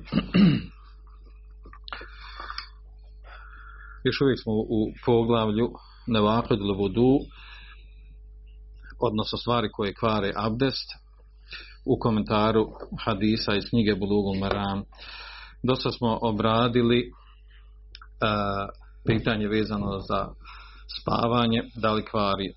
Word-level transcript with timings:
Još 4.04 4.20
uvijek 4.20 4.38
smo 4.42 4.52
u 4.52 4.92
poglavlju 5.06 5.72
Nevakod 6.06 6.58
ili 6.58 6.74
vodu, 6.78 7.18
odnosno 9.00 9.38
stvari 9.38 9.68
koje 9.72 9.94
kvare 9.94 10.32
abdest, 10.36 10.88
u 11.84 11.98
komentaru 11.98 12.66
hadisa 13.04 13.54
iz 13.54 13.64
knjige 13.70 13.94
Bulugul 13.94 14.34
Maram. 14.40 14.82
Dosta 15.62 15.90
smo 15.90 16.18
obradili 16.22 17.10
uh, 17.10 18.68
pitanje 19.06 19.48
vezano 19.48 19.98
za 19.98 20.28
spavanje, 21.00 21.62
da 21.74 21.92
li 21.92 22.04
kvari 22.04 22.54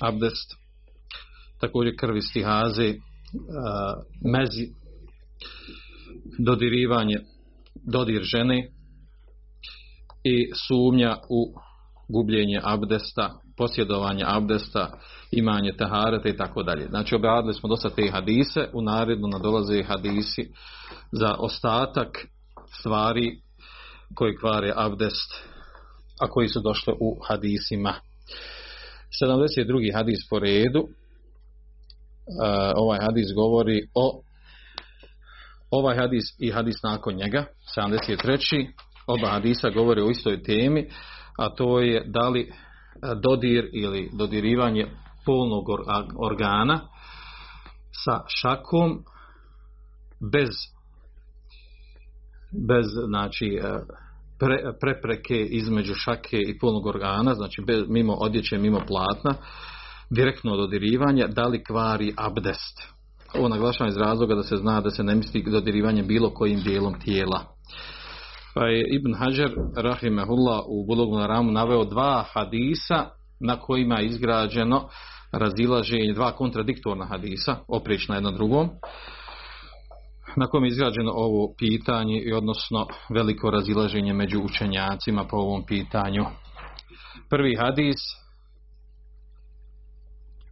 abdest, 0.00 0.56
također 1.60 1.92
krvi 1.98 2.20
stihaze, 2.20 2.88
uh, 2.88 2.96
mezi, 4.32 4.81
dodirivanje, 6.44 7.18
dodir 7.92 8.22
žene 8.22 8.68
i 10.24 10.50
sumnja 10.68 11.16
u 11.28 11.54
gubljenje 12.08 12.60
abdesta, 12.62 13.30
posjedovanje 13.56 14.24
abdesta, 14.26 14.98
imanje 15.30 15.72
taharata 15.78 16.28
i 16.28 16.36
tako 16.36 16.62
dalje. 16.62 16.86
Znači 16.88 17.14
obradili 17.14 17.54
smo 17.54 17.68
dosta 17.68 17.90
te 17.90 18.10
hadise, 18.10 18.68
u 18.72 18.82
narednu 18.82 19.28
nadolaze 19.28 19.82
hadisi 19.82 20.50
za 21.12 21.34
ostatak 21.38 22.26
stvari 22.80 23.38
koji 24.14 24.36
kvare 24.36 24.72
abdest, 24.76 25.32
a 26.20 26.28
koji 26.28 26.48
su 26.48 26.60
došli 26.60 26.94
u 27.00 27.18
hadisima. 27.28 27.94
72. 29.24 29.94
hadis 29.94 30.28
po 30.30 30.38
redu, 30.38 30.80
uh, 30.80 30.88
ovaj 32.76 32.98
hadis 33.00 33.26
govori 33.34 33.82
o 33.94 34.22
ovaj 35.72 35.96
hadis 35.96 36.24
i 36.38 36.50
hadis 36.50 36.82
nakon 36.82 37.14
njega, 37.14 37.44
73. 37.76 38.68
Oba 39.06 39.30
hadisa 39.30 39.70
govore 39.70 40.02
o 40.02 40.10
istoj 40.10 40.42
temi, 40.42 40.88
a 41.38 41.54
to 41.54 41.80
je 41.80 42.04
da 42.06 42.28
li 42.28 42.40
e, 42.40 42.50
dodir 43.22 43.70
ili 43.72 44.10
dodirivanje 44.12 44.86
polnog 45.26 45.64
organa 46.18 46.80
sa 48.04 48.20
šakom 48.40 49.04
bez 50.32 50.48
bez 52.68 52.86
znači 53.08 53.60
e, 53.62 53.78
pre, 54.38 54.58
prepreke 54.80 55.46
između 55.50 55.94
šake 55.94 56.38
i 56.46 56.58
polnog 56.58 56.86
organa, 56.86 57.34
znači 57.34 57.62
bez, 57.66 57.82
mimo 57.88 58.12
odjeće, 58.12 58.58
mimo 58.58 58.80
platna, 58.86 59.34
direktno 60.10 60.56
dodirivanje, 60.56 61.26
da 61.28 61.42
li 61.42 61.64
kvari 61.64 62.14
abdest. 62.16 62.92
Ovo 63.34 63.48
naglašavam 63.48 63.88
iz 63.88 63.96
razloga 63.96 64.34
da 64.34 64.42
se 64.42 64.56
zna 64.56 64.80
da 64.80 64.90
se 64.90 65.04
ne 65.04 65.14
misli 65.14 65.42
dodirivanje 65.42 66.02
bilo 66.02 66.30
kojim 66.30 66.60
dijelom 66.60 67.00
tijela. 67.00 67.40
Pa 68.54 68.64
je 68.64 68.86
Ibn 68.90 69.14
Hajar, 69.14 69.50
rahimehullah, 69.76 70.60
u 70.68 70.86
Bulogu 70.86 71.18
na 71.18 71.26
Ramu 71.26 71.52
naveo 71.52 71.84
dva 71.84 72.24
hadisa 72.34 73.06
na 73.40 73.56
kojima 73.56 74.00
je 74.00 74.06
izgrađeno 74.06 74.88
razilaženje, 75.32 76.12
dva 76.12 76.32
kontradiktorna 76.32 77.04
hadisa, 77.04 77.56
oprična 77.68 78.14
jedno 78.14 78.30
drugom, 78.30 78.68
na 80.36 80.46
kojem 80.46 80.64
je 80.64 80.68
izgrađeno 80.68 81.12
ovo 81.14 81.54
pitanje 81.58 82.20
i 82.20 82.32
odnosno 82.32 82.86
veliko 83.10 83.50
razilaženje 83.50 84.12
među 84.12 84.40
učenjacima 84.40 85.24
po 85.24 85.36
ovom 85.36 85.66
pitanju. 85.66 86.24
Prvi 87.30 87.56
hadis 87.56 87.96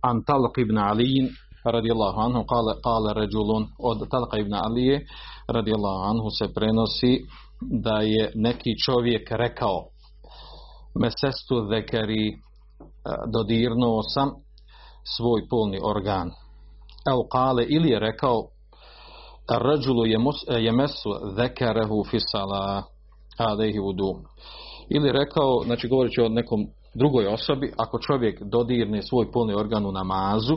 Antal 0.02 0.52
ibn 0.56 0.78
Aliin 0.78 1.28
radijallahu 1.64 2.20
anhu 2.20 2.44
kale, 2.44 2.72
kale 2.82 3.14
ređulun 3.14 3.66
od 3.78 3.98
Talqa 4.08 4.40
ibn 4.40 4.54
Alije 4.54 5.06
radijallahu 5.48 6.02
anhu 6.02 6.28
se 6.38 6.54
prenosi 6.54 7.12
da 7.60 7.96
je 8.00 8.32
neki 8.34 8.70
čovjek 8.84 9.30
rekao 9.30 9.84
mesestu 11.02 11.54
zekeri 11.70 12.28
e, 12.28 12.34
dodirnuo 13.32 14.02
sam 14.02 14.28
svoj 15.16 15.40
polni 15.50 15.78
organ. 15.82 16.30
Evo 17.10 17.22
kale 17.32 17.64
ili 17.68 17.88
je 17.88 17.98
rekao 17.98 18.36
ređulu 19.58 20.06
je 20.06 20.18
e, 20.68 20.72
mesu 20.72 21.10
zekerehu 21.36 22.04
fisala 22.10 22.82
alaihi 23.38 23.78
vudu. 23.78 24.14
Ili 24.88 25.12
rekao, 25.12 25.62
znači 25.64 25.88
govorit 25.88 26.18
o 26.18 26.28
nekom 26.28 26.66
drugoj 26.94 27.26
osobi, 27.26 27.72
ako 27.76 27.98
čovjek 27.98 28.42
dodirne 28.42 29.02
svoj 29.02 29.32
polni 29.32 29.54
organ 29.54 29.86
u 29.86 29.92
namazu, 29.92 30.56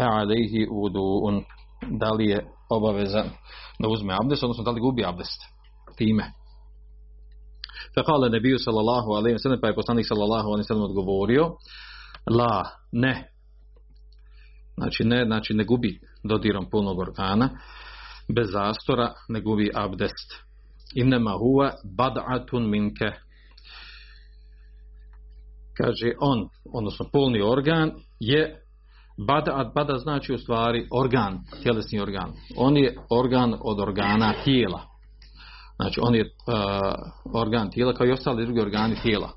alejhi 0.00 0.66
vudu'un 0.70 1.44
da 1.90 2.10
li 2.10 2.26
je 2.28 2.46
obaveza 2.70 3.24
da 3.78 3.88
uzme 3.88 4.14
abdest, 4.14 4.42
odnosno 4.42 4.64
da 4.64 4.70
li 4.70 4.80
gubi 4.80 5.04
abdest 5.04 5.40
time. 5.96 6.32
Fekale 7.94 8.30
nebiju 8.30 8.58
sallallahu 8.58 9.10
alaihi 9.12 9.38
sallam, 9.38 9.60
pa 9.60 9.68
je 9.68 9.74
poslanik 9.74 10.06
sallallahu 10.08 10.48
alaihi 10.48 10.64
sallam 10.64 10.84
odgovorio, 10.84 11.50
la, 12.30 12.64
ne. 12.92 13.30
Znači 14.74 15.04
ne, 15.04 15.24
znači 15.24 15.54
ne 15.54 15.64
gubi 15.64 16.00
dodirom 16.24 16.70
polnog 16.70 16.98
organa, 16.98 17.48
bez 18.34 18.50
zastora 18.52 19.12
ne 19.28 19.40
gubi 19.40 19.70
abdest. 19.74 20.44
Innema 20.94 21.30
huwa 21.30 21.70
bad'atun 21.84 22.68
minke. 22.70 23.10
Kaže 25.76 26.12
on, 26.20 26.48
odnosno 26.72 27.06
polni 27.12 27.42
organ 27.42 27.92
je 28.20 28.63
bada, 29.16 29.72
bada 29.74 29.98
znači 29.98 30.32
u 30.32 30.38
stvari 30.38 30.88
organ, 30.92 31.38
tjelesni 31.62 32.00
organ. 32.00 32.32
On 32.56 32.76
je 32.76 32.96
organ 33.10 33.54
od 33.60 33.80
organa 33.80 34.34
tijela. 34.44 34.80
Znači 35.76 36.00
on 36.02 36.14
je 36.14 36.22
uh, 36.22 37.40
organ 37.42 37.70
tijela 37.70 37.94
kao 37.94 38.06
i 38.06 38.12
ostali 38.12 38.44
drugi 38.44 38.60
organi 38.60 38.96
tijela. 39.02 39.30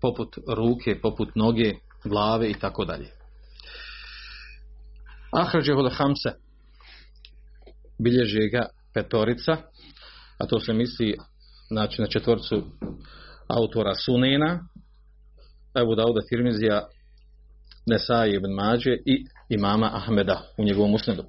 Poput 0.00 0.36
ruke, 0.56 1.00
poput 1.02 1.34
noge, 1.34 1.72
glave 2.04 2.50
i 2.50 2.54
tako 2.54 2.84
dalje. 2.84 3.08
Ahrađehu 5.32 5.88
hamse 5.90 6.30
bilježe 7.98 8.48
ga 8.52 8.66
petorica, 8.94 9.56
a 10.38 10.46
to 10.46 10.60
se 10.60 10.72
misli 10.72 11.16
znači, 11.68 12.02
na 12.02 12.06
četvorcu 12.06 12.62
autora 13.48 13.94
Sunena, 13.94 14.60
Ebu 15.80 15.94
Dauda 15.94 16.20
Tirmizija, 16.28 16.82
Nesai 17.87 18.35
ibn 18.35 18.51
Mađe 18.51 18.97
i 19.05 19.25
imama 19.49 19.91
Ahmeda 19.93 20.41
u 20.57 20.63
njegovom 20.63 20.93
usnedu. 20.93 21.23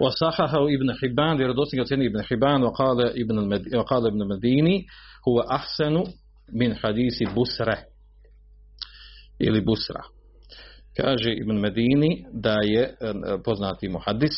وصححه 0.00 0.66
ابن 0.76 0.92
حبان 0.94 1.36
لردوسنك 1.36 1.80
وسيدنا 1.80 2.06
ابن 2.06 2.22
حبان 2.22 2.62
وقال 2.62 3.00
ابن 3.22 3.38
المد... 3.38 3.74
وقال 3.74 4.06
ابن 4.06 4.22
المديني 4.22 4.86
هو 5.28 5.40
أحسن 5.40 6.04
من 6.52 6.74
حديث 6.74 7.22
بسرة 7.22 7.76
ili 9.38 9.60
Busra. 9.60 10.02
Kaže 10.96 11.32
Ibn 11.32 11.56
Medini 11.60 12.26
da 12.32 12.56
je 12.62 12.94
poznati 13.44 13.88
muhadis, 13.88 14.32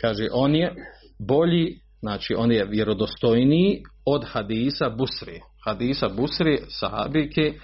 kaže 0.00 0.28
on 0.32 0.54
je 0.54 0.74
bolji, 1.18 1.80
znači 2.00 2.34
on 2.34 2.52
je 2.52 2.64
vjerodostojniji 2.64 3.82
od 4.06 4.24
hadisa 4.24 4.88
Busri. 4.88 5.40
Hadisa 5.64 6.08
Busri, 6.08 6.58
sahabike, 6.68 7.54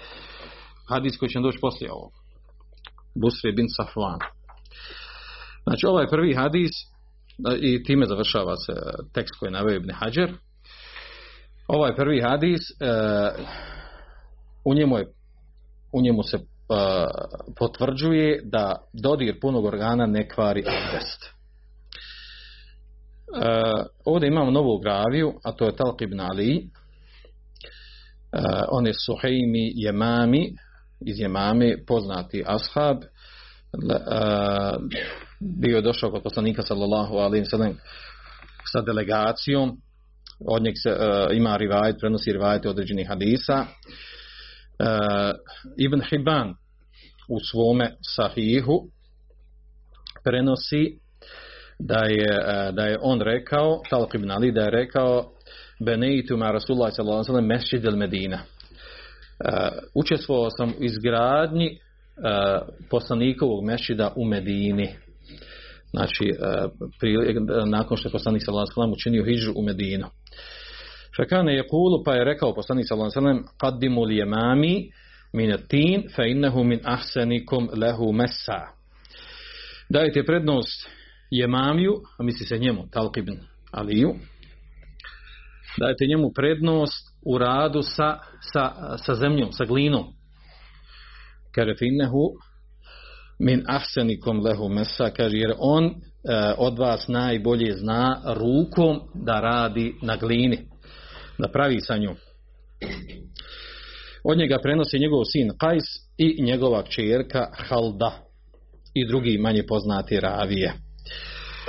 hadis 0.88 1.16
koji 1.16 1.28
će 1.28 1.40
doći 1.40 1.58
poslije 1.60 1.92
ovog. 1.92 2.12
Busri 3.14 3.52
bin 3.52 3.66
Safvan. 3.76 4.18
Znači 5.64 5.86
ovaj 5.86 6.06
prvi 6.10 6.34
hadis 6.34 6.70
i 7.60 7.82
time 7.82 8.06
završava 8.06 8.56
se 8.56 8.72
tekst 9.12 9.34
koji 9.38 9.48
je 9.48 9.52
naveo 9.52 9.76
Ibn 9.76 9.90
Hajar. 9.90 10.32
Ovaj 11.68 11.96
prvi 11.96 12.20
hadis, 12.20 12.60
e, 12.60 12.74
u 14.64 14.74
njemu, 14.74 14.98
je, 14.98 15.06
u 15.92 16.02
njemu 16.02 16.22
se 16.22 16.36
e, 16.36 16.42
potvrđuje 17.58 18.40
da 18.44 18.76
dodir 18.92 19.40
punog 19.40 19.64
organa 19.64 20.06
ne 20.06 20.28
kvari 20.28 20.64
abdest. 20.66 21.24
E, 21.24 21.30
ovdje 24.04 24.28
imamo 24.28 24.50
novu 24.50 24.78
graviju, 24.78 25.32
a 25.44 25.52
to 25.52 25.64
je 25.64 25.72
Talq 25.72 26.02
ibn 26.02 26.20
Ali. 26.20 26.68
Uh, 28.34 28.40
On 28.68 28.86
je 28.86 28.92
Suhejmi 29.06 29.72
Jemami, 29.74 30.56
iz 31.06 31.20
Jemame, 31.20 31.76
poznati 31.86 32.44
ashab, 32.46 32.96
bio 35.40 35.76
je 35.76 35.82
došao 35.82 36.10
kod 36.10 36.22
poslanika 36.22 36.62
sallallahu 36.62 37.14
alaihi 37.14 37.44
sallam 37.44 37.78
sa 38.72 38.80
delegacijom 38.80 39.76
od 40.40 40.62
njeg 40.62 40.74
se 40.82 40.90
uh, 40.90 41.36
ima 41.36 41.56
rivajet, 41.56 41.96
prenosi 42.00 42.32
rivajet 42.32 42.66
određenih 42.66 43.08
hadisa. 43.08 43.54
Uh, 43.58 43.66
Ibn 45.76 46.00
Hibban 46.10 46.54
u 47.28 47.38
svome 47.50 47.90
sahihu 48.16 48.86
prenosi 50.24 50.98
da 51.78 52.04
je, 52.04 52.38
uh, 52.38 52.74
da 52.74 52.86
je 52.86 52.98
on 53.02 53.20
rekao 53.20 53.80
Talq 53.90 54.14
ibn 54.14 54.30
Ali 54.30 54.52
da 54.52 54.60
je 54.60 54.70
rekao 54.70 55.30
Beneitu 55.84 56.36
ma 56.36 56.50
Rasulullah 56.50 56.92
sallallahu 56.92 57.16
alaihi 57.16 57.26
sallam 57.26 57.46
mesjid 57.46 57.84
il 57.84 57.96
Medina. 57.96 58.42
Eh, 59.44 59.68
učestvovao 59.94 60.50
sam 60.50 60.68
u 60.70 60.84
izgradnji 60.84 61.66
eh, 61.66 61.78
poslanikovog 62.90 63.64
mešida 63.64 64.12
u 64.16 64.24
Medini 64.24 64.94
znači 65.94 66.24
eh, 66.28 66.64
uh, 66.64 66.90
pri, 67.00 67.16
nakon 67.66 67.96
što 67.96 68.08
je 68.08 68.12
poslanik 68.12 68.42
sallallahu 68.44 68.72
alejhi 68.76 68.90
ve 68.90 68.92
učinio 68.92 69.24
hidžu 69.24 69.52
u 69.56 69.62
Medinu. 69.62 70.06
Fekane 71.16 71.54
je 71.54 71.68
kulu 71.68 72.04
pa 72.04 72.14
je 72.14 72.24
rekao 72.24 72.54
poslanik 72.54 72.84
sallallahu 72.88 73.12
alejhi 73.18 73.28
ve 73.28 73.32
sellem 73.32 73.44
qaddimu 73.62 74.00
al-yamami 74.00 74.90
min 75.32 75.52
at-tin 75.52 76.08
fa 76.16 76.24
innahu 76.24 76.64
min 76.64 76.80
ahsanikum 76.84 77.68
lahu 77.74 78.12
massa. 78.12 78.60
Dajte 79.88 80.24
prednost 80.24 80.88
jemamiju, 81.30 81.94
a 82.18 82.22
misli 82.22 82.46
se 82.46 82.58
njemu, 82.58 82.86
Talq 82.92 83.18
ibn 83.18 83.36
Aliju, 83.72 84.14
dajte 85.78 86.06
njemu 86.06 86.32
prednost 86.34 87.13
u 87.26 87.38
radu 87.38 87.82
sa, 87.82 88.18
sa, 88.52 88.96
sa 88.96 89.14
zemljom, 89.14 89.52
sa 89.52 89.64
glinom. 89.64 90.04
Kaže 91.54 91.74
finnehu 91.78 92.34
min 93.38 93.62
ahsenikom 93.66 94.40
lehu 94.40 94.68
mesa, 94.68 95.10
kaže, 95.10 95.36
jer 95.36 95.54
on 95.58 95.84
e, 95.84 95.92
od 96.58 96.78
vas 96.78 97.08
najbolje 97.08 97.76
zna 97.76 98.22
rukom 98.34 99.00
da 99.14 99.40
radi 99.40 99.94
na 100.02 100.16
glini, 100.16 100.58
da 101.38 101.48
pravi 101.48 101.80
sa 101.80 101.96
njom. 101.96 102.16
Od 104.24 104.38
njega 104.38 104.58
prenosi 104.62 104.98
njegov 104.98 105.22
sin 105.32 105.50
Kajs 105.58 105.84
i 106.18 106.42
njegova 106.42 106.82
čerka 106.82 107.46
Halda 107.68 108.12
i 108.94 109.06
drugi 109.06 109.38
manje 109.38 109.62
poznati 109.68 110.20
ravije. 110.20 110.72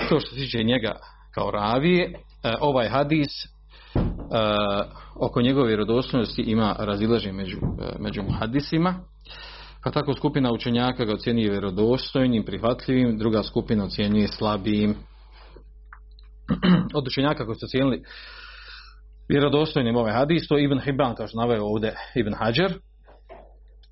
To 0.09 0.19
što 0.19 0.29
se 0.29 0.35
tiče 0.35 0.63
njega 0.63 0.95
kao 1.33 1.51
ravije, 1.51 2.03
e, 2.05 2.13
ovaj 2.61 2.89
hadis 2.89 3.54
Eh, 4.31 4.83
oko 5.15 5.41
njegove 5.41 5.67
vjerodostojnosti 5.67 6.41
ima 6.41 6.75
razilaženje 6.79 7.33
među, 7.33 7.57
eh, 7.57 7.95
među 7.99 8.23
muhadisima. 8.23 8.95
Pa 9.83 9.91
tako 9.91 10.13
skupina 10.13 10.51
učenjaka 10.51 11.05
ga 11.05 11.13
ocjenjuje 11.13 11.51
vjerodostojnim, 11.51 12.45
prihvatljivim, 12.45 13.17
druga 13.17 13.43
skupina 13.43 13.85
ocjenjuje 13.85 14.27
slabijim. 14.27 14.95
Od 16.97 17.07
učenjaka 17.07 17.45
koji 17.45 17.55
su 17.55 17.65
ocijenili 17.65 18.03
vjerodostojnim 19.29 19.95
ovaj 19.95 20.13
hadis, 20.13 20.47
to 20.47 20.57
je 20.57 20.63
Ibn 20.63 20.79
Hibban, 20.79 21.15
kao 21.15 21.27
što 21.27 21.37
navaju 21.37 21.63
ovdje 21.63 21.95
Ibn 22.15 22.33
Hajar. 22.33 22.73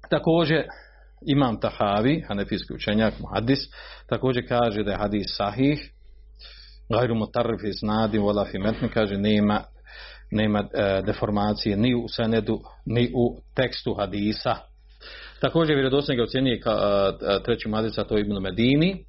Također 0.09 0.63
Imam 1.27 1.59
Tahavi, 1.59 2.23
hanefijski 2.27 2.73
učenjak, 2.73 3.13
muhadis, 3.19 3.59
također 4.09 4.47
kaže 4.47 4.83
da 4.83 4.91
je 4.91 4.97
hadis 4.97 5.25
sahih, 5.37 5.91
gajru 6.89 7.15
mutarrif 7.15 7.63
iz 7.63 7.83
nadi, 7.83 8.17
vola 8.17 8.45
fimetni, 8.45 8.89
kaže 8.89 9.17
nema, 9.17 9.63
nema 10.31 10.59
e, 10.59 10.65
deformacije 11.05 11.77
ni 11.77 11.95
u 11.95 12.07
senedu, 12.07 12.59
ni 12.85 13.11
u 13.15 13.41
tekstu 13.55 13.93
hadisa. 13.93 14.55
Također 15.41 15.75
vjerodostojnik 15.75 16.19
ga 16.19 16.23
ocjenjuje 16.23 16.55
e, 16.55 16.59
e, 16.59 16.61
treći 17.43 17.69
madica 17.69 18.03
to 18.03 18.17
je 18.17 18.21
Ibn 18.21 18.41
Medini. 18.41 18.89
E, 18.89 19.03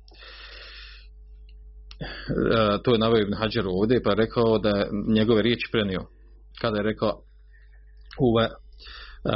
to 2.85 2.93
je 2.93 2.99
naveo 2.99 3.23
Ibn 3.23 3.35
Hajar 3.35 3.67
ovdje 3.67 4.03
pa 4.03 4.11
je 4.11 4.17
rekao 4.17 4.59
da 4.59 4.69
je 4.69 4.89
njegove 5.09 5.43
riječi 5.43 5.69
prenio 5.73 6.01
kada 6.61 6.77
je 6.77 6.83
rekao 6.83 7.23
uve 8.21 8.49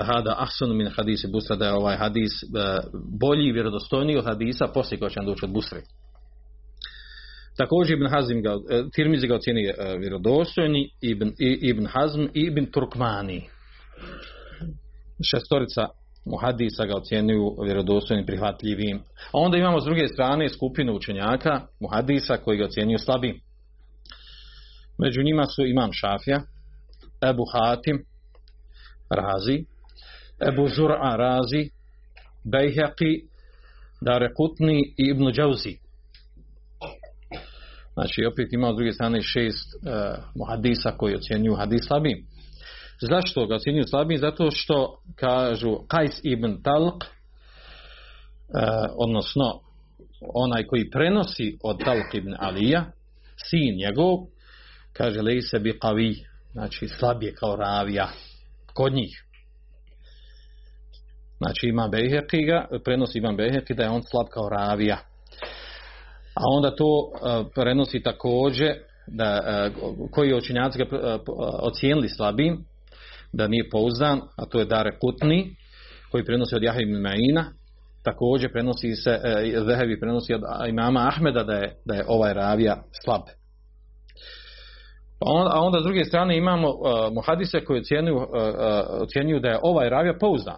hada 0.02 0.34
ahsan 0.38 0.76
min 0.76 0.88
hadisi 0.96 1.28
busra 1.32 1.56
da 1.56 1.66
je 1.66 1.72
ovaj 1.72 1.96
hadis 1.96 2.32
bolji 3.20 3.48
i 3.48 3.52
vjerodostojniji 3.52 4.18
od 4.18 4.24
hadisa 4.24 4.66
poslije 4.74 4.98
koja 4.98 5.10
će 5.10 5.20
doći 5.26 5.44
od 5.44 5.52
busri. 5.52 5.80
Također 7.58 7.96
Ibn 7.96 8.06
Hazim 8.06 8.42
ga, 8.42 8.50
e, 8.50 8.82
Tirmizi 8.92 9.26
ga 9.26 9.34
ocjeni 9.34 9.64
e, 9.64 9.74
vjerodostojni, 9.98 10.90
Ibn, 11.00 11.32
Ibn 11.38 11.86
Hazm 11.86 12.22
i 12.34 12.40
Ibn 12.40 12.64
Turkmani. 12.72 13.48
Šestorica 15.30 15.88
muhadisa 16.24 16.86
ga 16.86 16.96
ocjenjuju 16.96 17.56
vjerodostojnim 17.64 18.26
prihvatljivim. 18.26 18.96
A 19.32 19.38
onda 19.38 19.58
imamo 19.58 19.80
s 19.80 19.84
druge 19.84 20.08
strane 20.08 20.48
skupinu 20.48 20.94
učenjaka 20.94 21.60
muhadisa 21.80 22.36
koji 22.36 22.58
ga 22.58 22.64
ocjenjuju 22.64 22.98
slabim. 22.98 23.40
Među 24.98 25.22
njima 25.22 25.44
su 25.44 25.66
imam 25.66 25.90
Šafija, 25.92 26.40
Ebu 27.30 27.44
Hatim, 27.52 28.04
Razi, 29.10 29.64
Ebu 30.48 30.68
Zur'a 30.68 31.16
Razi, 31.16 31.70
Bejheqi, 32.44 33.22
Darekutni 34.00 34.94
i 34.96 35.10
Ibn 35.10 35.32
Džauzi. 35.32 35.87
Znači, 37.98 38.24
opet 38.32 38.52
imamo 38.52 38.72
s 38.72 38.76
druge 38.76 38.92
strane 38.92 39.22
šest 39.22 39.74
uh, 39.74 40.48
hadisa 40.48 40.90
koji 40.96 41.14
ocjenjuju 41.14 41.54
hadis 41.54 41.86
slabim. 41.86 42.26
Zašto 43.00 43.46
ga 43.46 43.54
ocjenjuju 43.54 43.84
slabim? 43.90 44.18
Zato 44.18 44.50
što 44.50 44.98
kažu 45.16 45.68
Qais 45.68 46.20
ibn 46.22 46.62
Talq, 46.62 46.94
uh, 46.94 47.04
odnosno 48.96 49.60
onaj 50.34 50.66
koji 50.66 50.90
prenosi 50.90 51.58
od 51.62 51.78
Talq 51.78 52.18
ibn 52.18 52.34
Alija, 52.38 52.84
sin 53.50 53.76
njegov, 53.76 54.16
kaže 54.92 55.22
lej 55.22 55.40
se 55.40 55.58
bi 55.58 55.78
qavi, 55.82 56.14
znači 56.52 56.88
slab 56.88 57.22
je 57.22 57.34
kao 57.34 57.56
ravija 57.56 58.08
kod 58.74 58.92
njih. 58.92 59.24
Znači 61.36 61.66
ima 61.66 61.88
Beheki 61.88 62.44
ga, 62.46 62.68
prenosi 62.84 63.18
Imam 63.18 63.36
Beheki 63.36 63.74
da 63.74 63.82
je 63.82 63.90
on 63.90 64.02
slab 64.10 64.26
kao 64.30 64.48
ravija. 64.48 64.98
A 66.38 66.44
onda 66.56 66.76
to 66.76 66.84
e, 66.86 67.44
prenosi 67.54 68.02
također 68.02 68.74
da, 69.06 69.24
e, 69.24 69.70
koji 70.10 70.34
učinjaci 70.34 70.78
ga 70.78 70.84
e, 70.84 71.18
ocijenili 71.62 72.08
slabim, 72.08 72.64
da 73.32 73.48
nije 73.48 73.70
pouzdan, 73.70 74.20
a 74.36 74.46
to 74.46 74.58
je 74.58 74.64
Dare 74.64 74.98
Kutni, 74.98 75.56
koji 76.10 76.24
prenosi 76.24 76.56
od 76.56 76.62
Jahe 76.62 76.82
ibn 76.82 76.94
Ma'ina, 76.94 77.44
također 78.04 78.52
prenosi 78.52 78.94
se, 78.94 79.20
Zehevi 79.66 80.00
prenosi 80.00 80.34
od 80.34 80.42
imama 80.68 81.08
Ahmeda 81.08 81.42
da 81.44 81.54
je, 81.54 81.76
da 81.84 81.94
je 81.94 82.04
ovaj 82.08 82.34
ravija 82.34 82.82
slab. 83.04 83.22
Pa 85.20 85.26
onda, 85.30 85.50
a 85.54 85.60
onda 85.60 85.80
s 85.80 85.82
druge 85.82 86.04
strane 86.04 86.36
imamo 86.36 86.68
uh, 86.68 86.74
muhadise 87.12 87.64
koji 87.64 87.80
ocjenjuju, 87.80 88.16
uh, 88.16 88.24
ocjenjuju 89.02 89.40
da 89.40 89.48
je 89.48 89.58
ovaj 89.62 89.88
ravija 89.88 90.14
pouzdan. 90.20 90.56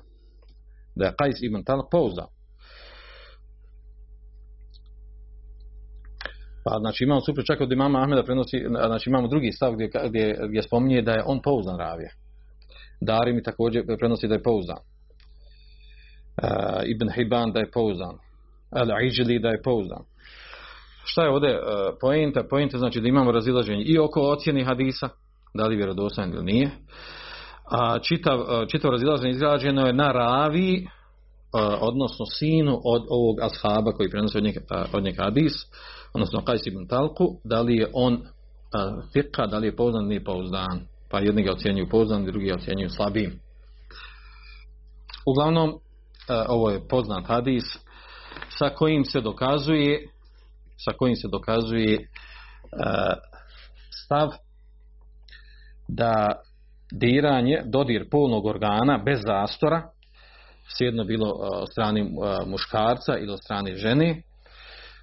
Da 0.95 1.07
je 1.07 1.13
Qais 1.13 1.47
ibn 1.47 1.65
Talak 1.65 1.87
pouzdan. 1.91 2.27
Pa 6.65 6.79
znači 6.81 7.05
imamo 7.05 7.21
suprot 7.21 7.47
čak 7.47 7.61
od 7.61 7.73
imama 7.73 8.03
Ahmeda 8.03 8.23
prenosi, 8.23 8.67
znači 8.87 9.11
imamo 9.11 9.29
drugi 9.29 9.53
stav 9.53 9.73
gdje, 9.73 9.91
gdje, 10.09 10.39
gdje 10.49 10.63
spominje 10.63 11.03
da 11.03 11.13
je 11.13 11.23
on 11.27 11.43
pouzdan 11.43 11.79
ravija. 11.79 12.11
Dari 13.01 13.33
mi 13.33 13.43
također 13.43 13.85
prenosi 13.99 14.29
da 14.29 14.35
je 14.35 14.43
pouzdan. 14.43 14.79
Uh, 16.43 16.49
Ibn 16.87 17.11
Hibban 17.15 17.53
da 17.53 17.61
je 17.61 17.71
pouzdan. 17.71 18.15
Al-Ijli 18.71 19.41
da 19.43 19.49
je 19.49 19.63
pouzdan. 19.63 20.03
Šta 21.05 21.23
je 21.23 21.31
ovdje 21.31 21.51
e, 21.51 21.57
uh, 21.57 21.63
pojenta? 22.01 22.43
Pojenta 22.51 22.79
znači 22.79 23.01
da 23.01 23.09
imamo 23.09 23.33
razilaženje 23.33 23.83
i 23.83 23.99
oko 23.99 24.21
ocjeni 24.21 24.65
hadisa, 24.65 25.09
da 25.55 25.67
li 25.67 25.77
vjerodostojan 25.77 26.35
ili 26.35 26.45
nije. 26.45 26.71
A 27.71 27.99
čitav, 27.99 28.39
e, 28.39 28.43
uh, 28.43 28.69
čitav 28.69 28.91
razilaženje 28.91 29.31
izgrađeno 29.31 29.87
je 29.87 29.93
na 29.93 30.13
ravi, 30.13 30.87
uh, 30.87 31.79
odnosno 31.81 32.27
sinu 32.27 32.81
od 32.85 33.03
ovog 33.09 33.37
ashaba 33.41 33.93
koji 33.93 34.11
prenosi 34.11 34.39
od 34.39 34.45
njega, 34.45 34.61
uh, 34.71 34.95
od 34.95 35.05
njega 35.05 35.25
hadis, 35.25 35.53
odnosno 36.13 36.45
Kajs 36.45 36.67
ibn 36.67 36.87
Talku, 36.87 37.37
da 37.45 37.61
li 37.61 37.77
je 37.77 37.91
on 37.93 38.15
uh, 38.15 38.21
fika, 39.13 39.47
da 39.47 39.59
li 39.59 39.67
je 39.67 39.77
pouzdan 39.77 40.07
nije 40.07 40.25
pouzdan 40.25 40.87
pa 41.11 41.19
jedni 41.19 41.43
ga 41.43 41.53
ocjenjuju 41.53 41.89
pouzdan, 41.89 42.25
drugi 42.25 42.47
ga 42.47 42.55
ocjenjuju 42.55 42.89
slabim. 42.91 43.41
Uglavnom, 45.27 45.71
e, 45.71 45.75
ovo 46.49 46.71
je 46.71 46.89
poznat 46.89 47.27
hadis 47.27 47.65
sa 48.49 48.69
kojim 48.69 49.05
se 49.05 49.21
dokazuje 49.21 50.09
sa 50.85 50.93
kojim 50.99 51.17
se 51.17 51.29
dokazuje 51.29 51.99
stav 54.05 54.29
da 55.89 56.41
diranje, 56.93 57.63
dodir 57.65 58.09
polnog 58.11 58.47
organa 58.47 59.03
bez 59.05 59.21
zastora, 59.27 59.83
sjedno 60.77 61.05
bilo 61.05 61.31
od 61.31 61.69
strane 61.73 62.05
muškarca 62.47 63.19
ili 63.19 63.33
od 63.33 63.39
strane 63.45 63.75
žene, 63.75 64.23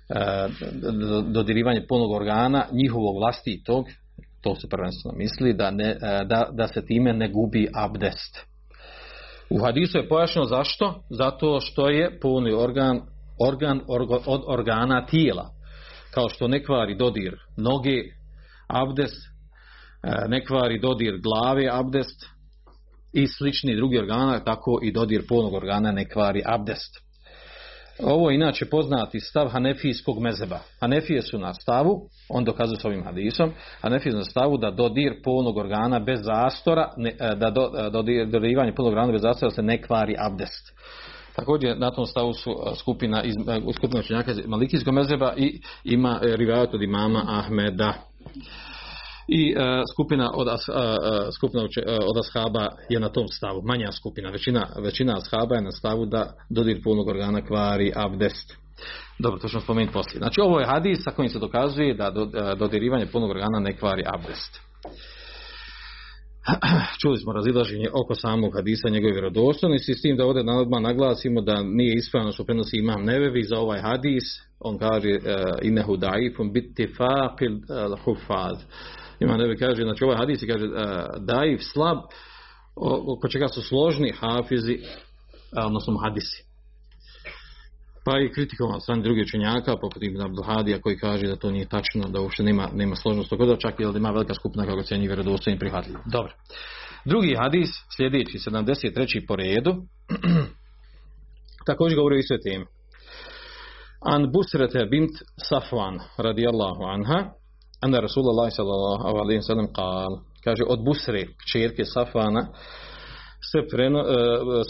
Eh, 0.09 0.47
dodirivanje 1.29 1.85
polnog 1.87 2.11
organa 2.11 2.65
njihovog 2.71 3.17
vlastitog, 3.17 3.85
to 4.41 4.55
se 4.55 4.69
prvenstveno 4.69 5.17
misli, 5.17 5.53
da, 5.53 5.71
ne, 5.71 5.89
eh, 5.89 6.25
da, 6.25 6.49
da 6.51 6.67
se 6.67 6.85
time 6.85 7.13
ne 7.13 7.29
gubi 7.31 7.67
abdest. 7.73 8.45
U 9.49 9.59
hadisu 9.59 9.97
je 9.97 10.09
pojašnjeno 10.09 10.45
zašto? 10.45 11.03
Zato 11.09 11.59
što 11.59 11.89
je 11.89 12.19
polni 12.19 12.51
organ 12.51 13.01
organ 13.39 13.81
orgo, 13.87 14.21
od 14.25 14.41
organa 14.47 15.05
tijela. 15.05 15.49
Kao 16.13 16.29
što 16.29 16.47
ne 16.47 16.63
kvari 16.63 16.97
dodir 16.97 17.35
noge, 17.57 18.03
abdest, 18.67 19.21
eh, 20.03 20.27
ne 20.27 20.45
kvari 20.45 20.79
dodir 20.79 21.19
glave, 21.21 21.69
abdest 21.71 22.25
i 23.13 23.27
slični 23.27 23.75
drugi 23.75 23.97
organa, 23.97 24.39
tako 24.39 24.79
i 24.83 24.91
dodir 24.91 25.23
polnog 25.29 25.53
organa 25.53 25.91
ne 25.91 26.09
kvari 26.09 26.43
abdest. 26.45 27.06
Ovo 28.03 28.29
je 28.29 28.35
inače 28.35 28.65
poznati 28.65 29.19
stav 29.19 29.47
Hanefijskog 29.47 30.19
mezeba. 30.19 30.59
Hanefije 30.79 31.21
su 31.21 31.39
na 31.39 31.53
stavu, 31.53 32.01
on 32.29 32.45
dokazuje 32.45 32.79
s 32.79 32.85
ovim 32.85 33.03
hadisom, 33.03 33.51
Hanefije 33.81 34.11
su 34.11 34.17
na 34.17 34.23
stavu 34.23 34.57
da 34.57 34.71
dodir 34.71 35.21
polnog 35.23 35.57
organa 35.57 35.99
bez 35.99 36.19
zastora, 36.23 36.93
ne, 36.97 37.09
e, 37.19 37.35
da 37.35 37.49
do, 37.49 37.71
e, 37.77 37.89
dodir, 37.89 38.27
dodirivanje 38.27 38.75
polnog 38.75 38.93
organa 38.93 39.11
bez 39.11 39.21
zastora 39.21 39.51
se 39.51 39.61
ne 39.61 39.81
kvari 39.81 40.15
abdest. 40.19 40.73
Također 41.35 41.79
na 41.79 41.91
tom 41.91 42.05
stavu 42.05 42.33
su 42.33 42.51
e, 42.51 42.75
skupina 42.75 43.23
iz 43.23 43.33
skupina 43.75 43.99
učenjaka 43.99 44.31
iz 44.31 44.47
Malikijskog 44.47 44.93
mezeba 44.93 45.33
i 45.37 45.61
ima 45.83 46.19
rivajat 46.21 46.73
od 46.73 46.81
imama 46.81 47.23
Ahmeda 47.27 47.93
i 49.27 49.55
uh, 49.55 49.63
skupina 49.93 50.31
od 50.33 50.47
as, 50.47 50.69
uh, 50.69 50.75
skupina 51.37 51.63
uh, 51.63 51.69
od 52.09 52.17
ashaba 52.17 52.69
je 52.89 52.99
na 52.99 53.09
tom 53.09 53.27
stavu. 53.27 53.61
Manja 53.65 53.91
skupina. 53.91 54.29
Većina 54.29 54.67
većina 54.83 55.17
ashaba 55.17 55.55
je 55.55 55.61
na 55.61 55.71
stavu 55.71 56.05
da 56.05 56.33
dodir 56.49 56.81
polnog 56.83 57.07
organa 57.07 57.41
kvari 57.41 57.93
abdest. 57.95 58.57
Dobro 59.19 59.39
to 59.39 59.47
ćemo 59.47 59.61
spomenuti 59.61 59.93
poslije. 59.93 60.19
Znači 60.19 60.41
ovo 60.41 60.59
je 60.59 60.65
hadis 60.65 61.03
sa 61.03 61.11
kojim 61.11 61.29
se 61.29 61.39
dokazuje 61.39 61.93
da 61.93 62.09
do, 62.09 62.21
uh, 62.21 62.57
dodirivanje 62.59 63.05
polnog 63.05 63.31
organa 63.31 63.59
ne 63.59 63.77
kvari 63.77 64.03
abdest. 64.05 64.59
Čuli 67.01 67.17
smo 67.17 67.33
razilaženje 67.33 67.87
oko 67.93 68.15
samog 68.15 68.55
hadisa 68.55 68.89
njegove 68.89 69.13
vjerodostojnosti 69.13 69.93
s 69.93 70.01
tim 70.01 70.17
da 70.17 70.25
ovdje 70.25 70.43
odmah 70.51 70.81
naglasimo 70.81 71.41
da 71.41 71.63
nije 71.63 71.93
ispravno 71.95 72.31
što 72.31 72.43
prenosi 72.43 72.77
imam 72.77 73.03
nevevi 73.03 73.43
za 73.43 73.59
ovaj 73.59 73.81
hadis. 73.81 74.23
On 74.59 74.77
kaže 74.77 75.09
uh, 75.09 75.23
inehu 75.61 75.97
daifun 75.97 76.53
biti 76.53 76.87
faqil 76.97 77.55
uh, 77.55 77.99
hufaz 78.03 78.57
ima 79.19 79.37
nebe 79.37 79.55
kaže, 79.55 79.83
znači 79.83 80.03
ovaj 80.03 80.17
hadis 80.17 80.39
kaže 80.47 80.65
uh, 80.65 80.73
daif 81.19 81.61
slab, 81.73 81.97
oko 83.07 83.27
čega 83.27 83.47
su 83.47 83.61
složni 83.61 84.11
hafizi, 84.11 84.79
odnosno 85.65 85.97
hadisi. 85.97 86.47
Pa 88.05 88.19
i 88.19 88.31
kritikovan 88.31 88.81
strani 88.81 89.03
drugi 89.03 89.21
učenjaka, 89.21 89.77
poput 89.81 90.03
Ibn 90.03 90.21
Abduhadija 90.21 90.81
koji 90.81 90.97
kaže 90.97 91.27
da 91.27 91.35
to 91.35 91.51
nije 91.51 91.65
tačno, 91.65 92.07
da 92.09 92.21
uopšte 92.21 92.43
nema, 92.43 92.69
nema 92.73 92.95
složnost 92.95 93.29
tog 93.29 93.39
čak 93.59 93.79
i 93.79 93.83
da 93.83 93.97
ima 93.97 94.11
velika 94.11 94.33
skupina 94.33 94.65
kako 94.65 94.83
se 94.83 94.97
njih 94.97 95.09
vjerodostojni 95.09 95.59
prihvatljivo. 95.59 95.99
Dobro. 96.05 96.33
Drugi 97.05 97.35
hadis, 97.35 97.69
sljedeći, 97.95 98.37
73. 98.37 99.27
po 99.27 99.35
redu, 99.35 99.75
također 101.67 101.95
govori 101.95 102.15
o 102.15 102.19
istoj 102.19 102.41
temi. 102.41 102.65
An 104.01 104.31
Busrete 104.31 104.85
bint 104.85 105.11
Safwan, 105.49 105.99
radijallahu 106.17 106.83
anha, 106.83 107.29
Anna 107.81 107.99
Rasulullah 107.99 108.49
sallallahu 108.51 109.17
alaihi 109.17 109.39
wa 109.39 109.47
sallam 109.47 109.73
kal, 109.73 110.19
kaže, 110.43 110.63
od 110.67 110.83
Busre, 110.83 111.27
čerke 111.51 111.85
Safana, 111.85 112.47
se, 113.51 113.59
preno, 113.71 113.99
e, 113.99 114.13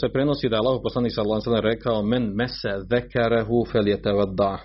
se 0.00 0.12
prenosi 0.12 0.48
da 0.48 0.56
je 0.56 0.60
Allah 0.60 0.80
poslanik 0.82 1.12
sallallahu 1.14 1.40
alaihi 1.40 1.48
wa 1.48 1.52
sallam 1.52 1.70
rekao, 1.74 2.02
men 2.02 2.32
mese 2.34 2.72
zekarehu 2.90 3.64
fel 3.72 3.88
je 3.88 4.02
tevada, 4.02 4.58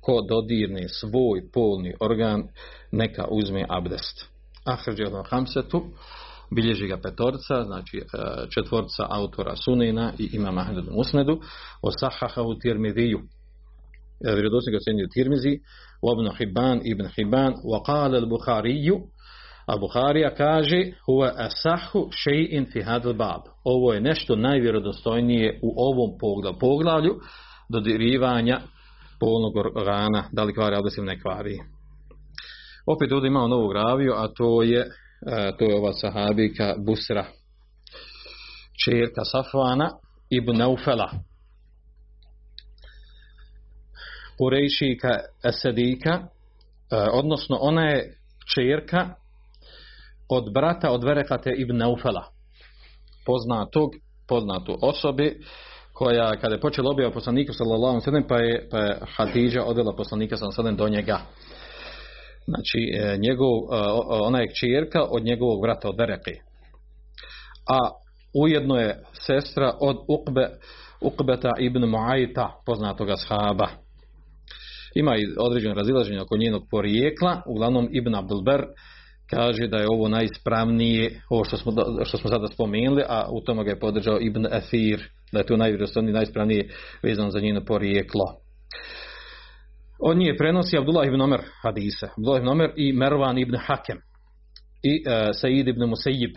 ko 0.00 0.20
dodirne 0.28 0.88
svoj 0.88 1.40
polni 1.52 1.94
organ, 2.00 2.48
neka 2.92 3.26
uzme 3.30 3.66
abdest. 3.68 4.26
Ahrđe 4.64 5.04
od 5.06 5.26
Hamsetu, 5.28 5.84
bilježi 6.54 6.86
ga 6.86 6.96
petorca, 6.96 7.62
znači 7.64 7.96
e, 7.98 8.02
četvorca 8.54 9.06
autora 9.10 9.56
Sunina 9.56 10.12
i 10.18 10.30
ima 10.32 10.50
Mahmedu 10.50 10.90
Musnedu, 10.92 11.40
o 11.82 11.90
Sahahahu 12.00 12.54
Tirmidiju. 12.62 13.18
E, 14.24 14.34
Vredosnik 14.34 14.76
ocenio 14.76 15.06
Tirmiziju, 15.14 15.60
Ibn 16.02 16.30
Hibban, 16.38 16.80
Ibn 16.84 17.06
Hibban, 17.16 17.54
wa 17.64 17.82
qala 17.84 18.16
al-Bukhari, 18.16 18.74
a 19.66 19.76
Bukharija 19.76 20.30
kaže, 20.34 20.92
huwa 21.06 21.32
asahu 21.36 22.10
shay'in 22.10 22.66
fi 22.72 22.82
hadal 22.82 23.14
bab. 23.14 23.40
Ovo 23.64 23.92
je 23.92 24.00
nešto 24.00 24.36
najvjerodostojnije 24.36 25.60
u 25.62 25.74
ovom 25.76 26.18
poglavlju, 26.20 26.58
poglavlju 26.58 27.20
dodirivanja 27.68 28.60
polnog 29.20 29.56
organa, 29.56 30.24
da 30.32 30.44
li 30.44 30.54
kvari, 30.54 30.76
ali 30.76 31.06
ne 31.06 31.20
kvari. 31.20 31.58
Opet 32.86 33.12
ovdje 33.12 33.28
imamo 33.28 33.48
novu 33.48 33.68
graviju, 33.68 34.12
a 34.16 34.28
to 34.28 34.62
je, 34.62 34.80
e, 34.80 35.52
to 35.58 35.64
je 35.64 35.76
ova 35.76 35.92
sahabika 35.92 36.74
Busra, 36.86 37.24
čerka 38.84 39.24
Safvana, 39.24 39.90
ibn 40.30 40.56
Naufela, 40.56 41.10
Kurejšika 44.40 45.12
Esedika, 45.44 46.10
e, 46.10 46.24
odnosno 47.12 47.58
ona 47.60 47.84
je 47.84 48.14
čerka 48.54 49.08
od 50.28 50.52
brata 50.54 50.90
od 50.90 51.04
Verekate 51.04 51.50
ibn 51.56 51.76
Naufela, 51.76 52.24
poznatog, 53.26 53.90
poznatu 54.28 54.78
osobi, 54.82 55.40
koja 55.92 56.36
kada 56.40 56.54
je 56.54 56.60
počela 56.60 56.90
objava 56.90 57.12
poslanika 57.12 57.52
sallallahu 57.52 58.00
alejhi 58.06 58.28
pa 58.28 58.36
je 58.36 58.68
pa 58.70 58.78
je 58.78 58.98
Hadidža 59.16 59.64
odvela 59.64 59.96
poslanika 59.96 60.36
sallallahu 60.36 60.60
alejhi 60.60 60.78
do 60.78 60.88
njega. 60.88 61.20
Znači 62.46 62.78
e, 62.94 63.16
njegov 63.18 63.54
e, 63.56 63.76
ona 64.08 64.40
je 64.40 64.48
kćerka 64.48 65.04
od 65.10 65.22
njegovog 65.24 65.62
brata 65.62 65.88
od 65.88 65.98
Vereke. 65.98 66.32
A 67.68 67.78
ujedno 68.34 68.76
je 68.76 69.02
sestra 69.26 69.72
od 69.80 69.96
Uqbe 70.08 70.48
Uqbeta 71.00 71.52
ibn 71.58 71.84
Muajta, 71.84 72.62
poznatog 72.66 73.10
ashaba. 73.10 73.68
Ima 74.94 75.16
i 75.16 75.26
određeno 75.38 75.74
razilaženje 75.74 76.20
oko 76.20 76.36
njenog 76.36 76.62
porijekla, 76.70 77.42
uglavnom 77.46 77.88
Ibn 77.92 78.14
Abdulber 78.14 78.64
kaže 79.30 79.66
da 79.66 79.76
je 79.76 79.86
ovo 79.88 80.08
najispravnije, 80.08 81.20
ovo 81.30 81.44
što 81.44 81.56
smo, 81.56 81.72
što 82.04 82.18
smo 82.18 82.30
sada 82.30 82.46
spomenuli, 82.46 83.02
a 83.08 83.28
u 83.32 83.40
tome 83.40 83.64
ga 83.64 83.70
je 83.70 83.80
podržao 83.80 84.18
Ibn 84.20 84.46
Athir, 84.46 85.10
da 85.32 85.38
je 85.38 85.46
to 85.46 85.56
najvjerojatnije 85.56 86.12
najispravnije 86.12 86.68
vezano 87.02 87.30
za 87.30 87.40
njeno 87.40 87.64
porijeklo. 87.64 88.24
On 89.98 90.18
nije 90.18 90.36
prenosi 90.36 90.78
Abdullah 90.78 91.06
ibn 91.08 91.20
Omer 91.20 91.40
hadise, 91.62 92.08
Abdullah 92.18 92.40
ibn 92.40 92.48
Omer 92.48 92.70
i 92.76 92.92
Mervan 92.92 93.38
ibn 93.38 93.56
Hakem 93.56 93.98
i 94.82 95.02
uh, 95.06 95.28
Said 95.32 95.68
ibn 95.68 95.84
Musejib 95.84 96.30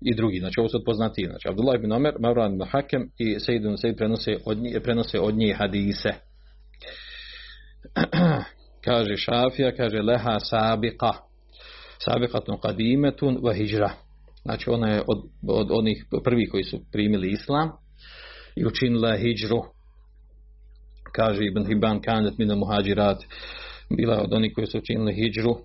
i 0.00 0.14
drugi, 0.14 0.38
znači 0.38 0.60
ovo 0.60 0.68
su 0.68 0.84
poznati, 0.86 1.26
znači 1.26 1.48
Abdullah 1.48 1.74
ibn 1.78 1.92
Omer, 1.92 2.14
Mervan 2.18 2.54
ibn 2.54 2.64
Hakem 2.64 3.10
i 3.18 3.40
Said 3.40 3.56
ibn 3.56 3.70
Musejib 3.70 3.96
prenose 3.96 4.36
od 4.46 4.58
nje, 4.58 4.80
prenose 4.80 5.20
od 5.20 5.34
nje 5.34 5.54
hadise. 5.54 6.12
kaže 8.84 9.16
Šafija, 9.16 9.76
kaže 9.76 10.02
leha 10.02 10.38
sabiqa, 10.40 11.12
sabiqatun 12.06 12.58
qadimetun 12.60 13.38
wa 13.42 13.54
hijra. 13.54 13.90
Znači 14.42 14.70
ona 14.70 14.88
je 14.88 15.02
od, 15.06 15.22
od 15.48 15.68
onih 15.70 16.04
prvih 16.24 16.48
koji 16.50 16.64
su 16.64 16.80
primili 16.92 17.30
islam 17.30 17.70
i 18.56 18.66
učinila 18.66 19.16
hijru. 19.16 19.62
Kaže 21.12 21.44
Ibn 21.44 21.66
Hibban 21.66 22.00
kanet 22.00 22.38
mina 22.38 22.54
muhađirat, 22.54 23.24
bila 23.96 24.22
od 24.22 24.32
onih 24.32 24.52
koji 24.54 24.66
su 24.66 24.78
učinili 24.78 25.14
hijru. 25.14 25.56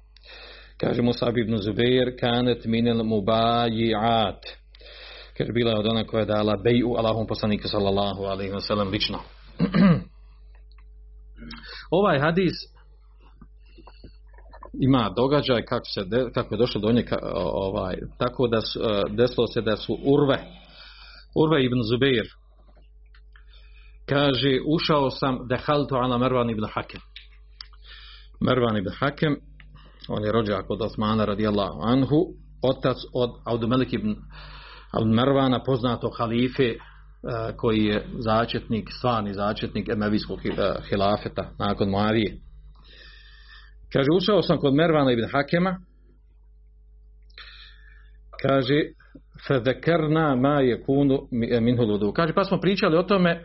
Kaže 0.77 1.01
Musab 1.01 1.37
ibn 1.37 1.57
Zubair 1.57 2.17
kanet 2.19 2.65
minel 2.65 3.03
mubaji'at. 3.03 4.41
Kaže 5.37 5.51
bila 5.51 5.79
od 5.79 5.87
ona 5.87 6.03
koja 6.03 6.19
je 6.19 6.25
dala 6.25 6.57
beju 6.63 6.95
Allahom 6.97 7.27
poslaniku 7.27 7.67
sallallahu 7.67 8.23
alaihi 8.23 8.51
wa 8.51 8.61
sallam 8.61 8.89
lično. 8.89 9.19
Ovaj 11.91 12.19
hadis 12.19 12.53
ima 14.81 15.13
događaj 15.15 15.65
kako 15.65 15.85
se 15.85 16.03
de, 16.03 16.31
kako 16.33 16.55
je 16.55 16.57
došlo 16.57 16.81
do 16.81 16.91
nje 16.91 17.05
ovaj 17.53 17.95
tako 18.17 18.47
da 18.47 18.61
su, 18.61 18.79
e, 18.79 19.03
desilo 19.09 19.47
se 19.47 19.61
da 19.61 19.77
su 19.77 19.93
Urve 19.93 20.37
Urve 21.35 21.65
ibn 21.65 21.83
Zubeir 21.83 22.25
kaže 24.09 24.59
ušao 24.67 25.09
sam 25.09 25.47
dehaltu 25.47 25.95
ala 25.95 26.17
Mervan 26.17 26.49
ibn 26.49 26.65
Hakem. 26.73 27.01
Mervan 28.41 28.77
ibn 28.77 28.89
Hakem 28.99 29.35
on 30.07 30.23
je 30.23 30.31
rođak 30.31 30.69
od 30.69 30.81
Osmana 30.81 31.25
radijallahu 31.25 31.81
anhu 31.81 32.25
otac 32.61 32.97
od 33.13 33.29
Abdumelik 33.45 33.93
ibn 33.93 34.15
Abd 34.91 35.07
Mervana 35.07 35.63
poznato 35.63 36.11
halife 36.17 36.75
koji 37.57 37.85
je 37.85 38.05
začetnik, 38.19 38.89
stvarni 38.97 39.33
začetnik 39.33 39.89
Emevijskog 39.89 40.39
hilafeta 40.89 41.49
nakon 41.59 41.89
Moavije. 41.89 42.37
Kaže, 43.93 44.07
ušao 44.17 44.41
sam 44.41 44.57
kod 44.57 44.73
Mervana 44.73 45.11
ibn 45.11 45.25
Hakema, 45.31 45.77
kaže, 48.41 48.81
fedekerna 49.47 50.35
ma 50.35 50.61
je 50.61 50.83
kunu 50.83 51.19
e, 51.51 51.59
minhu 51.61 51.83
ludu. 51.83 52.11
Kaže, 52.11 52.33
pa 52.33 52.43
smo 52.43 52.59
pričali 52.59 52.97
o 52.97 53.03
tome 53.03 53.31
e, 53.31 53.41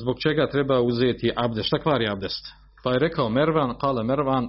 zbog 0.00 0.16
čega 0.18 0.50
treba 0.50 0.80
uzeti 0.80 1.32
abdest. 1.36 1.66
Šta 1.66 1.78
kvari 1.78 2.08
abdest? 2.08 2.46
Pa 2.84 2.92
je 2.92 2.98
rekao 2.98 3.28
Mervan, 3.28 3.78
kale 3.78 4.04
Mervan, 4.04 4.48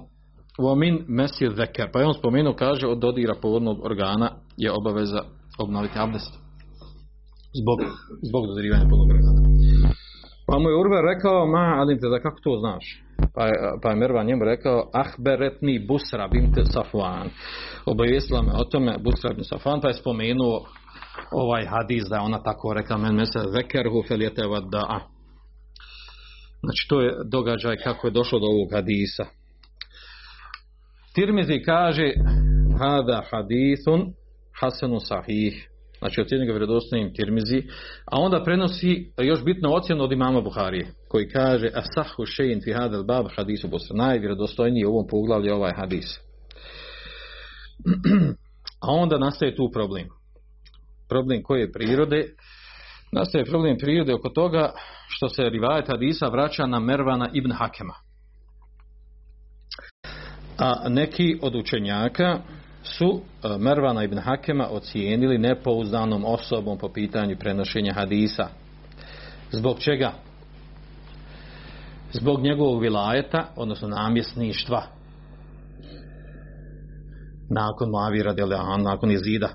u 0.58 0.74
min 0.76 1.04
mesir 1.08 1.54
zeker. 1.54 1.90
Pa 1.92 2.00
je 2.00 2.06
on 2.06 2.14
spomenuo, 2.14 2.54
kaže, 2.54 2.86
od 2.86 2.98
dodira 2.98 3.34
povodnog 3.42 3.84
organa 3.84 4.30
je 4.56 4.72
obaveza 4.72 5.22
obnoviti 5.58 5.98
abdest. 5.98 6.43
Zbog, 7.60 7.78
zbog 8.22 8.46
dodirivanja 8.46 8.86
povodnog 8.90 9.16
organa. 9.16 9.40
Pa 10.46 10.58
mu 10.58 10.68
je 10.68 10.76
Urve 10.76 11.02
rekao, 11.02 11.46
ma, 11.46 11.66
alim 11.80 11.98
te, 12.00 12.08
da 12.08 12.18
kako 12.20 12.40
to 12.40 12.58
znaš? 12.58 13.02
Pa 13.34 13.48
pa 13.82 13.90
je 13.90 13.96
Mervan 13.96 14.26
njemu 14.26 14.44
rekao, 14.44 14.90
ahberetni 14.92 15.86
busra 15.88 16.28
binte 16.28 16.62
safwan. 16.64 17.28
Obavijestila 17.86 18.42
me 18.42 18.52
o 18.52 18.64
tome 18.64 18.98
busra 18.98 19.30
binte 19.30 19.48
safwan, 19.54 19.80
pa 19.82 19.88
je 19.88 19.94
spomenuo 19.94 20.64
ovaj 21.32 21.66
hadis 21.66 22.04
da 22.10 22.16
je 22.16 22.22
ona 22.22 22.42
tako 22.42 22.74
rekla, 22.74 22.96
men 22.96 23.14
mese 23.14 23.38
vekerhu 23.54 24.02
feljete 24.08 24.46
vada. 24.46 25.00
Znači, 26.62 26.88
to 26.88 27.00
je 27.00 27.12
događaj 27.24 27.76
kako 27.76 28.06
je 28.06 28.10
došlo 28.10 28.38
do 28.38 28.46
ovog 28.46 28.72
hadisa. 28.72 29.24
Tirmizi 31.14 31.62
kaže, 31.66 32.12
hada 32.78 33.22
hadithun 33.30 34.12
hasanu 34.60 35.00
sahih. 35.00 35.73
Znači, 36.04 36.20
ocjenio 36.20 36.46
ga 36.46 36.52
vjerodostojnim 36.52 37.14
Tirmizi. 37.14 37.62
A 38.04 38.20
onda 38.20 38.44
prenosi 38.44 39.12
još 39.18 39.44
bitno 39.44 39.70
ocjenu 39.70 40.04
od 40.04 40.12
imama 40.12 40.40
Buharije, 40.40 40.86
koji 41.08 41.28
kaže, 41.28 41.70
asahu 41.74 42.26
šein 42.26 42.60
fi 42.64 42.72
hadal 42.72 43.04
bab 43.04 43.26
hadisu 43.36 43.68
Bosra, 43.68 43.96
najvjerodostojniji 43.96 44.84
u 44.84 44.90
ovom 44.90 45.06
poglavlju 45.10 45.54
ovaj 45.54 45.72
hadis. 45.76 46.20
A 48.86 48.86
onda 48.86 49.18
nastaje 49.18 49.56
tu 49.56 49.70
problem. 49.72 50.08
Problem 51.08 51.42
koji 51.42 51.60
je 51.60 51.72
prirode. 51.72 52.28
Nastaje 53.12 53.44
problem 53.44 53.76
prirode 53.78 54.14
oko 54.14 54.28
toga 54.28 54.72
što 55.08 55.28
se 55.28 55.42
rivajet 55.42 55.88
hadisa 55.88 56.28
vraća 56.28 56.66
na 56.66 56.80
Mervana 56.80 57.30
ibn 57.32 57.52
Hakema. 57.52 57.94
A 60.58 60.88
neki 60.88 61.38
od 61.42 61.54
učenjaka 61.54 62.38
su 62.98 63.20
e, 63.42 63.58
Mervana 63.58 64.04
ibn 64.04 64.18
Hakema 64.18 64.68
ocijenili 64.70 65.38
nepouzdanom 65.38 66.24
osobom 66.24 66.78
po 66.78 66.88
pitanju 66.88 67.36
prenošenja 67.38 67.92
hadisa. 67.92 68.48
Zbog 69.52 69.78
čega? 69.78 70.12
Zbog 72.12 72.40
njegovog 72.40 72.82
vilajeta, 72.82 73.46
odnosno 73.56 73.88
namjesništva. 73.88 74.82
Nakon 77.50 77.90
Mavira 77.90 78.32
Delean, 78.32 78.82
nakon 78.82 79.10
Izida. 79.10 79.48
E, 79.48 79.54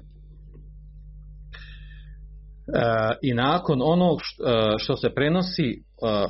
I 3.21 3.33
nakon 3.33 3.81
onog 3.81 4.19
što, 4.21 4.43
e, 4.43 4.77
što 4.77 4.95
se 4.95 5.09
prenosi 5.09 5.69
e, 5.69 5.77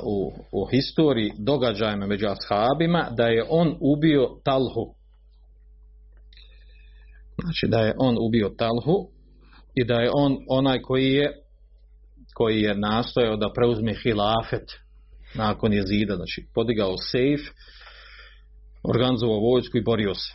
u, 0.04 0.32
u 0.52 0.66
historiji 0.66 1.32
događajima 1.38 2.06
među 2.06 2.26
ashabima, 2.26 3.06
da 3.16 3.26
je 3.26 3.44
on 3.50 3.76
ubio 3.80 4.28
Talhu, 4.44 4.99
znači 7.40 7.66
da 7.68 7.78
je 7.78 7.94
on 7.98 8.16
ubio 8.20 8.48
Talhu 8.58 9.08
i 9.74 9.84
da 9.84 9.94
je 9.94 10.10
on 10.14 10.36
onaj 10.48 10.80
koji 10.80 11.12
je 11.12 11.32
koji 12.34 12.60
je 12.60 12.74
nastojao 12.74 13.36
da 13.36 13.52
preuzme 13.52 13.94
hilafet 13.94 14.70
nakon 15.34 15.72
jezida, 15.72 16.16
znači 16.16 16.46
podigao 16.54 16.96
sejf, 16.96 17.40
organizovao 18.82 19.40
vojsku 19.40 19.78
i 19.78 19.84
borio 19.84 20.14
se. 20.14 20.34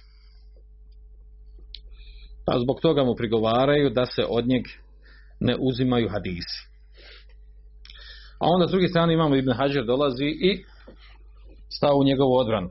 Pa 2.46 2.60
zbog 2.60 2.82
toga 2.82 3.04
mu 3.04 3.16
prigovaraju 3.16 3.90
da 3.90 4.06
se 4.06 4.26
od 4.30 4.48
njeg 4.48 4.64
ne 5.40 5.56
uzimaju 5.60 6.10
hadisi. 6.10 6.70
A 8.40 8.46
onda 8.56 8.68
s 8.68 8.72
druge 8.72 8.88
strane 8.88 9.14
imamo 9.14 9.36
Ibn 9.36 9.52
Hajar 9.52 9.86
dolazi 9.86 10.26
i 10.26 10.64
stao 11.78 11.96
u 11.98 12.04
njegovu 12.04 12.34
odbranu 12.34 12.70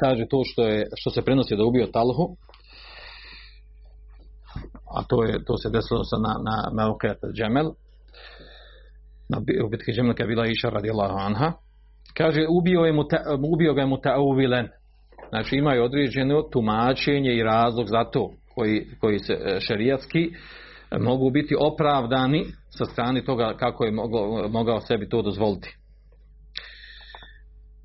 kaže 0.00 0.24
to 0.30 0.42
što 0.44 0.66
je 0.66 0.86
što 0.96 1.10
se 1.10 1.22
prenosi 1.22 1.56
da 1.56 1.64
ubio 1.64 1.86
Talhu 1.86 2.36
a 4.96 5.02
to 5.08 5.24
je 5.24 5.44
to 5.44 5.56
se 5.56 5.70
desilo 5.70 6.04
sa 6.04 6.16
na 6.16 6.34
na 6.48 6.84
Maukat 6.84 7.18
Džemel 7.36 7.70
na 9.28 9.38
u 9.64 9.68
bitki 9.68 9.92
Džemel 9.92 10.14
kad 10.14 10.26
bila 10.26 10.46
Iša 10.46 10.68
radijallahu 10.68 11.18
anha. 11.18 11.52
Kaže 12.16 12.46
ubio 12.48 12.80
je 12.80 12.92
muta, 12.92 13.16
ubio 13.52 13.74
ga 13.74 13.80
je 13.80 13.86
mutauvilen 13.86 14.68
znači 15.28 15.56
ima 15.56 15.72
je 15.72 15.82
određeno 15.82 16.42
tumačenje 16.42 17.34
i 17.34 17.42
razlog 17.42 17.86
za 17.88 18.04
to 18.04 18.30
koji, 18.54 18.86
koji 19.00 19.18
se 19.18 19.32
e, 19.32 19.60
šerijatski 19.60 20.30
e, 20.90 20.98
mogu 20.98 21.30
biti 21.30 21.54
opravdani 21.60 22.44
sa 22.68 22.84
strane 22.84 23.24
toga 23.24 23.56
kako 23.56 23.84
je 23.84 23.92
mogao, 23.92 24.48
mogao 24.48 24.80
sebi 24.80 25.08
to 25.08 25.22
dozvoliti. 25.22 25.76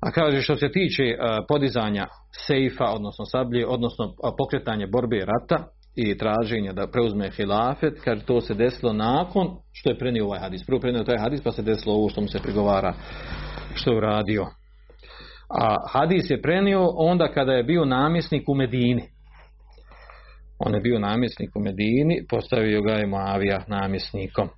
A 0.00 0.10
kaže 0.10 0.40
što 0.40 0.56
se 0.56 0.72
tiče 0.72 1.02
e, 1.02 1.16
podizanja 1.48 2.06
sejfa, 2.46 2.84
odnosno 2.84 3.24
sablje, 3.24 3.66
odnosno 3.66 4.14
pokretanje 4.38 4.86
borbe 4.86 5.24
rata 5.24 5.68
i 5.96 6.18
traženja 6.18 6.72
da 6.72 6.86
preuzme 6.86 7.30
hilafet, 7.30 8.00
kaže 8.04 8.24
to 8.24 8.40
se 8.40 8.54
desilo 8.54 8.92
nakon 8.92 9.48
što 9.72 9.90
je 9.90 9.98
prenio 9.98 10.24
ovaj 10.24 10.40
hadis. 10.40 10.66
Prvo 10.66 10.80
prenio 10.80 11.04
taj 11.04 11.18
hadis 11.18 11.40
pa 11.42 11.52
se 11.52 11.62
desilo 11.62 11.94
ovo 11.94 12.08
što 12.08 12.20
mu 12.20 12.28
se 12.28 12.38
prigovara 12.42 12.94
što 13.74 13.90
je 13.90 13.96
uradio. 13.96 14.46
A 15.48 15.76
hadis 15.88 16.30
je 16.30 16.42
prenio 16.42 16.88
onda 16.96 17.28
kada 17.28 17.52
je 17.52 17.62
bio 17.62 17.84
namjesnik 17.84 18.48
u 18.48 18.54
Medini. 18.54 19.02
On 20.58 20.74
je 20.74 20.80
bio 20.80 20.98
namjesnik 20.98 21.50
u 21.56 21.60
Medini, 21.60 22.24
postavio 22.30 22.82
ga 22.82 22.92
je 22.92 23.06
Moavija 23.06 23.64
namjesnikom. 23.68 24.48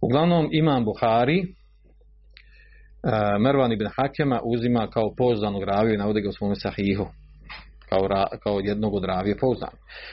Uglavnom 0.00 0.48
imam 0.52 0.84
Buhari, 0.84 1.54
Mervan 3.40 3.72
ibn 3.72 3.86
Hakema 3.96 4.40
uzima 4.44 4.86
kao 4.86 5.14
pouzdanog 5.16 5.62
raviju 5.62 5.94
i 5.94 5.98
navode 5.98 6.20
ga 6.20 6.28
u 6.28 6.32
svome 6.32 6.54
sahihu 6.54 7.06
kao, 7.88 8.08
ra, 8.08 8.24
kao 8.42 8.60
jednog 8.62 8.94
od 8.94 9.04
ravije 9.04 9.36
pouzdan. 9.38 9.70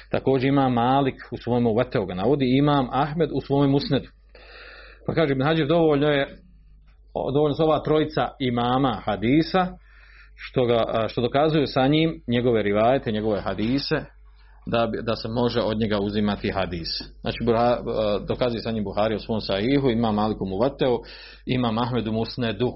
Također 0.09 0.49
ima 0.49 0.69
Malik 0.69 1.15
u 1.31 1.37
svojom 1.37 1.67
uveteu 1.67 2.05
ga 2.05 2.13
navodi 2.13 2.57
imam 2.57 2.87
Ahmed 2.91 3.29
u 3.33 3.41
svojom 3.41 3.71
musnedu. 3.71 4.09
Pa 5.05 5.13
kaže 5.13 5.33
Ibn 5.33 5.43
Hađir 5.43 5.67
dovoljno 5.67 6.07
je 6.07 6.37
dovoljno 7.33 7.55
su 7.55 7.63
ova 7.63 7.83
trojica 7.83 8.27
imama 8.39 9.01
hadisa 9.05 9.67
što, 10.35 10.65
ga, 10.65 11.07
što 11.07 11.21
dokazuju 11.21 11.67
sa 11.67 11.87
njim 11.87 12.21
njegove 12.27 12.63
rivajete, 12.63 13.11
njegove 13.11 13.41
hadise 13.41 14.05
da, 14.65 14.89
da 15.01 15.15
se 15.15 15.27
može 15.27 15.61
od 15.61 15.79
njega 15.79 15.99
uzimati 15.99 16.51
hadis. 16.51 16.89
Znači, 17.21 17.37
eh, 17.43 18.25
dokazi 18.27 18.59
sa 18.59 18.71
njim 18.71 18.83
Buhari 18.83 19.15
u 19.15 19.19
svom 19.19 19.41
sahihu, 19.41 19.89
ima 19.89 20.11
Maliku 20.11 20.45
Muvateu, 20.45 20.99
ima 21.45 21.71
Mahmedu 21.71 22.11
Musnedu. 22.11 22.71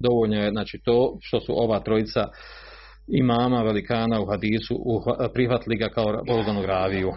Dovoljno 0.00 0.36
je, 0.36 0.50
znači, 0.50 0.80
to 0.84 1.16
što 1.20 1.40
su 1.40 1.52
ova 1.56 1.80
trojica 1.80 2.28
imama 3.08 3.62
velikana 3.62 4.20
u 4.20 4.26
hadisu 4.26 4.74
eh, 4.74 5.28
prihvatili 5.34 5.76
ga 5.76 5.88
kao 5.88 6.22
poudanog 6.26 6.64
raviju. 6.64 7.12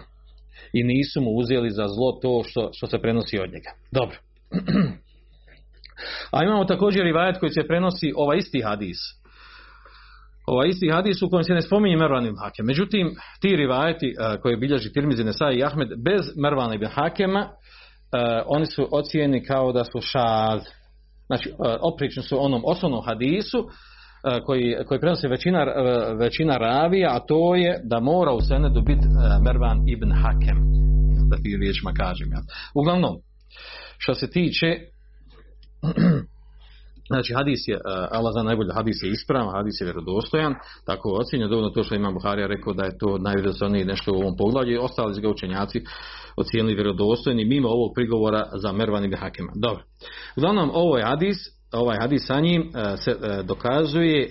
I 0.72 0.84
nisu 0.84 1.20
mu 1.20 1.30
uzeli 1.30 1.70
za 1.70 1.88
zlo 1.88 2.12
to 2.22 2.42
što, 2.48 2.70
što 2.72 2.86
se 2.86 2.98
prenosi 2.98 3.38
od 3.38 3.50
njega. 3.52 3.70
Dobro. 3.90 4.16
A 6.30 6.44
imamo 6.44 6.64
također 6.64 7.02
rivajet 7.02 7.38
koji 7.38 7.50
se 7.50 7.66
prenosi 7.68 8.12
ovaj 8.16 8.38
isti 8.38 8.62
hadis 8.62 8.98
ovaj 10.48 10.68
isti 10.68 10.90
hadis 10.90 11.22
u 11.22 11.30
kojem 11.30 11.44
se 11.44 11.54
ne 11.54 11.62
spominje 11.62 11.96
Mervan 11.96 12.26
ibn 12.26 12.36
Hakem. 12.38 12.66
Međutim, 12.66 13.14
ti 13.40 13.56
rivajeti 13.56 14.14
uh, 14.14 14.42
koje 14.42 14.56
bilježi 14.56 14.92
Tirmizi 14.92 15.24
Nesai 15.24 15.56
i 15.56 15.64
Ahmed 15.64 15.88
bez 16.04 16.22
Mervan 16.36 16.74
ibn 16.74 16.86
Hakema, 16.86 17.40
uh, 17.40 17.50
oni 18.46 18.66
su 18.66 18.88
ocijeni 18.92 19.44
kao 19.44 19.72
da 19.72 19.84
su 19.84 20.00
šaz. 20.00 20.62
Znači, 21.26 21.50
uh, 21.50 21.56
oprični 21.80 22.22
su 22.22 22.44
onom 22.44 22.62
osnovnom 22.64 23.02
hadisu 23.04 23.58
uh, 23.58 23.66
koji, 24.46 24.76
koji 24.86 25.00
prenosi 25.00 25.28
većina, 25.28 25.62
uh, 25.62 26.18
većina 26.18 26.56
ravija, 26.56 27.16
a 27.16 27.20
to 27.20 27.54
je 27.54 27.80
da 27.84 28.00
mora 28.00 28.32
u 28.32 28.40
senedu 28.40 28.80
biti 28.82 29.06
uh, 29.06 29.44
Mervan 29.44 29.88
ibn 29.88 30.12
Hakem. 30.12 30.58
Da 31.30 31.36
ti 31.36 31.56
riječima 31.60 31.92
kažem. 31.92 32.32
Ja. 32.32 32.40
Uglavnom, 32.74 33.16
što 33.98 34.14
se 34.14 34.30
tiče 34.30 34.66
Znači, 37.10 37.34
hadis 37.34 37.68
je, 37.68 37.76
uh, 37.76 37.80
Allah 38.10 38.32
za 38.34 38.42
najbolje, 38.42 38.72
hadis 38.74 39.02
je 39.02 39.10
ispravan, 39.10 39.54
hadis 39.54 39.80
je 39.80 39.84
vjerodostojan, 39.84 40.54
tako 40.86 41.08
ocjenja, 41.20 41.48
dovoljno 41.48 41.70
to 41.70 41.82
što 41.82 41.94
ima 41.94 42.10
Buharija 42.10 42.46
rekao 42.46 42.72
da 42.72 42.84
je 42.84 42.98
to 42.98 43.18
najvjerodostojnije 43.18 43.84
nešto 43.84 44.12
u 44.12 44.16
ovom 44.16 44.36
poglavlju 44.36 44.82
ostali 44.82 45.14
su 45.14 45.20
ga 45.20 45.28
učenjaci 45.28 45.82
ocijenili 46.36 46.74
vjerodostojni 46.74 47.44
mimo 47.44 47.68
ovog 47.68 47.92
prigovora 47.94 48.44
za 48.54 48.72
Mervan 48.72 49.04
ibn 49.04 49.16
Hakema. 49.16 49.52
Dobro. 49.54 49.82
Uglavnom, 50.36 50.70
ovo 50.74 50.96
je 50.96 51.04
hadis, 51.04 51.36
ovaj 51.72 51.96
hadis 52.00 52.26
sa 52.26 52.40
njim 52.40 52.62
uh, 52.62 52.98
se 53.04 53.10
uh, 53.10 53.46
dokazuje 53.46 54.30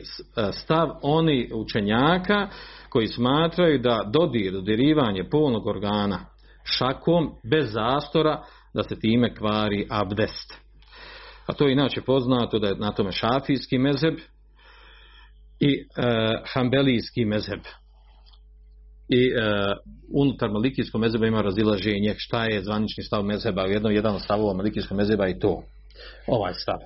stav 0.51 0.89
oni 1.01 1.51
učenjaka 1.53 2.47
koji 2.89 3.07
smatraju 3.07 3.79
da 3.79 4.09
dodir, 4.13 4.53
dodirivanje 4.53 5.29
polnog 5.29 5.67
organa 5.67 6.19
šakom 6.63 7.29
bez 7.51 7.73
zastora 7.73 8.43
da 8.73 8.83
se 8.83 8.99
time 8.99 9.35
kvari 9.35 9.87
abdest. 9.89 10.66
A 11.47 11.53
to 11.53 11.67
je 11.67 11.73
inače 11.73 12.01
poznato 12.01 12.59
da 12.59 12.67
je 12.67 12.75
na 12.75 12.91
tome 12.91 13.11
šafijski 13.11 13.77
mezheb 13.77 14.17
i 15.59 15.71
e, 15.73 16.03
hambelijski 16.53 17.25
mezheb. 17.25 17.61
I 19.09 19.27
e, 19.27 19.31
unutar 20.13 20.49
malikijskog 20.51 21.01
mezheba 21.01 21.27
ima 21.27 21.41
razilaženje 21.41 22.15
šta 22.17 22.43
je 22.43 22.63
zvanični 22.63 23.03
stav 23.03 23.23
mezheba, 23.23 23.65
U 23.65 23.71
jednom 23.71 23.93
jedan 23.93 24.15
od 24.15 24.21
stavova 24.21 24.53
malikijskog 24.53 24.97
mezheba 24.97 25.27
i 25.27 25.39
to, 25.39 25.63
ovaj 26.27 26.53
stav. 26.53 26.77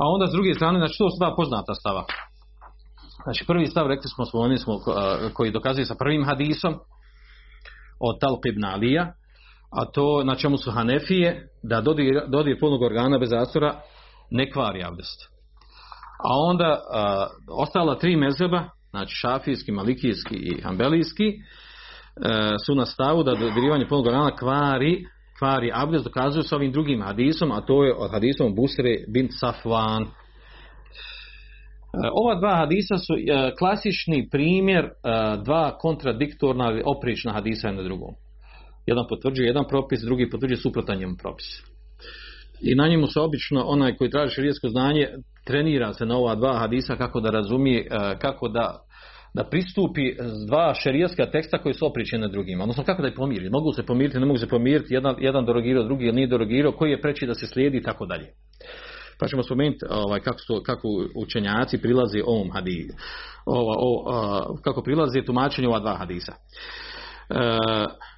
A 0.00 0.02
onda 0.14 0.26
s 0.26 0.32
druge 0.32 0.54
strane, 0.54 0.78
znači 0.78 0.98
to 0.98 1.10
su 1.10 1.16
dva 1.18 1.36
poznata 1.36 1.74
stava. 1.74 2.04
Znači 3.22 3.44
prvi 3.46 3.66
stav, 3.66 3.86
rekli 3.86 4.08
smo, 4.14 4.26
spomenuli 4.26 4.58
smo, 4.58 4.78
koji 5.32 5.50
dokazuje 5.50 5.86
sa 5.86 5.94
prvim 5.94 6.24
hadisom 6.24 6.74
od 7.98 8.16
Talq 8.20 8.40
ibn 8.48 8.64
Alija, 8.64 9.12
a 9.70 9.84
to 9.84 10.24
na 10.24 10.34
čemu 10.34 10.56
su 10.56 10.70
Hanefije, 10.70 11.48
da 11.62 11.80
dodir, 11.80 12.22
dodir 12.28 12.60
punog 12.60 12.82
organa 12.82 13.18
bez 13.18 13.30
zastora 13.30 13.80
ne 14.30 14.50
kvari 14.50 14.84
abdest. 14.84 15.30
A 16.24 16.30
onda 16.50 16.80
a, 16.92 17.26
ostala 17.48 17.98
tri 17.98 18.16
mezeba, 18.16 18.64
znači 18.90 19.14
šafijski, 19.14 19.72
malikijski 19.72 20.34
i 20.34 20.62
ambelijski, 20.64 21.24
a, 21.28 22.28
e, 22.28 22.54
su 22.66 22.74
na 22.74 22.86
stavu 22.86 23.22
da 23.22 23.34
dodirivanje 23.34 23.88
punog 23.88 24.06
organa 24.06 24.36
kvari 24.36 25.04
kvari 25.40 25.70
abdest 25.74 26.04
dokazuju 26.04 26.42
s 26.42 26.52
ovim 26.52 26.72
drugim 26.72 27.02
hadisom, 27.02 27.52
a 27.52 27.60
to 27.60 27.84
je 27.84 27.94
od 27.94 28.10
hadisom 28.10 28.54
Busre 28.54 28.96
bin 29.08 29.28
Safvan. 29.30 30.02
E, 30.02 30.08
ova 32.12 32.34
dva 32.40 32.56
hadisa 32.56 32.98
su 32.98 33.14
e, 33.14 33.52
klasični 33.58 34.28
primjer 34.30 34.84
e, 34.84 34.90
dva 35.44 35.78
kontradiktorna 35.78 36.80
oprična 36.84 37.32
hadisa 37.32 37.68
jedna 37.68 37.82
drugom. 37.82 38.14
Jedan 38.86 39.04
potvrđuje 39.08 39.46
jedan 39.46 39.64
propis, 39.68 40.00
drugi 40.00 40.30
potvrđuje 40.30 40.56
suprotan 40.56 40.98
njemu 40.98 41.16
propis. 41.22 41.46
I 42.62 42.74
na 42.74 42.88
njemu 42.88 43.06
se 43.06 43.20
obično 43.20 43.64
onaj 43.64 43.96
koji 43.96 44.10
traži 44.10 44.34
širijesko 44.34 44.68
znanje 44.68 45.08
trenira 45.46 45.92
se 45.92 46.06
na 46.06 46.16
ova 46.16 46.34
dva 46.34 46.58
hadisa 46.58 46.96
kako 46.96 47.20
da 47.20 47.30
razumije, 47.30 47.80
e, 47.80 48.18
kako 48.18 48.48
da 48.48 48.80
da 49.34 49.44
pristupi 49.44 50.14
s 50.18 50.46
dva 50.46 50.74
šerijaska 50.74 51.30
teksta 51.30 51.58
koji 51.58 51.74
su 51.74 51.86
opričeni 51.86 52.30
drugima. 52.30 52.62
Odnosno 52.62 52.84
kako 52.84 53.02
da 53.02 53.08
ih 53.08 53.14
pomiri. 53.16 53.50
Mogu 53.50 53.72
se 53.72 53.82
pomiriti, 53.82 54.18
ne 54.18 54.26
mogu 54.26 54.38
se 54.38 54.48
pomiriti, 54.48 54.94
jedan, 54.94 55.14
jedan 55.18 55.44
dorogirao, 55.44 55.84
drugi 55.84 56.04
ili 56.04 56.14
nije 56.14 56.26
dorogirao, 56.26 56.72
koji 56.72 56.90
je 56.90 57.00
preći 57.00 57.26
da 57.26 57.34
se 57.34 57.46
slijedi 57.46 57.78
i 57.78 57.82
tako 57.82 58.06
dalje. 58.06 58.26
Pa 59.20 59.28
ćemo 59.28 59.42
spomenuti 59.42 59.84
ovaj, 59.90 60.20
kako, 60.20 60.38
su, 60.38 60.62
kako 60.66 60.88
učenjaci 61.16 61.78
prilazi 61.78 62.22
ovom 62.26 62.50
hadisu. 62.50 62.94
Ova, 63.46 63.74
o, 63.78 64.56
kako 64.64 64.82
prilazi 64.82 65.22
tumačenju 65.26 65.68
ova 65.68 65.80
dva 65.80 65.96
hadisa. 65.96 66.32
E, 67.30 67.58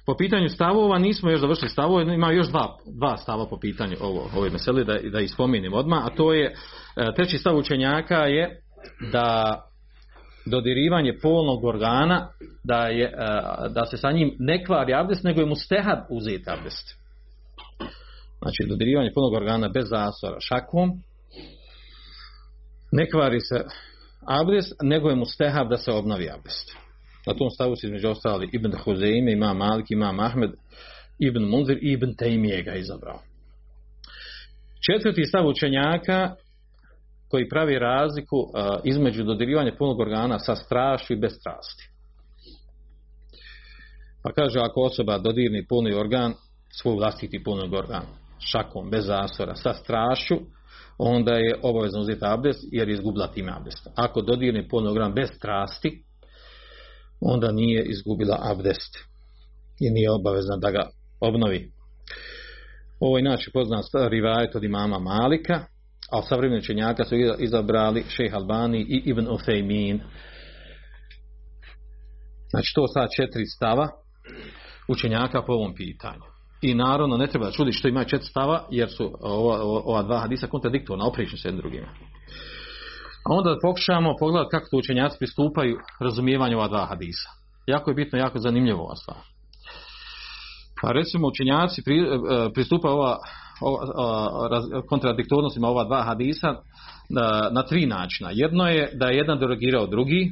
po 0.05 0.15
pitanju 0.17 0.49
stavova 0.49 0.99
nismo 0.99 1.29
još 1.29 1.41
završili 1.41 1.69
stavove, 1.69 2.13
ima 2.13 2.31
još 2.31 2.47
dva, 2.47 2.77
dva 2.85 3.17
stava 3.17 3.45
po 3.49 3.59
pitanju 3.59 3.95
ovo, 4.01 4.29
ove 4.35 4.49
mesele 4.49 4.83
da, 4.83 4.97
da 5.11 5.19
ispominim 5.19 5.73
odmah, 5.73 6.05
a 6.05 6.09
to 6.09 6.33
je 6.33 6.45
eh, 6.45 6.55
treći 7.15 7.37
stav 7.37 7.57
učenjaka 7.57 8.17
je 8.17 8.61
da 9.11 9.59
dodirivanje 10.45 11.17
polnog 11.21 11.63
organa 11.63 12.27
da, 12.63 12.87
je, 12.87 13.05
eh, 13.05 13.69
da 13.69 13.85
se 13.85 13.97
sa 13.97 14.11
njim 14.11 14.35
ne 14.39 14.65
kvari 14.65 14.93
abdest, 14.93 15.23
nego 15.23 15.39
je 15.39 15.45
mu 15.45 15.55
stehab 15.55 15.99
uzeti 16.09 16.49
abdest. 16.49 16.97
Znači, 18.41 18.63
dodirivanje 18.69 19.11
polnog 19.13 19.33
organa 19.33 19.69
bez 19.69 19.89
zasora 19.89 20.37
šakom 20.39 20.91
ne 22.91 23.09
kvari 23.09 23.39
se 23.39 23.65
abdest, 24.27 24.73
nego 24.81 25.09
je 25.09 25.15
mu 25.15 25.25
stehab 25.25 25.69
da 25.69 25.77
se 25.77 25.91
obnovi 25.91 26.29
abdest. 26.29 26.82
Na 27.27 27.33
tom 27.33 27.49
stavu 27.49 27.75
se 27.75 27.87
između 27.87 28.09
ostali 28.09 28.49
Ibn 28.51 28.71
Huzeime, 28.83 29.31
ima 29.31 29.53
Malik, 29.53 29.85
ima 29.91 30.15
Ahmed, 30.19 30.51
Ibn 31.19 31.43
Munzir 31.43 31.77
i 31.81 31.91
Ibn 31.91 32.13
Tejmije 32.15 32.63
ga 32.63 32.75
izabrao. 32.75 33.19
Četvrti 34.85 35.25
stav 35.25 35.47
učenjaka 35.47 36.35
koji 37.29 37.49
pravi 37.49 37.79
razliku 37.79 38.37
uh, 38.37 38.49
između 38.83 39.23
dodirivanja 39.23 39.75
punog 39.77 39.99
organa 39.99 40.39
sa 40.39 40.55
strašću 40.55 41.13
i 41.13 41.17
bez 41.17 41.31
strasti. 41.39 41.89
Pa 44.23 44.31
kaže, 44.31 44.59
ako 44.59 44.81
osoba 44.81 45.17
dodirni 45.17 45.65
puni 45.67 45.93
organ, 45.93 46.33
svoj 46.81 46.95
vlastiti 46.95 47.43
punog 47.43 47.73
organ, 47.73 48.03
šakom, 48.39 48.89
bez 48.89 49.05
zastora, 49.05 49.55
sa 49.55 49.73
strašću, 49.73 50.35
onda 50.97 51.33
je 51.33 51.59
obavezno 51.61 51.99
uzeti 51.99 52.25
abdest, 52.25 52.59
jer 52.71 52.89
je 52.89 52.93
izgubila 52.93 53.27
time 53.27 53.51
abdest. 53.55 53.87
Ako 53.95 54.21
dodirni 54.21 54.67
puni 54.67 54.87
organ 54.87 55.13
bez 55.13 55.29
strasti, 55.35 56.03
onda 57.25 57.51
nije 57.51 57.85
izgubila 57.85 58.39
abdest 58.41 58.97
i 59.79 59.89
nije 59.89 60.11
obavezna 60.11 60.57
da 60.57 60.71
ga 60.71 60.89
obnovi. 61.19 61.71
Ovo 62.99 63.17
je 63.17 63.21
inače 63.21 63.51
poznat 63.53 63.85
rivajet 64.09 64.55
od 64.55 64.63
imama 64.63 64.99
Malika, 64.99 65.65
a 66.11 66.21
savremeni 66.21 66.59
učenjaka 66.59 67.05
su 67.05 67.15
izabrali 67.39 68.03
šejh 68.09 68.35
Albani 68.35 68.81
i 68.81 69.01
Ibn 69.05 69.27
Uthaymin. 69.27 69.99
Znači 72.49 72.71
to 72.75 72.87
sad 72.87 73.09
četiri 73.15 73.45
stava 73.45 73.89
učenjaka 74.87 75.41
po 75.41 75.53
ovom 75.53 75.75
pitanju. 75.75 76.23
I 76.61 76.73
naravno 76.73 77.17
ne 77.17 77.27
treba 77.27 77.45
da 77.45 77.51
čudi 77.51 77.71
što 77.71 77.87
ima 77.87 78.03
četiri 78.03 78.27
stava, 78.27 78.67
jer 78.71 78.89
su 78.89 79.11
ova, 79.21 79.61
ova 79.63 80.03
dva 80.03 80.19
hadisa 80.19 80.47
kontradiktorna, 80.47 81.05
oprični 81.05 81.37
se 81.37 81.47
jednim 81.47 81.61
drugima. 81.61 81.87
A 83.25 83.33
onda 83.33 83.57
pokušamo 83.61 84.15
pogledati 84.19 84.49
kako 84.51 84.67
to 84.71 84.77
učenjaci 84.77 85.19
pristupaju 85.19 85.77
razumijevanju 85.99 86.57
ova 86.57 86.67
dva 86.67 86.85
hadisa. 86.85 87.29
Jako 87.65 87.91
je 87.91 87.95
bitno, 87.95 88.19
jako 88.19 88.39
zanimljivo 88.39 88.83
ova 88.83 88.95
stvar. 88.95 89.17
Pa 90.81 90.91
recimo 90.91 91.27
učenjaci 91.27 91.83
pri, 91.83 91.99
e, 91.99 92.03
e, 92.03 92.53
pristupaju 92.53 92.93
ova 92.95 93.17
ova 93.61 94.61
kontradiktornostima 94.89 95.67
ova 95.67 95.83
dva 95.83 96.03
hadisa 96.03 96.55
na, 97.09 97.49
na 97.51 97.63
tri 97.63 97.85
načina. 97.85 98.29
Jedno 98.33 98.67
je 98.67 98.91
da 98.93 99.07
je 99.07 99.17
jedan 99.17 99.39
derogirao 99.39 99.87
drugi, 99.87 100.31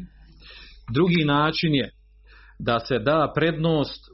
drugi 0.94 1.26
način 1.26 1.76
je 1.76 1.92
da 2.60 2.80
se 2.80 3.00
da 3.00 3.32
prednost 3.36 4.06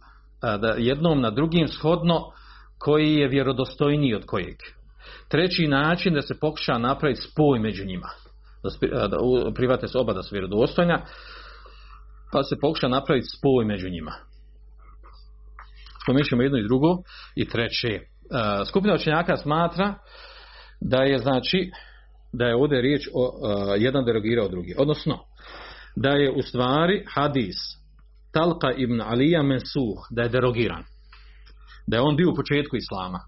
da 0.42 0.76
jednom 0.78 1.22
na 1.22 1.32
drugim 1.32 1.68
shodno 1.68 2.22
koji 2.80 3.16
je 3.16 3.28
vjerodostojniji 3.28 4.14
od 4.14 4.26
kojeg. 4.26 4.56
Treći 5.30 5.68
način 5.68 6.14
da 6.14 6.22
se 6.22 6.40
pokuša 6.40 6.78
napraviti 6.78 7.22
spoj 7.22 7.60
među 7.60 7.86
njima. 7.86 8.08
Da, 8.64 9.08
da 9.08 9.18
private 9.56 9.88
se 9.88 9.98
oba 9.98 10.14
da 10.14 10.24
su 10.24 10.36
vjerodostojna, 10.36 11.02
pa 12.32 12.44
se 12.44 12.56
pokuša 12.62 12.88
napraviti 12.88 13.28
spoj 13.38 13.66
među 13.66 13.90
njima. 13.90 14.12
Spomenut 16.04 16.32
jedno 16.32 16.58
i 16.58 16.68
drugo 16.68 16.98
i 17.36 17.50
treće. 17.50 17.88
E, 17.88 18.02
skupina 18.70 18.96
učenjaka 18.96 19.38
smatra 19.38 19.94
da 20.82 21.04
je 21.04 21.18
znači 21.18 21.72
da 22.34 22.46
je 22.46 22.56
ovdje 22.56 22.82
riječ 22.82 23.08
o 23.14 23.24
uh, 23.24 23.82
jedan 23.82 24.06
derogirao 24.06 24.48
drugi. 24.48 24.76
Odnosno, 24.78 25.20
da 25.96 26.10
je 26.10 26.32
u 26.32 26.42
stvari 26.42 27.06
hadis 27.14 27.56
Talqa 28.34 28.74
ibn 28.78 29.02
Alija 29.02 29.44
Mensuh, 29.44 30.00
da 30.12 30.22
je 30.22 30.30
derogiran. 30.30 30.84
Da 31.88 31.98
je 31.98 32.02
on 32.02 32.16
bio 32.16 32.32
u 32.32 32.36
početku 32.36 32.76
Islama. 32.76 33.20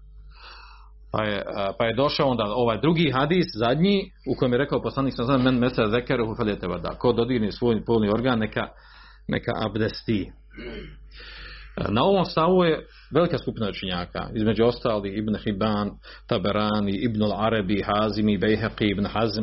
Pa 1.12 1.24
je, 1.24 1.42
pa 1.78 1.84
je 1.84 1.94
došao 1.94 2.28
onda 2.28 2.44
ovaj 2.44 2.80
drugi 2.80 3.10
hadis, 3.10 3.46
zadnji, 3.54 4.12
u 4.28 4.34
kojem 4.38 4.52
je 4.52 4.58
rekao 4.58 4.82
poslanik 4.82 5.14
sa 5.16 5.38
men 5.38 5.58
mesa 5.58 5.86
zekeru 5.86 6.26
hufeljete 6.26 6.66
vada. 6.66 6.88
Ko 6.88 7.12
dodirni 7.12 7.52
svoj 7.52 7.84
polni 7.84 8.08
organ, 8.08 8.38
neka, 8.38 8.68
neka 9.28 9.52
abdesti. 9.66 10.32
E, 11.76 11.84
na 11.88 12.04
ovom 12.04 12.24
stavu 12.24 12.64
je 12.64 12.86
velika 13.14 13.38
skupina 13.38 13.68
učinjaka, 13.68 14.28
između 14.34 14.64
ostalih 14.64 15.18
Ibn 15.18 15.36
Hibban, 15.44 15.90
Taberani, 16.26 16.92
Ibn 16.92 17.22
al-Arabi, 17.22 17.82
Hazimi, 17.82 18.38
Bejheqi, 18.38 18.90
Ibn 18.90 19.06
Hazm. 19.06 19.42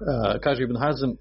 E, 0.00 0.38
kaže 0.40 0.62
Ibn 0.62 0.76
Hazm, 0.76 1.10
e, 1.10 1.14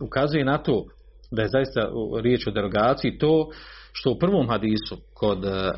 ukazuje 0.00 0.44
na 0.44 0.58
to 0.58 0.84
da 1.30 1.42
je 1.42 1.48
zaista 1.48 1.80
riječ 2.22 2.46
o 2.46 2.50
derogaciji 2.50 3.18
to 3.18 3.50
što 3.98 4.10
u 4.10 4.18
prvom 4.18 4.48
hadisu 4.48 4.96
kod, 5.14 5.44
eh, 5.44 5.70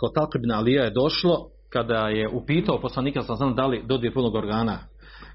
kod 0.00 0.12
Talq 0.14 0.38
ibn 0.38 0.50
Alija 0.50 0.84
je 0.84 0.90
došlo 0.90 1.48
kada 1.68 2.08
je 2.08 2.28
upitao 2.28 2.80
poslanika 2.80 3.22
sam 3.22 3.36
znam 3.36 3.54
da 3.54 3.66
li 3.66 3.82
dodir 3.86 4.14
punog 4.14 4.34
organa 4.34 4.78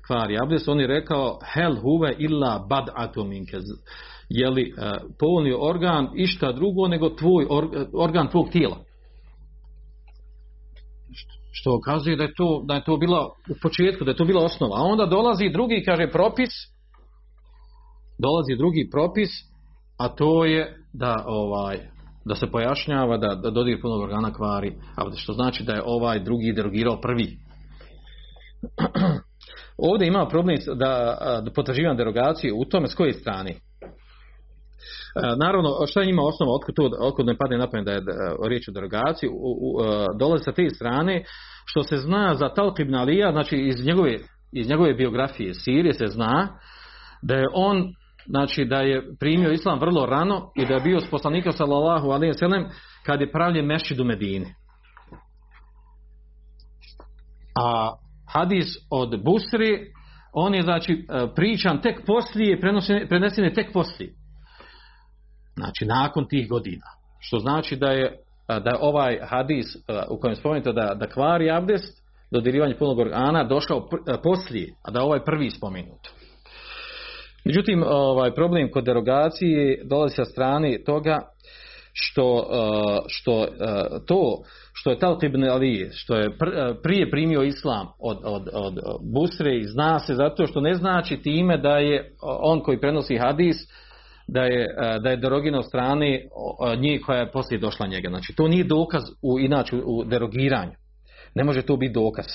kvari 0.08 0.38
abdest, 0.42 0.68
on 0.68 0.80
je 0.80 0.88
rekao 0.88 1.40
hel 1.54 1.76
huve 1.76 2.16
illa 2.18 2.66
bad 2.70 2.90
atominke 2.96 3.58
je 4.30 4.50
li 4.50 4.74
uh, 4.78 4.84
polni 5.20 5.54
organ 5.60 6.10
išta 6.16 6.52
drugo 6.52 6.88
nego 6.88 7.10
tvoj 7.10 7.46
or, 7.50 7.66
eh, 7.76 7.86
organ 7.94 8.30
tvog 8.30 8.50
tijela? 8.50 8.78
Što 11.52 11.76
ukazuje 11.76 12.16
da 12.16 12.24
je 12.24 12.34
to 12.38 12.64
da 12.68 12.74
je 12.74 12.84
to 12.84 12.98
bila 12.98 13.26
u 13.26 13.56
početku 13.62 14.06
da 14.06 14.12
je 14.12 14.18
to 14.18 14.26
bila 14.26 14.46
osnova. 14.46 14.78
A 14.78 14.84
onda 14.84 15.06
dolazi 15.06 15.50
drugi 15.50 15.84
kaže 15.86 16.12
propis 16.12 16.50
dolazi 18.20 18.56
drugi 18.58 18.90
propis 18.92 19.30
a 19.98 20.10
to 20.10 20.46
je 20.46 20.84
da 20.94 21.24
ovaj 21.28 21.80
da 22.26 22.36
se 22.36 22.52
pojašnjava 22.52 23.18
da, 23.18 23.36
da 23.36 23.52
dodir 23.52 23.82
punog 23.82 24.02
organa 24.02 24.34
kvari 24.34 24.74
a 24.96 25.16
što 25.16 25.34
znači 25.34 25.64
da 25.64 25.74
je 25.74 25.82
ovaj 25.86 26.20
drugi 26.20 26.54
derogirao 26.56 27.02
prvi 27.02 27.38
Ovdje 29.78 30.08
ima 30.08 30.28
problem 30.28 30.58
da, 30.76 31.18
da 31.46 31.52
potraživam 31.56 31.98
derogaciju 31.98 32.56
u 32.58 32.66
tome 32.66 32.88
s 32.88 32.96
koje 32.96 33.14
strane. 33.14 33.56
naravno, 35.40 35.70
šta 35.88 36.04
ima 36.04 36.22
osnova, 36.22 36.56
otkud, 36.56 36.76
to, 36.76 36.90
otkud 37.00 37.26
ne 37.26 37.38
padne 37.38 37.58
napamet 37.58 37.86
da 37.86 37.92
je 37.92 38.02
riječ 38.48 38.68
o 38.68 38.72
derogaciji, 38.72 39.30
u, 39.30 39.34
u, 39.34 39.82
dolazi 40.20 40.44
sa 40.44 40.52
te 40.52 40.70
strane, 40.70 41.24
što 41.66 41.84
se 41.84 41.98
zna 41.98 42.36
za 42.36 42.50
Talq 42.50 42.82
ibn 42.82 42.96
Alija, 42.96 43.32
znači 43.32 43.58
iz 43.58 43.86
njegove, 43.86 44.18
iz 44.52 44.70
njegove 44.70 44.94
biografije 44.94 45.54
Sirije 45.54 45.94
se 45.94 46.08
zna 46.08 46.48
da 47.22 47.36
je 47.36 47.46
on 47.54 47.94
znači 48.30 48.66
da 48.66 48.76
je 48.76 49.04
primio 49.20 49.52
islam 49.52 49.80
vrlo 49.80 50.06
rano 50.06 50.52
i 50.56 50.66
da 50.66 50.74
je 50.74 50.82
bio 50.82 51.00
s 51.00 51.10
poslanikom 51.10 51.52
sallallahu 51.52 52.10
alejhi 52.10 52.30
ve 52.30 52.38
sellem 52.38 52.66
kad 53.06 53.22
je 53.22 53.32
pravljen 53.32 53.66
mešćid 53.66 54.00
u 54.00 54.04
Medini. 54.04 54.54
A 57.62 57.94
hadis 58.34 58.68
od 58.92 59.24
Busri 59.24 59.94
on 60.34 60.56
je 60.56 60.62
znači 60.62 60.94
e, 60.94 61.28
pričan 61.36 61.82
tek 61.82 62.06
poslije, 62.06 62.60
prenesen 63.10 63.44
je 63.44 63.54
tek 63.54 63.74
poslije. 63.74 64.14
Znači 65.56 65.86
nakon 65.86 66.28
tih 66.28 66.50
godina. 66.50 66.86
Što 67.20 67.40
znači 67.40 67.76
da 67.76 67.92
je 67.92 68.06
e, 68.06 68.60
da 68.60 68.70
je 68.70 68.78
ovaj 68.80 69.20
hadis 69.24 69.76
e, 69.76 69.80
u 70.10 70.20
kojem 70.20 70.36
spomenuto 70.36 70.72
da, 70.72 70.96
da 71.00 71.08
kvari 71.08 71.52
abdest 71.52 72.04
dodirivanje 72.32 72.78
punog 72.78 73.00
organa 73.00 73.44
došao 73.44 73.90
poslije, 74.24 74.74
a 74.84 74.92
da 74.92 75.00
je 75.00 75.06
ovaj 75.06 75.24
prvi 75.26 75.52
spomenut. 75.52 76.19
Međutim, 77.50 77.84
ovaj 77.88 78.36
problem 78.36 78.72
kod 78.72 78.84
derogacije 78.84 79.82
dolazi 79.86 80.16
sa 80.16 80.26
strane 80.26 80.84
toga 80.86 81.22
što, 81.94 82.48
eh, 82.52 83.00
što 83.08 83.44
eh, 83.44 83.48
to 84.08 84.42
što 84.74 84.90
je 84.90 85.00
Talq 85.00 85.26
ibn 85.26 85.44
Ali, 85.44 85.90
što 85.92 86.16
je 86.16 86.26
eh, 86.26 86.32
prije 86.84 87.12
primio 87.12 87.44
islam 87.44 87.88
od, 88.00 88.18
od, 88.24 88.50
od 88.54 88.74
Busre 89.14 89.58
i 89.58 89.68
zna 89.68 90.00
se 90.00 90.16
zato 90.16 90.48
što 90.48 90.62
ne 90.62 90.74
znači 90.74 91.18
time 91.18 91.58
da 91.58 91.78
je 91.78 92.12
on 92.22 92.60
koji 92.60 92.80
prenosi 92.80 93.18
hadis 93.18 93.58
da 94.28 94.42
je, 94.42 94.68
da 95.04 95.10
je 95.10 95.18
derogina 95.18 95.60
od 95.60 95.66
strane 95.66 96.22
njih 96.78 97.02
koja 97.06 97.20
je 97.20 97.32
poslije 97.32 97.60
došla 97.60 97.88
njega. 97.88 98.10
Znači, 98.10 98.34
to 98.36 98.48
nije 98.48 98.64
dokaz 98.64 99.04
u, 99.22 99.40
inače 99.40 99.76
u 99.86 100.04
derogiranju. 100.04 100.72
Ne 101.36 101.44
može 101.44 101.62
to 101.62 101.78
biti 101.78 101.94
dokaz. 101.94 102.26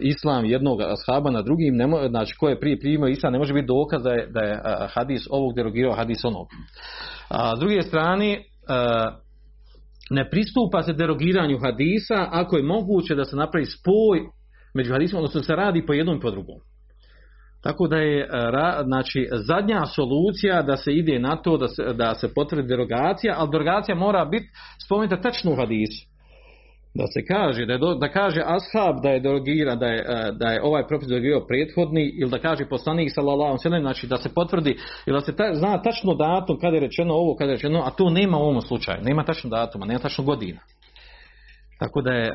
Islam 0.00 0.44
jednog 0.44 0.80
ashaba 0.80 1.30
na 1.30 1.42
drugim, 1.42 1.76
ne 1.76 1.86
mo, 1.86 2.08
znači 2.08 2.36
ko 2.36 2.48
je 2.48 2.60
prije 2.60 2.80
primio 2.80 3.08
islam, 3.08 3.32
ne 3.32 3.38
može 3.38 3.54
biti 3.54 3.66
dokaz 3.66 4.02
da 4.02 4.10
je, 4.10 4.26
da 4.26 4.40
je 4.40 4.60
hadis 4.94 5.26
ovog 5.30 5.54
derogirao 5.54 5.94
hadis 5.94 6.24
onog. 6.24 6.46
A 7.28 7.56
s 7.56 7.60
druge 7.60 7.82
strane, 7.82 8.42
ne 10.10 10.30
pristupa 10.30 10.82
se 10.82 10.92
derogiranju 10.92 11.58
hadisa 11.58 12.26
ako 12.30 12.56
je 12.56 12.62
moguće 12.62 13.14
da 13.14 13.24
se 13.24 13.36
napravi 13.36 13.66
spoj 13.66 14.20
među 14.74 14.92
hadisom, 14.92 15.18
odnosno 15.18 15.42
se 15.42 15.56
radi 15.56 15.86
po 15.86 15.92
jednom 15.92 16.16
i 16.16 16.20
po 16.20 16.30
drugom. 16.30 16.56
Tako 17.62 17.88
da 17.88 17.96
je 17.96 18.28
znači, 18.84 19.28
zadnja 19.32 19.86
solucija 19.86 20.62
da 20.62 20.76
se 20.76 20.92
ide 20.92 21.18
na 21.18 21.36
to 21.36 21.56
da 21.56 21.68
se, 21.68 21.82
da 21.92 22.14
se 22.14 22.34
potvrdi 22.34 22.68
derogacija, 22.68 23.34
ali 23.38 23.50
derogacija 23.52 23.94
mora 23.94 24.24
biti 24.24 24.46
spomenuta 24.84 25.20
tačno 25.20 25.52
u 25.52 25.56
hadisu. 25.56 26.15
Da 26.96 27.06
se 27.06 27.20
kaže, 27.28 27.66
da, 27.66 27.72
je 27.72 27.78
do, 27.78 27.94
da 27.94 28.08
kaže 28.08 28.40
ashab 28.44 29.02
da 29.02 29.08
je 29.08 29.20
derogiran, 29.20 29.78
da 29.78 29.86
je, 29.86 29.98
e, 29.98 30.32
da 30.32 30.46
je 30.48 30.62
ovaj 30.62 30.86
propis 30.88 31.08
derogirao 31.08 31.46
prethodni, 31.46 32.12
ili 32.20 32.30
da 32.30 32.38
kaže 32.38 32.68
poslanik 32.68 33.10
sallallahu 33.14 33.56
alejhi 33.64 33.82
znači 33.82 34.06
da 34.06 34.16
se 34.16 34.34
potvrdi, 34.34 34.76
ili 35.06 35.16
da 35.16 35.20
se 35.20 35.36
ta, 35.36 35.54
zna 35.54 35.82
tačno 35.82 36.14
datum 36.14 36.60
kada 36.60 36.76
je 36.76 36.80
rečeno 36.80 37.14
ovo, 37.14 37.36
kada 37.36 37.50
je 37.50 37.56
rečeno, 37.56 37.78
ono, 37.78 37.86
a 37.86 37.90
to 37.90 38.10
nema 38.10 38.38
u 38.38 38.40
ovom 38.40 38.60
slučaju, 38.60 38.98
nema 39.02 39.24
tačno 39.24 39.50
datuma, 39.50 39.86
nema 39.86 40.00
tačno 40.00 40.24
godina. 40.24 40.60
Tako 41.78 42.02
da 42.02 42.12
je 42.12 42.26
e, 42.26 42.32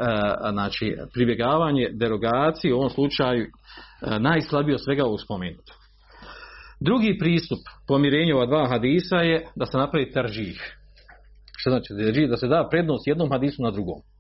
znači, 0.52 0.96
pribjegavanje 1.14 1.90
derogaciji 1.94 2.72
u 2.72 2.78
ovom 2.78 2.90
slučaju 2.90 3.46
e, 3.46 3.50
najslabije 4.20 4.76
od 4.76 4.84
svega 4.84 5.04
u. 5.06 5.74
Drugi 6.80 7.18
pristup 7.20 7.60
pomirenju 7.88 8.36
ova 8.36 8.46
dva 8.46 8.68
hadisa 8.68 9.18
je 9.18 9.46
da 9.56 9.66
se 9.66 9.78
napravi 9.78 10.12
tarjih 10.12 10.78
Što 11.58 11.70
znači 11.70 11.94
da 12.28 12.38
se 12.38 12.48
da 12.48 12.68
prednost 12.72 13.08
jednom 13.08 13.30
hadisu 13.32 13.64
na 13.64 13.72
drugom. 13.72 14.11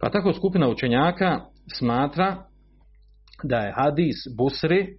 Pa 0.00 0.10
tako 0.10 0.32
skupina 0.32 0.68
učenjaka 0.68 1.40
smatra 1.78 2.36
da 3.42 3.56
je 3.56 3.72
hadis 3.76 4.16
Busri 4.36 4.98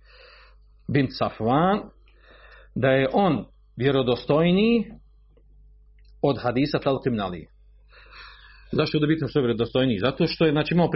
bin 0.88 1.08
Safvan 1.10 1.80
da 2.76 2.88
je 2.88 3.08
on 3.14 3.46
vjerodostojniji 3.76 4.86
od 6.22 6.38
hadisa 6.42 6.80
Talqim 6.80 7.22
Ali. 7.22 7.48
Zašto 8.72 8.98
je 8.98 9.02
da 9.02 9.08
bitno 9.08 9.28
što 9.28 9.40
je 9.40 9.44
vjerodostojniji? 9.44 10.00
Zato 10.00 10.28
što 10.28 10.46
je, 10.46 10.52
znači, 10.52 10.74
imamo 10.74 10.90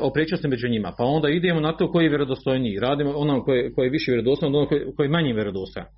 oprečnost 0.00 0.44
među 0.44 0.68
njima. 0.68 0.92
Pa 0.98 1.04
onda 1.04 1.28
idemo 1.28 1.60
na 1.60 1.76
to 1.76 1.92
koji 1.92 2.04
je 2.04 2.08
vjerodostojniji. 2.08 2.80
Radimo 2.80 3.12
onom 3.16 3.44
koji, 3.44 3.72
koji 3.74 3.86
je 3.86 3.90
više 3.90 4.10
vjerodostojan 4.10 4.54
od 4.54 4.56
onom 4.56 4.68
koji, 4.68 4.80
koji 4.96 5.06
je 5.06 5.10
manje 5.10 5.32
vjerodostojan. 5.32 5.88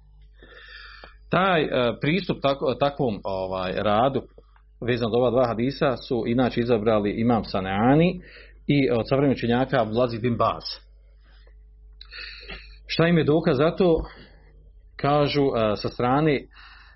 Taj 1.30 1.64
uh, 1.64 1.70
pristup 2.00 2.38
tako, 2.42 2.74
takvom 2.74 3.20
ovaj, 3.24 3.72
radu 3.76 4.22
vezan 4.80 5.10
do 5.10 5.16
ova 5.16 5.30
dva 5.30 5.46
hadisa 5.46 5.96
su 5.96 6.24
inače 6.26 6.60
izabrali 6.60 7.10
imam 7.10 7.44
Saneani 7.44 8.20
i 8.66 8.86
e, 8.86 8.94
od 8.94 9.08
savremenih 9.08 9.36
učenjaka 9.36 9.82
Vlazi 9.82 10.18
bin 10.18 10.36
Baz. 10.36 10.64
Šta 12.86 13.06
im 13.06 13.18
je 13.18 13.24
dokaz 13.24 13.56
za 13.56 13.70
to? 13.76 14.04
Kažu 14.96 15.42
uh, 15.42 15.54
sa 15.76 15.88
strane 15.88 16.40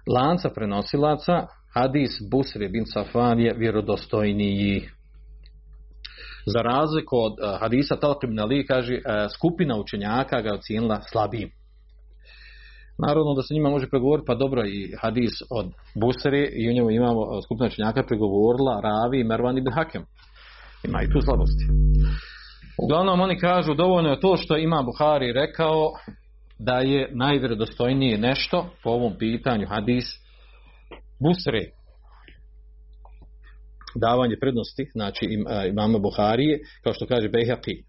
lanca 0.07 0.51
prenosilaca 0.51 1.47
hadis 1.75 2.11
Busri 2.31 2.69
bin 2.69 2.85
Safan 2.87 3.41
je 3.41 3.55
vjerodostojniji. 3.57 4.89
Za 6.47 6.63
razliku 6.63 7.17
od 7.17 7.33
uh, 7.33 7.61
hadisa 7.61 7.97
Talq 7.97 8.25
ibn 8.25 8.41
Ali 8.41 8.67
kaže 8.67 8.95
uh, 8.95 9.03
skupina 9.35 9.77
učenjaka 9.77 10.41
ga 10.41 10.55
ocijenila 10.55 11.01
slabijim. 11.13 11.51
Naravno 12.99 13.35
da 13.35 13.43
se 13.43 13.55
njima 13.55 13.71
može 13.71 13.89
pregovoriti, 13.89 14.27
pa 14.27 14.35
dobro 14.35 14.67
i 14.67 14.93
hadis 15.01 15.33
od 15.51 15.67
Busri 15.95 16.49
i 16.53 16.71
u 16.71 16.73
njemu 16.73 16.91
imamo 16.91 17.43
skupina 17.43 17.69
činjaka 17.69 18.03
pregovorila 18.03 18.81
Ravi 18.81 19.21
i 19.21 19.25
Mervan 19.25 19.59
ibn 19.59 19.73
Hakem. 19.73 20.05
Ima 20.85 21.03
i 21.03 21.11
tu 21.13 21.21
slabosti. 21.21 21.65
Uglavnom 22.85 23.21
oni 23.21 23.39
kažu 23.39 23.75
dovoljno 23.75 24.11
je 24.11 24.21
to 24.21 24.37
što 24.37 24.57
ima 24.57 24.83
Buhari 24.83 25.33
rekao 25.33 25.93
da 26.59 26.79
je 26.79 27.11
najvjerodostojnije 27.15 28.19
nešto 28.19 28.67
po 28.83 28.91
ovom 28.91 29.13
pitanju 29.19 29.67
hadis 29.69 30.05
Busre 31.21 31.83
davanje 33.95 34.37
prednosti, 34.41 34.91
znači 34.93 35.27
im, 35.31 35.45
imamo 35.69 35.99
Buharije, 35.99 36.61
kao 36.83 36.93
što 36.93 37.07
kaže 37.07 37.29
Behaki. 37.29 37.85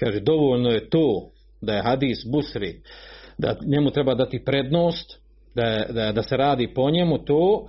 Kaže, 0.00 0.20
dovoljno 0.20 0.70
je 0.70 0.90
to 0.90 1.30
da 1.60 1.74
je 1.74 1.82
hadis 1.82 2.18
Busri, 2.32 2.82
da 3.38 3.56
njemu 3.66 3.90
treba 3.90 4.14
dati 4.14 4.44
prednost, 4.44 5.20
da, 5.54 5.84
da, 5.90 6.12
da 6.12 6.22
se 6.22 6.36
radi 6.36 6.74
po 6.74 6.90
njemu 6.90 7.24
to, 7.24 7.66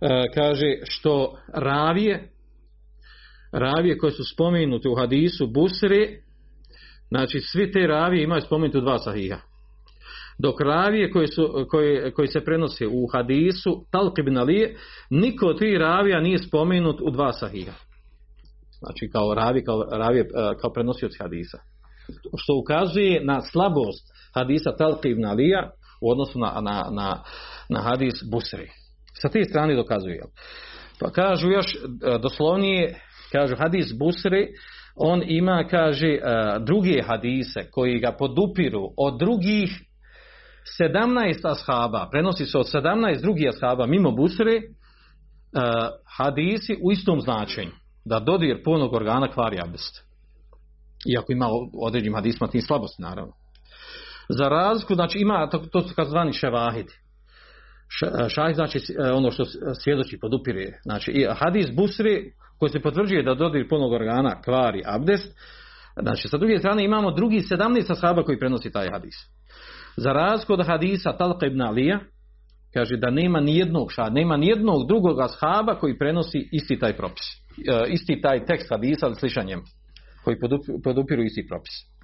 e, 0.00 0.26
kaže, 0.34 0.74
što 0.84 1.38
ravije, 1.54 2.28
ravije 3.52 3.98
koje 3.98 4.12
su 4.12 4.24
spomenute 4.34 4.88
u 4.88 4.94
hadisu 4.94 5.46
Busri, 5.46 6.20
znači 7.08 7.40
svi 7.40 7.72
te 7.72 7.86
ravije 7.86 8.24
imaju 8.24 8.40
spomenuti 8.40 8.80
dva 8.80 8.98
sahiha 8.98 9.50
dok 10.42 10.60
ravije 10.60 11.10
koji, 11.10 11.26
su, 11.26 11.66
koji, 11.68 12.12
koji 12.12 12.28
se 12.28 12.44
prenose 12.44 12.86
u 12.86 13.06
hadisu 13.12 13.84
Talq 13.92 14.20
ibn 14.20 14.38
Ali, 14.38 14.76
niko 15.10 15.46
od 15.46 15.58
tih 15.58 15.76
ravija 15.78 16.20
nije 16.20 16.38
spomenut 16.38 17.00
u 17.02 17.10
dva 17.10 17.32
sahiha. 17.32 17.72
Znači 18.78 19.10
kao 19.12 19.34
ravi, 19.34 19.64
kao, 19.64 19.82
ravije, 19.90 20.22
e, 20.22 20.26
kao 20.60 20.72
prenosioci 20.72 21.18
hadisa. 21.20 21.58
Što 22.36 22.56
ukazuje 22.62 23.24
na 23.24 23.40
slabost 23.40 24.06
hadisa 24.34 24.70
Talq 24.78 25.06
ibn 25.10 25.24
Alija 25.24 25.70
u 26.00 26.10
odnosu 26.10 26.38
na, 26.38 26.60
na, 26.60 26.84
na, 26.90 27.22
na 27.68 27.82
hadis 27.82 28.14
Busri. 28.30 28.68
Sa 29.22 29.28
te 29.28 29.44
strane 29.44 29.74
dokazuje. 29.74 30.20
Pa 31.00 31.10
kažu 31.10 31.48
još 31.48 31.66
e, 31.74 31.78
doslovnije, 32.22 33.00
kažu 33.32 33.56
hadis 33.56 33.86
Busri, 33.98 34.48
on 34.96 35.22
ima, 35.26 35.64
kaže, 35.70 36.08
e, 36.08 36.20
druge 36.66 37.02
hadise 37.02 37.60
koji 37.70 37.98
ga 37.98 38.12
podupiru 38.12 38.88
od 38.96 39.18
drugih 39.18 39.70
17 40.80 41.50
ashaba, 41.50 42.08
prenosi 42.10 42.46
se 42.46 42.58
od 42.58 42.66
17 42.74 43.20
drugih 43.20 43.48
ashaba 43.48 43.86
mimo 43.86 44.10
Busre, 44.10 44.60
hadisi 46.16 46.76
u 46.82 46.92
istom 46.92 47.20
značenju. 47.20 47.70
Da 48.04 48.20
dodir 48.20 48.62
punog 48.64 48.94
organa 48.94 49.28
kvari 49.28 49.58
abdest. 49.64 50.04
Iako 51.12 51.32
ima 51.32 51.46
određenim 51.82 52.14
hadisma 52.14 52.48
tim 52.48 52.62
slabosti, 52.62 53.02
naravno. 53.02 53.32
Za 54.32 54.48
razliku, 54.48 54.94
znači 54.94 55.18
ima, 55.18 55.48
to, 55.50 55.58
to 55.58 55.80
su 55.80 55.94
kazvani 55.94 56.32
ševahidi. 56.32 56.92
Šahid 58.28 58.52
e, 58.52 58.54
znači 58.54 58.78
e, 58.78 59.12
ono 59.12 59.30
što 59.30 59.44
svjedoči 59.82 60.18
podupire. 60.20 60.78
Znači 60.82 61.10
i 61.10 61.26
hadis 61.34 61.66
Busri 61.76 62.32
koji 62.58 62.70
se 62.70 62.80
potvrđuje 62.80 63.22
da 63.22 63.34
dodir 63.34 63.68
punog 63.68 63.92
organa 63.92 64.42
kvari 64.42 64.82
abdest. 64.86 65.36
Znači 66.02 66.28
sa 66.28 66.36
druge 66.38 66.58
strane 66.58 66.84
imamo 66.84 67.10
drugi 67.10 67.40
17 67.40 67.92
ashaba 67.92 68.22
koji 68.22 68.38
prenosi 68.38 68.72
taj 68.72 68.90
hadis. 68.90 69.14
Za 69.96 70.12
razliku 70.12 70.52
od 70.52 70.66
hadisa 70.66 71.16
Talqa 71.18 71.46
ibn 71.46 71.62
Alija, 71.62 72.00
kaže 72.74 72.96
da 72.96 73.10
nema 73.10 73.40
ni 73.40 73.56
jednog 73.56 73.88
nema 74.10 74.36
ni 74.36 74.46
jednog 74.46 74.88
drugog 74.88 75.20
ashaba 75.20 75.74
koji 75.74 75.98
prenosi 75.98 76.48
isti 76.52 76.78
taj 76.78 76.96
propis. 76.96 77.26
E, 77.68 77.90
isti 77.92 78.20
taj 78.20 78.44
tekst 78.44 78.70
hadisa 78.70 79.06
ali 79.06 79.14
slišanjem 79.14 79.60
koji 80.24 80.36
podupiru 80.84 81.22
isti 81.22 81.46
propis 81.48 81.99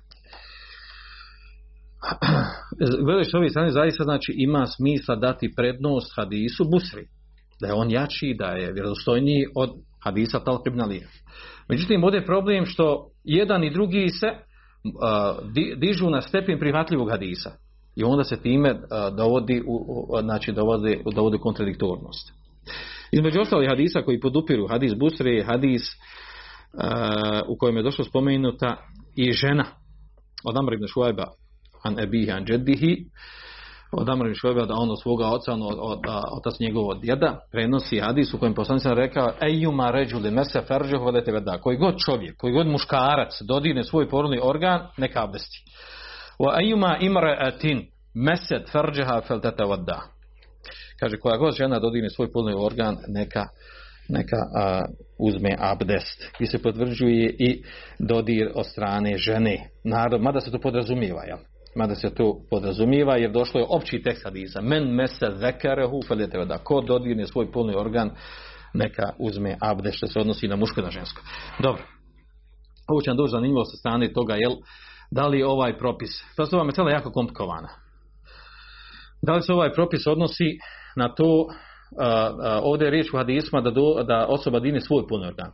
gledaš 3.04 3.34
ove 3.34 3.48
strane 3.48 3.70
zaista 3.70 4.04
znači 4.04 4.34
ima 4.36 4.66
smisla 4.66 5.16
dati 5.16 5.52
prednost 5.56 6.12
hadisu 6.16 6.64
Busri 6.64 7.06
da 7.60 7.66
je 7.66 7.74
on 7.74 7.90
jači, 7.90 8.34
da 8.38 8.46
je 8.46 8.72
vjerodostojniji 8.72 9.46
od 9.54 9.70
hadisa 10.04 10.40
Talq 10.40 10.60
ibn 10.66 10.80
Alija. 10.80 11.08
Međutim, 11.68 12.04
ovdje 12.04 12.18
je 12.18 12.26
problem 12.26 12.66
što 12.66 13.08
jedan 13.24 13.64
i 13.64 13.70
drugi 13.70 14.08
se 14.08 14.26
uh, 14.26 15.52
di, 15.52 15.74
dižu 15.76 16.10
na 16.10 16.20
stepen 16.20 16.58
prihvatljivog 16.58 17.10
hadisa. 17.10 17.50
I 17.96 18.04
onda 18.04 18.24
se 18.24 18.42
time 18.42 18.72
uh, 18.72 18.80
dovodi, 19.16 19.62
u, 19.66 19.74
u, 19.88 20.20
znači 20.20 20.52
dovodi, 20.52 21.02
dovodi 21.14 21.38
kontradiktornost. 21.38 22.32
Između 23.12 23.40
ostalih 23.40 23.68
hadisa 23.68 24.02
koji 24.02 24.20
podupiru 24.20 24.66
hadis 24.68 24.94
Busre 24.94 25.30
je 25.30 25.44
hadis 25.44 25.82
uh, 25.82 27.48
u 27.48 27.56
kojem 27.58 27.76
je 27.76 27.82
došlo 27.82 28.04
spomenuta 28.04 28.76
i 29.16 29.32
žena 29.32 29.64
od 30.44 30.56
Amr 30.56 30.72
ibn 30.72 30.86
Šuajba 30.86 31.24
an 31.86 32.00
ebihi 32.00 32.30
an 32.30 32.44
džeddihi 32.44 32.96
od 33.92 34.08
Amr 34.08 34.26
ibn 34.26 34.34
Šuajba 34.34 34.66
da 34.66 34.74
on 34.74 34.90
od 34.90 35.02
svoga 35.02 35.26
oca 35.26 35.52
on 35.52 35.62
od, 35.62 35.78
od, 35.80 35.98
otac 36.38 36.60
njegovog 36.60 37.00
djeda 37.00 37.40
prenosi 37.52 38.00
hadis 38.00 38.34
u 38.34 38.38
kojem 38.38 38.54
poslanik 38.54 38.82
sam 38.82 38.92
rekao 38.92 39.32
ejuma 39.42 39.90
ređuli 39.90 40.30
mese 40.30 40.62
ferđu 40.68 40.98
hodete 40.98 41.32
veda 41.32 41.58
koji 41.58 41.76
god 41.76 41.94
čovjek, 41.98 42.36
koji 42.36 42.52
god 42.52 42.66
muškarac 42.66 43.42
dodine 43.42 43.84
svoj 43.84 44.08
porodni 44.08 44.40
organ 44.42 44.80
neka 44.96 45.24
abdesti 45.24 45.64
wa 46.38 46.62
ejuma 46.62 46.96
imre 47.00 47.36
atin 47.40 47.86
mesed 48.14 48.62
ferđeha 48.72 49.20
fel 49.20 49.40
tete 49.40 49.62
kaže 51.00 51.16
koja 51.16 51.36
god 51.36 51.54
žena 51.54 51.78
dodine 51.78 52.10
svoj 52.10 52.32
porodni 52.32 52.54
organ 52.58 52.96
neka 53.08 53.46
neka 54.08 54.36
a, 54.54 54.84
uzme 55.18 55.56
abdest. 55.58 56.32
I 56.40 56.46
se 56.46 56.62
potvrđuje 56.62 57.36
i 57.38 57.62
dodir 57.98 58.50
od 58.54 58.66
strane 58.66 59.18
žene. 59.18 59.70
Narod, 59.84 60.20
mada 60.22 60.40
se 60.40 60.50
to 60.50 60.58
podrazumijeva, 60.58 61.24
jel? 61.24 61.38
Mada 61.76 61.94
se 61.94 62.14
to 62.14 62.40
podrazumijeva, 62.50 63.16
jer 63.16 63.30
došlo 63.30 63.60
je 63.60 63.66
opći 63.68 64.02
tekst 64.02 64.24
hadisa. 64.24 64.60
Men 64.60 64.94
mese 64.94 65.26
zekarehu, 65.30 66.00
feljete 66.08 66.44
da 66.44 66.58
ko 66.58 66.80
dodirne 66.80 67.26
svoj 67.26 67.52
polni 67.52 67.74
organ, 67.74 68.10
neka 68.74 69.12
uzme 69.18 69.56
abdest, 69.60 69.96
što 69.96 70.06
se 70.06 70.20
odnosi 70.20 70.48
na 70.48 70.56
muško 70.56 70.80
i 70.80 70.84
na 70.84 70.90
žensko. 70.90 71.22
Dobro. 71.62 71.82
Ovo 72.88 73.00
će 73.00 73.10
nam 73.10 73.16
doći 73.16 73.30
zanimljivo 73.30 73.64
sa 73.64 73.76
strane 73.76 74.12
toga, 74.12 74.34
jel? 74.34 74.52
Da 75.10 75.26
li 75.26 75.42
ovaj 75.42 75.78
propis, 75.78 76.10
to 76.36 76.46
se 76.46 76.56
vam 76.56 76.68
je 76.68 76.92
jako 76.92 77.10
komplikovana. 77.10 77.68
Da 79.22 79.32
li 79.34 79.42
se 79.42 79.52
ovaj 79.52 79.72
propis 79.72 80.06
odnosi 80.06 80.58
na 80.96 81.14
to 81.14 81.46
ovdje 82.62 82.86
je 82.86 82.90
riječ 82.90 83.12
u 83.12 83.16
hadisma 83.16 83.60
da, 83.60 83.70
do, 83.70 84.02
da 84.02 84.26
osoba 84.28 84.60
dine 84.60 84.80
svoj 84.80 85.06
polni 85.08 85.26
organ. 85.26 85.52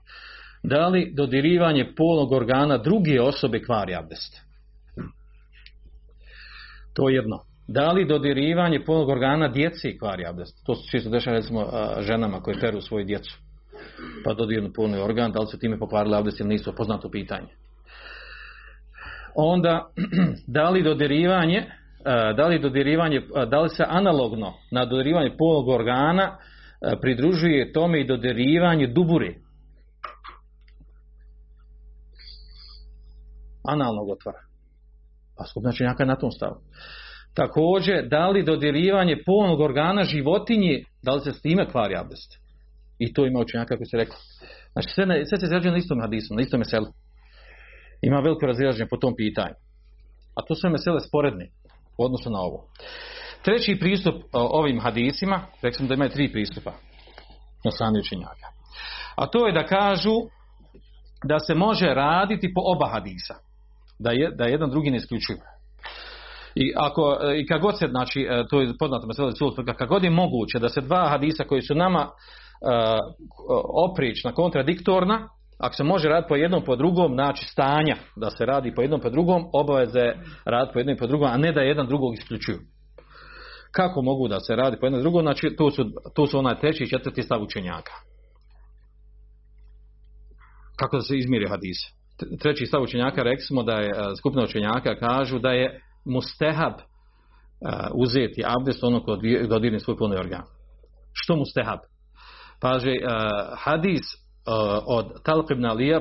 Da 0.62 0.88
li 0.88 1.12
dodirivanje 1.16 1.92
polnog 1.96 2.32
organa 2.32 2.78
druge 2.78 3.20
osobe 3.20 3.62
kvari 3.62 3.94
abdest? 3.94 4.51
To 6.94 7.08
je 7.08 7.14
jedno. 7.14 7.38
Da 7.68 7.92
li 7.92 8.04
dodirivanje 8.04 8.84
polnog 8.84 9.08
organa 9.08 9.48
djeci 9.48 9.98
kvari 9.98 10.26
abdest? 10.26 10.66
To 10.66 10.74
se 10.74 10.90
čisto 10.90 11.10
dešava 11.10 11.36
recimo 11.36 11.66
ženama 12.00 12.40
koje 12.40 12.60
peru 12.60 12.80
svoju 12.80 13.04
djecu. 13.04 13.38
Pa 14.24 14.34
dodirnu 14.34 14.72
polni 14.74 14.98
organ, 14.98 15.32
da 15.32 15.40
li 15.40 15.46
su 15.46 15.58
time 15.58 15.78
pokvarili 15.78 16.16
abdest 16.16 16.40
ili 16.40 16.48
nisu, 16.48 16.72
poznato 16.76 17.10
pitanje. 17.10 17.48
Onda, 19.34 19.90
da 20.56 20.70
li 20.70 20.82
dodirivanje 20.82 21.66
da 22.36 22.46
li 22.46 22.58
dodirivanje, 22.58 23.22
da 23.50 23.60
li 23.60 23.68
se 23.68 23.84
analogno 23.88 24.54
na 24.70 24.84
dodirivanje 24.84 25.36
polnog 25.38 25.68
organa 25.68 26.36
pridružuje 27.00 27.72
tome 27.72 28.00
i 28.00 28.06
dodirivanje 28.06 28.86
dubure. 28.86 29.34
Analnog 33.68 34.08
otvora. 34.08 34.38
Pa 35.42 35.46
skupna 35.46 35.72
činjaka 35.72 36.04
na 36.04 36.16
tom 36.16 36.30
stavu. 36.30 36.56
Također, 37.34 38.08
da 38.08 38.28
li 38.28 38.42
dodirivanje 38.42 39.22
polnog 39.26 39.60
organa 39.60 40.04
životinje, 40.04 40.84
da 41.02 41.12
li 41.14 41.20
se 41.20 41.32
s 41.32 41.42
time 41.42 41.68
kvari 41.70 41.96
abdest? 41.96 42.30
I 42.98 43.12
to 43.12 43.26
ima 43.26 43.40
učenjaka 43.40 43.76
koji 43.76 43.86
se 43.86 43.96
rekli. 43.96 44.16
Znači, 44.72 44.88
sve, 44.94 45.06
ne, 45.06 45.26
sve 45.26 45.38
se 45.38 45.46
izrađuje 45.46 45.72
na 45.72 45.78
istom 45.78 46.00
hadisu, 46.00 46.34
na 46.34 46.42
istom 46.42 46.58
meselu. 46.58 46.86
Ima 48.02 48.20
veliko 48.20 48.46
raziraženje 48.46 48.88
po 48.90 48.96
tom 48.96 49.14
pitanju. 49.16 49.54
A 50.36 50.42
to 50.48 50.54
su 50.54 50.70
mesele 50.70 51.00
sporedne 51.00 51.46
u 51.98 52.04
odnosu 52.04 52.30
na 52.30 52.38
ovo. 52.38 52.68
Treći 53.44 53.78
pristup 53.80 54.14
ovim 54.32 54.80
hadisima, 54.80 55.46
rekli 55.62 55.78
smo 55.78 55.88
da 55.88 55.94
imaju 55.94 56.10
tri 56.10 56.32
pristupa 56.32 56.72
na 57.64 57.70
strani 57.70 57.98
učenjaka. 57.98 58.46
A 59.16 59.26
to 59.26 59.46
je 59.46 59.52
da 59.52 59.66
kažu 59.66 60.14
da 61.24 61.38
se 61.38 61.54
može 61.54 61.86
raditi 61.86 62.52
po 62.54 62.60
oba 62.64 62.88
hadisa. 62.88 63.34
Da, 64.02 64.10
je, 64.10 64.30
da 64.30 64.44
jedan 64.44 64.70
drugi 64.70 64.90
ne 64.90 64.96
isključuje. 64.96 65.38
I 66.54 66.72
ako 66.76 67.18
e, 67.22 67.40
i 67.40 67.46
kako 67.46 67.66
god 67.66 67.78
se 67.78 67.86
znači 67.90 68.26
e, 68.30 68.44
to 68.50 68.60
je 68.60 68.72
poznato 68.78 69.06
mesela 69.06 69.32
sud 69.32 69.54
kako 69.66 69.86
god 69.86 70.04
je 70.04 70.10
moguće 70.10 70.58
da 70.58 70.68
se 70.68 70.80
dva 70.80 71.08
hadisa 71.08 71.44
koji 71.44 71.62
su 71.62 71.74
nama 71.74 72.00
uh, 72.00 72.98
oprična 73.90 74.32
kontradiktorna 74.32 75.28
ako 75.62 75.74
se 75.74 75.84
može 75.84 76.08
raditi 76.08 76.28
po 76.28 76.36
jednom 76.36 76.64
po 76.64 76.76
drugom, 76.76 77.12
znači 77.12 77.46
stanja 77.46 77.96
da 78.16 78.30
se 78.30 78.46
radi 78.46 78.74
po 78.74 78.82
jednom 78.82 79.00
po 79.00 79.10
drugom, 79.10 79.44
obaveze 79.52 80.12
rad 80.44 80.72
po 80.72 80.78
jednom 80.78 80.96
po 80.96 81.06
drugom, 81.06 81.30
a 81.30 81.36
ne 81.36 81.52
da 81.52 81.60
jedan 81.60 81.86
drugog 81.86 82.14
isključuju. 82.14 82.58
Kako 83.72 84.02
mogu 84.02 84.28
da 84.28 84.40
se 84.40 84.56
radi 84.56 84.76
po 84.80 84.86
jednom 84.86 85.02
drugom? 85.02 85.22
Znači, 85.22 85.54
to 85.58 85.70
su, 85.70 85.84
to 86.14 86.26
su 86.26 86.38
onaj 86.38 86.60
treći 86.60 86.84
i 86.84 86.88
četvrti 86.88 87.22
stav 87.22 87.42
učenjaka. 87.42 87.92
Kako 90.76 90.96
da 90.96 91.02
se 91.02 91.16
izmiri 91.16 91.48
hadisa 91.48 92.01
Treći 92.40 92.66
stav 92.66 92.82
učenjaka, 92.82 93.22
rekli 93.22 93.42
smo 93.42 93.62
da 93.62 93.72
je 93.72 93.88
e, 93.88 94.16
skupina 94.18 94.44
učenjaka 94.44 94.98
kažu 94.98 95.38
da 95.38 95.50
je 95.50 95.80
mustehab 96.04 96.72
e, 96.72 96.82
uzeti 97.94 98.42
abdest 98.46 98.84
ono 98.84 99.02
kod 99.02 99.20
dodirne 99.48 99.80
svoj 99.80 99.96
polni 99.96 100.16
organ. 100.16 100.42
Što 101.12 101.36
mustehab? 101.36 101.78
Paže, 102.60 102.90
e, 102.90 102.98
hadis 103.56 104.00
e, 104.00 104.20
od 104.86 105.06
Talq 105.24 105.52
ibn 105.52 105.64
Alija 105.64 106.00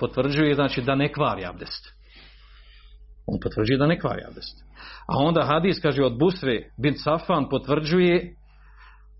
potvrđuje 0.00 0.54
znači 0.54 0.82
da 0.82 0.94
ne 0.94 1.12
kvari 1.12 1.44
abdest. 1.44 1.94
On 3.26 3.38
potvrđuje 3.42 3.78
da 3.78 3.86
ne 3.86 4.00
kvari 4.00 4.22
abdest. 4.28 4.64
A 5.06 5.18
onda 5.18 5.44
hadis 5.44 5.80
kaže 5.82 6.04
od 6.04 6.18
Busve 6.18 6.70
bin 6.82 6.94
Safan 6.94 7.48
potvrđuje 7.48 8.34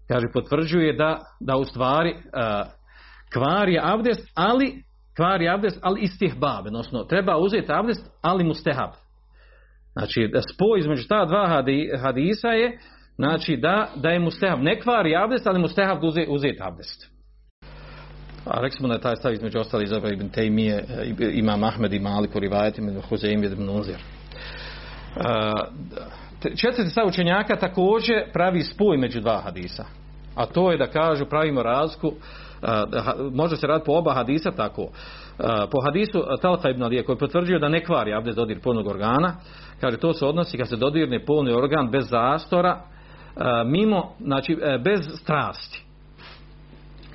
kaže 0.09 0.27
potvrđuje 0.33 0.93
da 0.93 1.19
da 1.41 1.57
u 1.57 1.65
stvari 1.65 2.17
kvari 3.33 3.79
abdest, 3.83 4.31
ali 4.35 4.83
kvari 5.19 5.49
abdest, 5.49 5.79
ali 5.83 6.01
istihbab, 6.01 6.67
odnosno 6.67 7.05
treba 7.05 7.39
uzeti 7.39 7.73
abdest, 7.73 8.11
ali 8.23 8.45
mustehab. 8.45 8.91
Znači, 9.93 10.31
spoj 10.55 10.79
između 10.79 11.09
ta 11.09 11.25
dva 11.25 11.63
hadisa 12.03 12.49
je, 12.49 12.79
znači 13.17 13.57
da, 13.57 13.89
da 13.97 14.09
je 14.09 14.19
mustehab, 14.19 14.61
ne 14.61 14.81
kvari 14.81 15.17
abdest, 15.17 15.47
ali 15.47 15.59
mustehab 15.59 15.99
uzeti 16.29 16.59
abdest. 16.63 17.19
A 18.47 18.61
rekli 18.61 18.77
smo 18.77 18.89
da 18.89 18.95
je 18.95 19.01
taj 19.01 19.17
stav 19.17 19.33
između 19.33 19.59
ostali 19.59 19.85
izabra 19.85 20.11
ibn 20.11 20.29
Tejmije, 20.29 20.77
eh, 20.77 20.85
ima 21.33 21.57
Mahmed 21.57 21.93
i 21.93 21.99
Malik 21.99 22.37
u 22.37 22.41
Rivajetim, 22.41 22.89
ibn 22.89 23.01
Huzeim 23.01 23.45
ibn 23.45 23.69
Unzir. 23.69 23.97
Eh, 23.97 24.01
četvrti 26.57 26.91
stav 26.91 27.07
učenjaka 27.07 27.57
također 27.57 28.33
pravi 28.33 28.63
spoj 28.63 28.97
među 28.97 29.21
dva 29.21 29.41
hadisa. 29.45 29.85
A 30.35 30.47
to 30.47 30.73
je 30.73 30.79
da 30.79 30.87
kažu 30.87 31.27
pravimo 31.27 31.63
razku, 31.63 32.13
može 33.33 33.57
se 33.57 33.67
raditi 33.67 33.87
po 33.87 33.93
oba 33.93 34.15
hadisa 34.15 34.51
tako. 34.51 34.89
Po 35.71 35.81
hadisu 35.85 36.25
Talha 36.43 36.69
ibn 36.71 36.83
Alije 36.83 37.03
koji 37.03 37.19
potvrđuje 37.19 37.59
da 37.59 37.69
ne 37.69 37.85
kvari 37.85 38.15
abdest 38.15 38.37
dodir 38.37 38.61
polnog 38.61 38.87
organa, 38.87 39.35
kaže 39.81 39.97
to 39.97 40.13
se 40.13 40.27
odnosi 40.27 40.59
kad 40.59 40.69
se 40.69 40.77
dodirne 40.77 41.25
polni 41.25 41.53
organ 41.53 41.91
bez 41.91 42.11
zastora, 42.11 42.81
mimo, 43.67 44.13
znači 44.21 44.59
e, 44.63 44.79
bez 44.79 45.01
strasti 45.15 45.89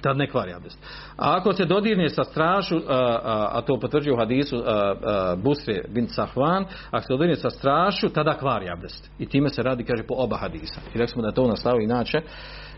tad 0.04 0.18
ne 0.18 0.28
kvari 0.28 0.54
abdest. 0.54 0.78
A 1.18 1.38
ako 1.38 1.54
se 1.54 1.66
dodirne 1.66 2.10
sa 2.10 2.24
strašu, 2.24 2.82
a, 2.88 3.50
a, 3.52 3.62
to 3.62 3.80
potvrđuje 3.80 4.14
u 4.14 4.18
hadisu 4.18 4.58
a, 4.58 4.96
a, 5.04 5.36
Busre 5.36 5.82
bin 5.90 6.08
Sahvan, 6.08 6.66
ako 6.92 7.02
se 7.02 7.14
dodirne 7.14 7.36
sa 7.36 7.50
strašu, 7.50 8.10
tada 8.10 8.34
kvari 8.34 8.70
abdest. 8.70 9.12
I 9.20 9.26
time 9.26 9.50
se 9.50 9.64
radi, 9.64 9.84
kaže, 9.84 10.04
po 10.04 10.14
oba 10.18 10.38
hadisa. 10.38 10.80
I 10.96 10.98
rekli 10.98 11.08
smo 11.08 11.22
da 11.22 11.32
to 11.32 11.42
to 11.42 11.48
nastavi 11.48 11.84
inače, 11.84 12.22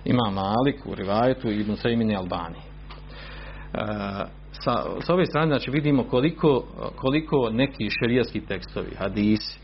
ima 0.06 0.30
Malik 0.30 0.86
u 0.86 0.96
Rivajetu 0.96 1.52
i 1.52 1.60
Ibn 1.60 1.76
Sejmini 1.76 2.16
Albani. 2.16 2.58
E, 2.58 3.80
sa, 4.52 4.84
sa 5.02 5.14
ove 5.14 5.26
strane, 5.26 5.48
znači, 5.48 5.72
vidimo 5.72 6.04
koliko, 6.04 6.64
koliko 6.96 7.50
neki 7.50 7.90
šerijski 7.90 8.42
tekstovi, 8.42 8.96
hadisi, 8.98 9.60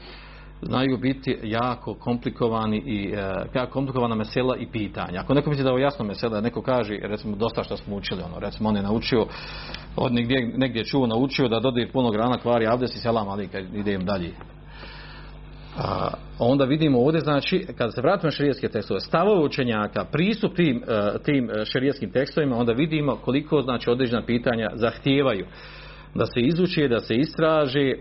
znaju 0.61 0.97
biti 0.97 1.37
jako 1.43 1.93
komplikovani 1.93 2.77
i 2.77 3.13
e, 3.13 3.45
jako 3.55 3.71
komplikovana 3.71 4.15
mesela 4.15 4.55
i 4.57 4.67
pitanja. 4.71 5.21
Ako 5.21 5.33
neko 5.33 5.49
misli 5.49 5.63
da 5.63 5.69
je 5.69 5.73
ovo 5.73 5.81
jasno 5.81 6.05
mesela, 6.05 6.41
neko 6.41 6.61
kaže, 6.61 6.97
recimo, 7.01 7.35
dosta 7.35 7.63
što 7.63 7.77
smo 7.77 7.95
učili, 7.95 8.21
ono, 8.23 8.39
recimo, 8.39 8.69
on 8.69 8.75
je 8.75 8.81
naučio, 8.81 9.25
od 9.95 10.13
negdje, 10.13 10.53
negdje 10.57 10.85
čuo, 10.85 11.07
naučio 11.07 11.47
da 11.47 11.59
dodir 11.59 11.91
puno 11.91 12.11
grana 12.11 12.37
kvari 12.37 12.67
avdes 12.67 12.95
i 12.95 12.99
selam, 12.99 13.29
ali 13.29 13.47
kad 13.47 13.75
idem 13.75 14.05
dalje. 14.05 14.33
A, 15.77 16.09
onda 16.39 16.65
vidimo 16.65 16.99
ovdje, 16.99 17.21
znači, 17.21 17.67
kada 17.77 17.91
se 17.91 18.01
vratimo 18.01 18.27
na 18.27 18.31
šerijetske 18.31 18.69
tekstove, 18.69 18.99
stavove 18.99 19.43
učenjaka, 19.43 20.05
pristup 20.05 20.55
tim, 20.55 20.83
e, 20.87 21.23
tim 21.23 21.49
e, 21.49 21.65
šerijetskim 21.65 22.11
tekstovima, 22.11 22.57
onda 22.57 22.73
vidimo 22.73 23.15
koliko, 23.15 23.61
znači, 23.61 23.89
određena 23.89 24.25
pitanja 24.25 24.69
zahtijevaju 24.73 25.45
da 26.15 26.25
se 26.25 26.39
izuči, 26.39 26.87
da 26.87 26.99
se 26.99 27.15
istraži, 27.15 27.89
e, 27.89 27.95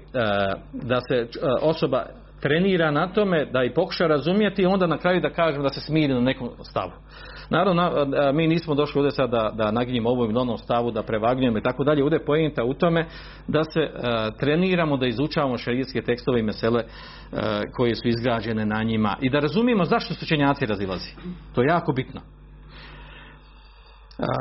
da 0.72 1.00
se 1.08 1.26
osoba 1.62 2.06
trenira 2.40 2.90
na 2.90 3.12
tome 3.12 3.44
da 3.44 3.64
i 3.64 3.74
pokuša 3.74 4.06
razumjeti 4.06 4.62
i 4.62 4.66
onda 4.66 4.86
na 4.86 4.98
kraju 4.98 5.20
da 5.20 5.30
kažem 5.30 5.62
da 5.62 5.68
se 5.68 5.80
smiri 5.80 6.14
na 6.14 6.20
nekom 6.20 6.50
stavu. 6.62 6.92
Naravno, 7.50 8.06
mi 8.32 8.46
nismo 8.46 8.74
došli 8.74 8.98
ovdje 8.98 9.10
sad 9.10 9.30
da, 9.30 9.52
da 9.54 9.70
naginjemo 9.70 10.08
ovom 10.10 10.30
ili 10.30 10.38
onom 10.38 10.58
stavu, 10.58 10.90
da 10.90 11.02
prevagnjujemo 11.02 11.58
i 11.58 11.62
tako 11.62 11.84
dalje. 11.84 12.04
Ovdje 12.04 12.24
pojenta 12.24 12.64
u 12.64 12.74
tome 12.74 13.06
da 13.48 13.64
se 13.64 13.80
uh, 13.80 14.36
treniramo, 14.38 14.96
da 14.96 15.06
izučavamo 15.06 15.58
šarijetske 15.58 16.02
tekstove 16.02 16.40
i 16.40 16.42
mesele 16.42 16.82
uh, 16.82 17.38
koje 17.76 17.94
su 17.94 18.08
izgrađene 18.08 18.66
na 18.66 18.82
njima 18.82 19.16
i 19.20 19.30
da 19.30 19.38
razumijemo 19.38 19.84
zašto 19.84 20.14
su 20.14 20.26
čenjaci 20.26 20.66
razilazi. 20.66 21.10
To 21.54 21.62
je 21.62 21.66
jako 21.66 21.92
bitno. 21.92 22.20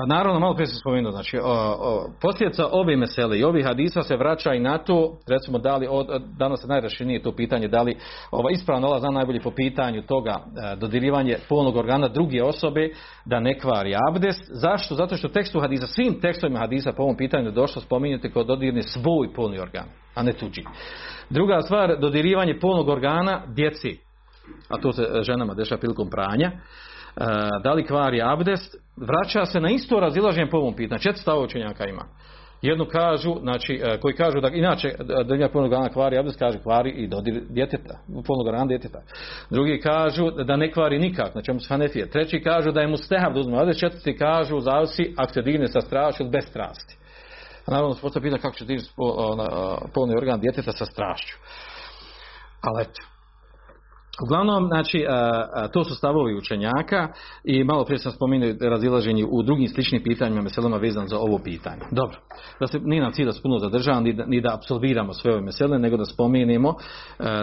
Naravno, 0.07 0.39
malo 0.39 0.53
prije 0.53 0.67
sam 0.67 0.79
spomenuo, 0.79 1.11
znači, 1.11 1.37
o, 1.37 1.75
o, 1.79 2.09
posljedica 2.21 2.67
ove 2.71 2.95
mesele 2.95 3.39
i 3.39 3.43
ovih 3.43 3.65
hadisa 3.65 4.03
se 4.03 4.15
vraća 4.15 4.53
i 4.53 4.59
na 4.59 4.77
to, 4.77 5.17
recimo, 5.27 5.57
da 5.57 5.75
li, 5.75 5.87
od, 5.89 6.07
danas 6.37 6.61
se 6.61 6.67
najrašenije 6.67 7.23
to 7.23 7.35
pitanje, 7.35 7.67
da 7.67 7.81
li 7.81 7.97
ova 8.31 8.51
ispravna 8.51 8.87
nalaza 8.87 8.99
zna 8.99 9.11
najbolje 9.11 9.39
po 9.39 9.51
pitanju 9.51 10.01
toga 10.01 10.31
e, 10.31 10.75
dodirivanje 10.75 11.37
polnog 11.49 11.75
organa 11.75 12.07
druge 12.07 12.43
osobe 12.43 12.89
da 13.25 13.39
ne 13.39 13.59
kvari 13.59 13.95
abdest. 14.09 14.43
Zašto? 14.51 14.95
Zato 14.95 15.17
što 15.17 15.27
tekstu 15.27 15.59
hadisa, 15.59 15.87
svim 15.87 16.19
tekstovima 16.21 16.59
hadisa 16.59 16.91
po 16.91 17.03
ovom 17.03 17.17
pitanju 17.17 17.51
došlo 17.51 17.81
spominjati 17.81 18.31
kao 18.31 18.43
dodirni 18.43 18.83
svoj 18.83 19.33
polni 19.35 19.59
organ, 19.59 19.85
a 20.15 20.23
ne 20.23 20.33
tuđi. 20.33 20.63
Druga 21.29 21.61
stvar, 21.61 21.99
dodirivanje 21.99 22.59
polnog 22.59 22.89
organa 22.89 23.41
djeci, 23.47 23.97
a 24.69 24.77
to 24.81 24.91
se 24.91 25.01
e, 25.01 25.23
ženama 25.23 25.53
dešava 25.53 25.79
prilikom 25.79 26.09
pranja, 26.09 26.51
Eh, 27.19 27.61
da 27.63 27.73
li 27.73 27.85
kvari 27.85 28.21
abdest, 28.21 28.75
vraća 28.97 29.45
se 29.45 29.59
na 29.59 29.69
isto 29.69 29.99
razilaženje 29.99 30.49
po 30.49 30.57
ovom 30.57 30.75
pitanju. 30.75 30.99
Četiri 30.99 31.21
stava 31.21 31.41
učenjaka 31.41 31.85
ima. 31.85 32.05
Jednu 32.61 32.85
kažu, 32.85 33.35
znači, 33.39 33.81
eh, 33.83 33.97
koji 34.01 34.15
kažu 34.15 34.41
da 34.41 34.47
inače 34.47 34.95
da 35.27 35.35
nije 35.35 35.51
polnog 35.51 35.71
organa 35.71 35.89
kvari 35.89 36.17
abdest, 36.17 36.39
kaže 36.39 36.59
kvari 36.59 36.89
i 36.89 37.07
dodir 37.07 37.43
djeteta, 37.49 37.99
polnog 38.27 38.67
djeteta. 38.67 39.01
Drugi 39.49 39.79
kažu 39.79 40.31
da 40.31 40.55
ne 40.55 40.71
kvari 40.71 40.99
nikak, 40.99 41.35
na 41.35 41.41
čemu 41.41 41.59
se 41.59 41.67
hanefije. 41.69 42.09
Treći 42.09 42.43
kažu 42.43 42.71
da 42.71 42.81
je 42.81 42.87
mu 42.87 42.97
stehav 42.97 43.33
da 43.33 43.39
uzme 43.39 43.61
abdest, 43.61 43.79
četvrti 43.79 44.17
kažu 44.17 44.59
zavisi 44.59 45.13
ako 45.17 45.33
se 45.33 45.41
digne 45.41 45.67
sa 45.67 45.81
strašću 45.81 46.23
ili 46.23 46.31
bez 46.31 46.45
strasti. 46.45 46.97
A 47.65 47.71
naravno 47.71 47.93
se 47.93 48.01
postoje 48.01 48.23
pitanje 48.23 48.41
kako 48.41 48.55
će 48.55 48.65
dignuti 48.65 48.89
polni 49.93 50.15
organ 50.17 50.39
djeteta 50.39 50.71
sa 50.71 50.85
strašću. 50.85 51.37
Ali 52.61 52.81
eto, 52.81 53.01
Uglavnom, 54.23 54.67
znači, 54.67 55.05
to 55.73 55.83
su 55.83 55.95
stavovi 55.95 56.35
učenjaka 56.35 57.07
i 57.43 57.63
malo 57.63 57.85
prije 57.85 57.99
sam 57.99 58.11
spomenuo 58.11 58.53
razilaženje 58.61 59.25
u 59.25 59.43
drugim 59.43 59.67
sličnim 59.67 60.03
pitanjima, 60.03 60.41
meselama 60.41 60.77
vezan 60.77 61.07
za 61.07 61.19
ovo 61.19 61.39
pitanje. 61.43 61.81
Dobro, 61.91 62.17
da 62.59 62.67
se 62.67 62.79
nije 62.79 63.01
nam 63.01 63.11
cilj 63.11 63.25
da 63.25 63.31
se 63.31 63.41
puno 63.41 63.59
zadržavamo, 63.59 64.01
ni 64.01 64.13
da, 64.13 64.25
ni 64.25 64.41
da 64.41 64.53
absolviramo 64.53 65.13
sve 65.13 65.33
ove 65.33 65.41
mesele, 65.41 65.79
nego 65.79 65.97
da 65.97 66.05
spomenemo 66.05 66.73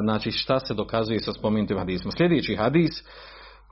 znači, 0.03 0.31
šta 0.31 0.59
se 0.61 0.74
dokazuje 0.74 1.20
sa 1.20 1.33
spomenutim 1.33 1.79
hadismom. 1.79 2.12
Sljedeći 2.12 2.57
hadis, 2.57 2.91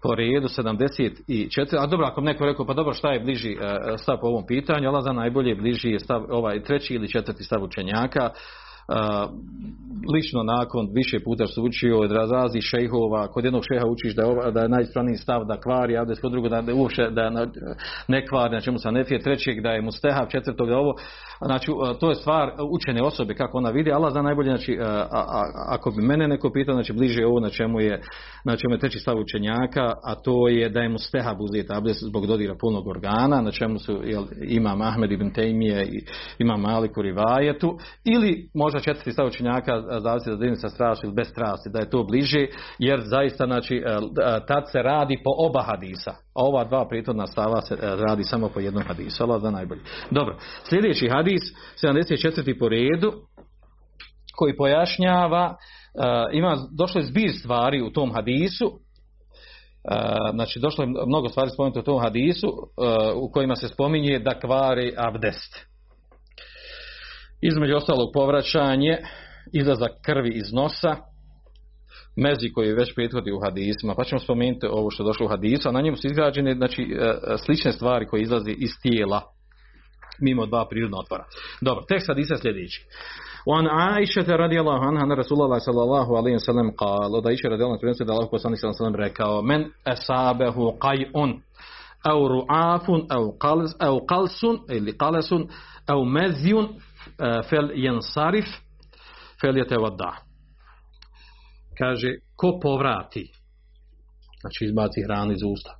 po 0.03 0.15
redu 0.15 0.49
74, 0.49 1.77
a 1.79 1.87
dobro, 1.87 2.07
ako 2.07 2.21
neko 2.21 2.45
rekao, 2.45 2.67
pa 2.67 2.75
dobro, 2.75 2.93
šta 2.93 3.13
je 3.13 3.21
bliži 3.21 3.57
stav 3.99 4.19
po 4.21 4.27
ovom 4.27 4.47
pitanju, 4.47 4.89
ali 4.89 5.03
za 5.03 5.13
najbolje 5.13 5.55
bliži 5.55 5.89
je 5.91 6.01
stav, 6.01 6.25
ovaj 6.31 6.63
treći 6.63 6.95
ili 6.95 7.11
četvrti 7.11 7.43
stav 7.43 7.63
učenjaka, 7.63 8.31
lično 10.13 10.43
nakon 10.43 10.89
više 10.93 11.21
puta 11.25 11.47
što 11.47 11.63
učio 11.63 12.01
od 12.01 12.13
razazi 12.13 12.61
šejhova, 12.61 13.29
kod 13.29 13.45
jednog 13.45 13.63
šeha 13.73 13.87
učiš 13.87 14.15
da 14.15 14.23
je, 14.23 14.29
ova, 14.29 14.51
da 14.51 14.61
je 14.61 14.69
najispravniji 14.69 15.17
stav 15.17 15.45
da 15.45 15.61
kvari, 15.61 15.97
a 15.97 16.05
kod 16.23 16.33
drugog 16.33 16.51
da, 16.51 16.63
da 16.63 16.75
uopšte 16.75 17.11
da 17.11 17.31
ne 18.09 18.27
kvari, 18.27 18.55
na 18.55 18.61
čemu 18.61 18.79
se 18.79 18.93
nefije, 18.93 19.21
trećeg 19.21 19.61
da 19.61 19.71
je 19.71 19.83
mustehav, 19.83 20.27
četvrtog 20.31 20.69
da 20.69 20.77
ovo, 20.77 20.95
znači 21.45 21.71
to 22.01 22.09
je 22.09 22.15
stvar 22.15 22.51
učene 22.71 23.03
osobe 23.03 23.35
kako 23.35 23.59
ona 23.59 23.71
vidi, 23.71 23.93
Allah 23.93 24.13
zna 24.13 24.23
najbolje, 24.23 24.51
znači 24.51 24.79
a, 24.81 25.07
a, 25.13 25.43
ako 25.69 25.91
bi 25.91 26.03
mene 26.03 26.29
neko 26.29 26.51
pitao, 26.53 26.75
znači 26.75 26.93
bliže 26.93 27.27
ovo 27.27 27.41
na 27.41 27.51
čemu 27.51 27.81
je, 27.81 28.03
na 28.45 28.57
čemu 28.57 28.75
je 28.75 28.79
treći 28.79 28.99
stav 28.99 29.19
učenjaka, 29.19 29.93
a 30.05 30.15
to 30.15 30.49
je 30.49 30.69
da 30.69 30.81
je 30.81 30.89
mustehav 30.89 31.37
uzeti 31.41 31.69
abdest 31.73 32.05
zbog 32.05 32.27
dodira 32.27 32.55
punog 32.61 32.87
organa, 32.87 33.41
na 33.41 33.51
čemu 33.51 33.79
su 33.79 34.01
jel, 34.05 34.25
ima 34.43 34.77
Ahmed 34.81 35.13
ibn 35.13 35.31
Tejmije 35.31 35.85
i 35.85 36.05
ima 36.39 36.57
Malik 36.57 36.97
u 36.97 37.03
Rivajetu, 37.03 37.79
ili 38.05 38.49
možda 38.75 38.93
četvrti 38.93 39.13
stav 39.13 39.27
učenjaka 39.27 39.83
zavisi 40.01 40.31
da 40.31 40.37
dini 40.37 40.57
sa 40.57 40.69
strasti 40.69 41.07
ili 41.07 41.15
bez 41.15 41.29
strasti, 41.29 41.71
da 41.71 41.79
je 41.79 41.91
to 41.91 42.05
bliže, 42.05 42.47
jer 42.79 43.01
zaista 43.05 43.47
znači, 43.47 43.77
e, 43.77 43.81
e, 43.81 44.47
tad 44.47 44.71
se 44.73 44.83
radi 44.83 45.21
po 45.25 45.31
oba 45.39 45.63
hadisa. 45.63 46.11
A 46.11 46.17
ova 46.35 46.65
dva 46.65 46.89
prijetodna 46.89 47.27
stava 47.27 47.61
se 47.61 47.75
e, 47.75 47.79
radi 47.81 48.25
samo 48.25 48.49
po 48.49 48.61
jednom 48.61 48.83
hadisu. 48.83 49.23
Allah 49.23 49.43
da 49.43 49.51
najbolji. 49.51 49.81
Dobro, 50.11 50.37
sljedeći 50.69 51.09
hadis, 51.09 51.43
74. 51.83 52.59
po 52.59 52.69
redu, 52.69 53.13
koji 54.37 54.57
pojašnjava, 54.57 55.57
ima, 56.33 56.57
došlo 56.79 57.01
je 57.01 57.07
zbir 57.07 57.31
stvari 57.39 57.83
u 57.83 57.93
tom 57.93 58.13
hadisu, 58.15 58.73
znači 60.35 60.61
došlo 60.61 60.85
je 60.85 60.89
mnogo 61.07 61.29
stvari 61.29 61.51
spomenuto 61.51 61.81
u 61.81 61.83
tom 61.83 62.01
hadisu, 62.01 62.49
u 63.17 63.31
kojima 63.31 63.57
se 63.57 63.69
spominje 63.69 64.19
da 64.19 64.41
kvari 64.41 64.95
abdest 64.97 65.74
između 67.44 67.76
ostalog 67.76 68.10
povraćanje, 68.14 68.98
izlazak 69.54 69.92
krvi 70.02 70.30
iz 70.30 70.54
nosa, 70.54 70.96
mezi 72.16 72.52
koji 72.54 72.74
već 72.74 72.96
prethodi 72.96 73.32
u 73.32 73.40
hadisima, 73.40 73.96
pa 73.96 74.04
ćemo 74.04 74.20
spomenuti 74.20 74.68
ovo 74.68 74.92
što 74.92 75.04
je 75.04 75.08
došlo 75.08 75.26
u 75.26 75.30
hadisu, 75.30 75.70
a 75.70 75.72
na 75.72 75.82
njemu 75.82 75.98
su 75.98 76.08
izgrađene 76.08 76.54
znači, 76.54 76.82
e, 76.82 77.06
e, 77.06 77.38
slične 77.46 77.72
stvari 77.72 78.08
koje 78.08 78.22
izlazi 78.22 78.52
iz 78.52 78.72
tijela, 78.82 79.22
mimo 80.22 80.46
dva 80.46 80.68
prirodna 80.70 80.98
otvora. 80.98 81.26
Dobro, 81.62 81.84
tekst 81.88 82.08
hadisa 82.08 82.38
sljedeći. 82.38 82.86
وعن 83.48 83.68
عائشة 83.68 84.36
رضي 84.36 84.60
الله 84.60 84.80
عنها 84.86 85.04
أن 85.04 85.12
رسول 85.12 85.42
الله 85.42 85.58
صلى 85.58 85.84
الله 85.84 86.18
عليه 86.18 86.34
وسلم 86.36 86.72
قال 86.72 87.22
da 87.24 87.30
Aisha 87.30 87.50
radijallahu 87.50 87.80
anha 87.84 88.06
da 88.06 88.14
Allah 88.14 88.28
poslanik 88.32 88.60
sallallahu 88.60 88.84
alejhi 88.84 88.98
ve 88.98 89.10
rekao 89.10 89.42
men 89.42 89.72
asabahu 89.86 90.78
qay'un 90.80 91.40
aw 92.04 92.20
ru'afun 92.28 93.08
aw 93.10 93.24
qals 93.40 93.72
aw 93.80 93.96
qalsun 94.12 94.56
ili 94.70 94.92
qalasun 94.98 95.48
aw 95.88 96.04
mazyun 96.04 96.68
Eh, 97.07 97.43
fel 97.49 97.71
jensarif 97.75 98.47
fel 99.41 99.57
je 99.57 99.67
tevada. 99.67 100.17
Kaže, 101.79 102.09
ko 102.37 102.59
povrati, 102.63 103.33
znači 104.41 104.65
izbaci 104.65 105.03
hranu 105.03 105.33
iz 105.33 105.43
usta, 105.43 105.71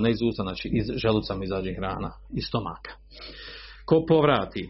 ne 0.00 0.10
iz 0.10 0.22
usta, 0.22 0.42
znači 0.42 0.70
iz 0.72 0.86
želuca 0.96 1.34
mi 1.34 1.44
izađe 1.44 1.74
hrana, 1.74 2.10
iz 2.36 2.44
stomaka. 2.44 2.92
Ko 3.84 4.04
povrati, 4.08 4.68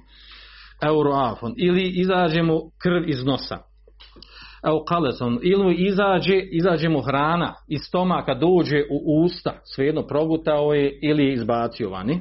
euroafon, 0.82 1.54
ili 1.56 1.88
izađe 1.88 2.42
mu 2.42 2.60
krv 2.78 3.08
iz 3.08 3.24
nosa, 3.24 3.58
evo 4.66 4.84
kaleson, 4.84 5.38
ili 5.42 5.74
izađe, 5.74 6.38
izađe 6.50 6.88
mu 6.88 7.00
hrana 7.00 7.54
iz 7.68 7.80
stomaka, 7.88 8.34
dođe 8.34 8.82
u 8.90 9.24
usta, 9.24 9.60
svejedno 9.74 10.06
progutao 10.06 10.74
je 10.74 10.98
ili 11.02 11.24
je 11.24 11.32
izbacio 11.32 11.90
vani, 11.90 12.20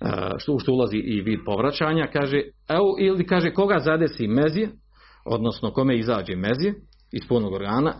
E, 0.00 0.06
što, 0.38 0.58
što 0.58 0.72
ulazi 0.72 0.96
i 0.96 1.20
vid 1.20 1.40
povraćanja, 1.46 2.06
kaže, 2.12 2.42
evo, 2.68 2.96
ili 3.00 3.26
kaže, 3.26 3.50
koga 3.50 3.78
zadesi 3.78 4.28
mezije, 4.28 4.68
odnosno 5.24 5.70
kome 5.70 5.96
izađe 5.96 6.36
mezije 6.36 6.74
iz 7.12 7.28
polnog 7.28 7.52
organa, 7.52 7.94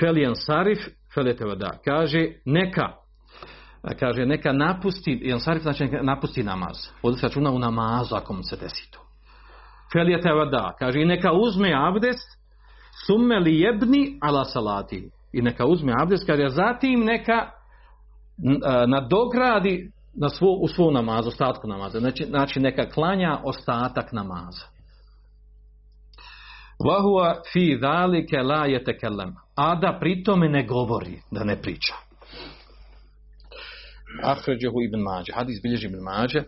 felijan 0.00 0.34
sarif, 0.34 0.78
feletevada, 1.14 1.70
kaže, 1.84 2.28
neka, 2.44 2.88
kaže, 4.00 4.26
neka 4.26 4.52
napusti, 4.52 5.18
jedan 5.22 5.40
sarif 5.40 5.62
znači 5.62 5.84
neka 5.84 6.02
napusti 6.02 6.42
namaz, 6.42 6.76
ovdje 7.02 7.20
se 7.20 7.26
računa 7.26 7.50
u 7.50 7.58
namazu, 7.58 8.14
ako 8.14 8.32
mu 8.32 8.42
se 8.42 8.56
desi 8.56 8.90
to. 8.90 8.98
Felijetevada, 9.92 10.76
kaže, 10.78 11.00
i 11.00 11.04
neka 11.04 11.32
uzme 11.32 11.72
abdest, 11.74 12.38
summe 13.06 13.38
li 13.38 13.60
jebni 13.60 14.18
ala 14.20 14.44
salati, 14.44 15.10
i 15.32 15.42
neka 15.42 15.66
uzme 15.66 15.92
abdest, 16.02 16.26
kaže, 16.26 16.48
zatim 16.48 17.04
neka 17.04 17.32
e, 17.32 17.48
nadogradi 18.86 19.90
na 20.14 20.28
svo, 20.28 20.52
u 20.60 20.68
svom 20.68 20.94
namazu, 20.94 21.28
ostatku 21.28 21.68
namaza. 21.68 22.00
Znači, 22.00 22.24
znači 22.24 22.60
neka 22.60 22.90
klanja 22.90 23.40
ostatak 23.44 24.12
namaza. 24.12 24.66
Vahua 26.84 27.40
fi 27.52 27.78
zalike 27.80 28.36
la 28.36 28.66
yetekellem. 28.66 29.32
A 29.54 29.74
da 29.74 29.98
pritome 30.00 30.48
ne 30.48 30.66
govori, 30.66 31.20
da 31.30 31.44
ne 31.44 31.62
priča. 31.62 31.94
Ahređehu 34.22 34.80
ibn 34.82 35.00
Mađe. 35.00 35.32
Hadis 35.32 35.62
bilježi 35.62 35.86
ibn 35.86 35.98
Mađe. 35.98 36.42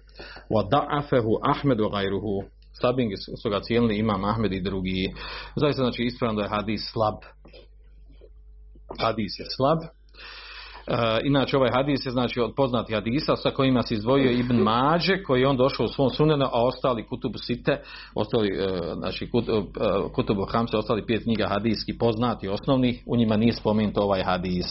Wa 0.51 0.71
da'afehu 0.71 1.39
Ahmedu 1.43 1.89
gajruhu. 1.89 2.43
Slabingi 2.81 3.17
su 3.43 3.51
ga 3.51 3.61
cijelili 3.61 3.99
imam 3.99 4.25
Ahmed 4.25 4.53
i 4.53 4.61
drugi. 4.61 5.15
Zaista 5.57 5.83
znači 5.83 6.03
ispravno 6.03 6.37
da 6.37 6.43
je 6.43 6.49
hadis 6.49 6.81
slab. 6.93 7.19
Hadis 9.01 9.39
je 9.39 9.47
slab. 9.57 9.79
Uh, 10.87 10.97
inače 11.25 11.57
ovaj 11.57 11.71
hadis 11.73 12.07
je 12.07 12.13
znači 12.13 12.41
od 12.41 12.53
poznatih 12.57 12.95
hadisa 12.95 13.37
sa 13.37 13.51
kojima 13.51 13.83
se 13.83 13.95
izdvojio 13.95 14.31
Ibn 14.31 14.57
Mađe 14.57 15.23
koji 15.23 15.45
on 15.45 15.57
došao 15.57 15.85
u 15.85 15.89
svom 15.89 16.11
sunenu, 16.11 16.45
a 16.45 16.67
ostali 16.67 17.07
kutubu 17.07 17.39
site, 17.39 17.83
ostali 18.15 18.51
uh, 18.53 18.79
znači 18.99 19.31
kut, 19.31 19.49
e, 19.49 19.53
uh, 19.53 19.65
kutubu 20.15 20.47
hamse, 20.53 20.77
ostali 20.77 21.07
pet 21.07 21.23
knjiga 21.23 21.47
hadiski 21.49 21.99
poznati 21.99 22.49
osnovni, 22.49 23.03
u 23.07 23.17
njima 23.17 23.37
nije 23.37 23.53
spomenut 23.53 23.99
ovaj 23.99 24.23
hadis. 24.23 24.67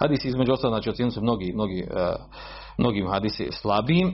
Hadis 0.00 0.24
između 0.24 0.52
ostalo, 0.52 0.74
znači 0.74 0.90
ocjenju 0.90 1.10
su 1.10 1.22
mnogi, 1.22 1.52
mnogi, 1.52 1.84
uh, 1.90 1.98
mnogim 2.78 3.08
hadisi 3.10 3.48
slabim. 3.52 4.06
Uh, 4.08 4.12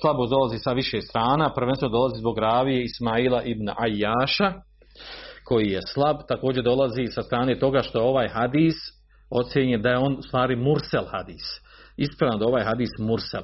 slabo 0.00 0.26
dolazi 0.26 0.58
sa 0.58 0.72
više 0.72 1.00
strana, 1.00 1.52
prvenstveno 1.54 1.92
dolazi 1.92 2.18
zbog 2.18 2.38
ravije 2.38 2.84
Ismaila 2.84 3.42
ibn 3.42 3.68
Ajaša, 3.76 4.52
koji 5.44 5.66
je 5.66 5.80
slab 5.94 6.16
također 6.28 6.64
dolazi 6.64 7.06
sa 7.06 7.22
strane 7.22 7.58
toga 7.58 7.82
što 7.82 8.02
ovaj 8.02 8.28
hadis 8.28 8.99
ocjenje 9.30 9.78
da 9.78 9.88
je 9.88 9.98
on 9.98 10.22
stvari 10.22 10.56
mursel 10.56 11.04
hadis. 11.10 11.60
Ispravno 11.96 12.38
da 12.38 12.46
ovaj 12.46 12.64
hadis 12.64 12.90
mursel. 12.98 13.42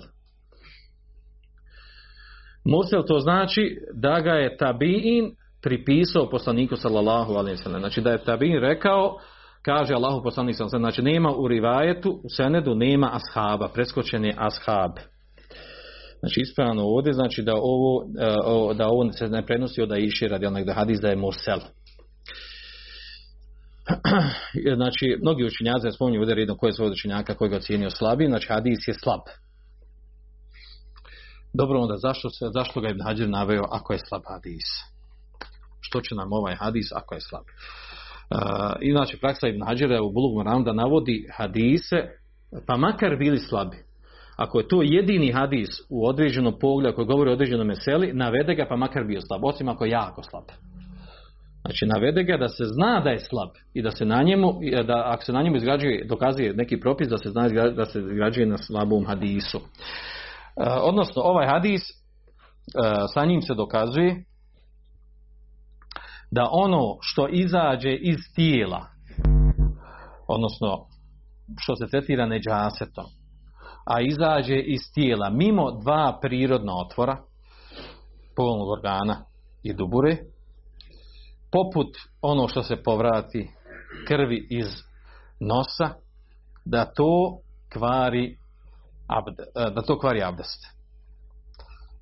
Mursel 2.64 3.02
to 3.06 3.18
znači 3.18 3.78
da 3.94 4.20
ga 4.20 4.32
je 4.32 4.56
tabiin 4.56 5.34
pripisao 5.62 6.30
poslaniku 6.30 6.76
sallallahu 6.76 7.32
alejhi 7.32 7.58
ve 7.58 7.62
sellem. 7.62 7.80
Znači 7.80 8.00
da 8.00 8.10
je 8.10 8.24
tabiin 8.24 8.60
rekao 8.60 9.18
kaže 9.62 9.94
Allahu 9.94 10.22
poslanik 10.22 10.56
sallallahu 10.56 10.82
znači 10.82 11.02
nema 11.02 11.32
u 11.36 11.48
rivajetu 11.48 12.20
u 12.24 12.28
senedu 12.36 12.74
nema 12.74 13.10
ashaba, 13.12 13.68
preskočen 13.68 14.24
je 14.24 14.34
ashab. 14.38 14.92
Znači 16.20 16.40
ispravno 16.40 16.82
ovdje 16.82 17.12
znači 17.12 17.42
da 17.42 17.52
ovo 17.54 18.04
eh, 18.20 18.74
da 18.74 18.88
ovo 18.88 19.12
se 19.12 19.28
ne 19.28 19.46
prenosi 19.46 19.82
od 19.82 19.92
Aiše 19.92 20.28
radi 20.28 20.46
onog 20.46 20.64
da 20.64 20.74
hadis 20.74 21.00
da 21.00 21.08
je 21.08 21.16
mursel. 21.16 21.58
znači, 24.76 25.18
mnogi 25.22 25.44
učenjaci 25.44 25.92
spominju 25.94 26.20
ovdje 26.20 26.34
redno 26.34 26.56
koje 26.56 26.72
su 26.72 26.76
svoj 26.76 26.90
učenjaka 26.90 27.34
koji 27.34 27.50
ga 27.50 27.56
ocijenio 27.56 27.90
slabim, 27.90 28.28
znači 28.28 28.48
hadis 28.48 28.88
je 28.88 28.94
slab. 28.94 29.20
Dobro, 31.52 31.80
onda 31.80 31.96
zašto, 31.96 32.30
se, 32.30 32.44
zašto 32.54 32.80
ga 32.80 32.88
Ibn 32.88 33.00
Hađir 33.02 33.28
naveo 33.28 33.64
ako 33.70 33.92
je 33.92 33.98
slab 34.08 34.22
hadis? 34.28 34.66
Što 35.80 36.00
će 36.00 36.14
nam 36.14 36.32
ovaj 36.32 36.54
hadis 36.54 36.92
ako 36.94 37.14
je 37.14 37.20
slab? 37.20 37.44
Uh, 37.44 38.38
inače, 38.80 39.18
praksa 39.18 39.48
Ibn 39.48 39.62
Hađira 39.66 40.02
u 40.02 40.12
Bulugu 40.12 40.64
da 40.64 40.72
navodi 40.72 41.28
hadise, 41.36 41.96
pa 42.66 42.76
makar 42.76 43.16
bili 43.16 43.38
slabi. 43.38 43.76
Ako 44.36 44.58
je 44.58 44.68
to 44.68 44.82
jedini 44.82 45.32
hadis 45.32 45.68
u 45.90 46.08
određenom 46.08 46.58
pogledu 46.60 46.96
koji 46.96 47.06
govori 47.06 47.30
o 47.30 47.32
određenom 47.32 47.66
meseli, 47.66 48.12
navede 48.12 48.54
ga 48.54 48.66
pa 48.68 48.76
makar 48.76 49.04
bio 49.04 49.20
slab, 49.20 49.44
osim 49.44 49.68
ako 49.68 49.84
je 49.84 49.90
jako 49.90 50.22
slab. 50.22 50.44
Znači 51.66 51.86
navede 51.86 52.22
ga 52.22 52.36
da 52.36 52.48
se 52.48 52.64
zna 52.64 53.00
da 53.00 53.10
je 53.10 53.18
slab 53.18 53.48
i 53.74 53.82
da 53.82 53.90
se 53.90 54.04
na 54.04 54.22
njemu, 54.22 54.52
da 54.86 55.02
ako 55.06 55.24
se 55.24 55.32
na 55.32 55.42
njemu 55.42 55.56
izgrađuje, 55.56 56.04
dokazuje 56.08 56.54
neki 56.54 56.80
propis 56.80 57.08
da 57.08 57.18
se 57.18 57.30
zna 57.30 57.48
da 57.68 57.84
se 57.84 58.00
izgrađuje 58.00 58.46
na 58.46 58.58
slabom 58.58 59.06
hadisu. 59.06 59.58
E, 59.58 59.62
odnosno 60.82 61.22
ovaj 61.22 61.46
hadis 61.46 61.82
e, 61.82 61.92
sa 63.14 63.24
njim 63.24 63.42
se 63.42 63.54
dokazuje 63.54 64.24
da 66.30 66.48
ono 66.52 66.96
što 67.00 67.28
izađe 67.28 67.92
iz 67.92 68.18
tijela 68.34 68.86
odnosno 70.28 70.86
što 71.58 71.76
se 71.76 71.86
tretira 71.90 72.26
neđasetom 72.26 73.04
a 73.86 74.00
izađe 74.00 74.58
iz 74.58 74.80
tijela 74.94 75.30
mimo 75.30 75.80
dva 75.80 76.18
prirodna 76.22 76.72
otvora 76.76 77.16
polnog 78.36 78.68
organa 78.68 79.24
i 79.62 79.74
dubure 79.74 80.16
poput 81.52 81.96
ono 82.22 82.48
što 82.48 82.62
se 82.62 82.76
povrati 82.84 83.50
krvi 84.08 84.46
iz 84.50 84.66
nosa 85.40 85.94
da 86.64 86.84
to 86.84 87.38
kvari 87.72 88.36
abde, 89.06 89.42
da 89.74 89.82
to 89.82 89.98
kvari 89.98 90.22
abdest. 90.22 90.76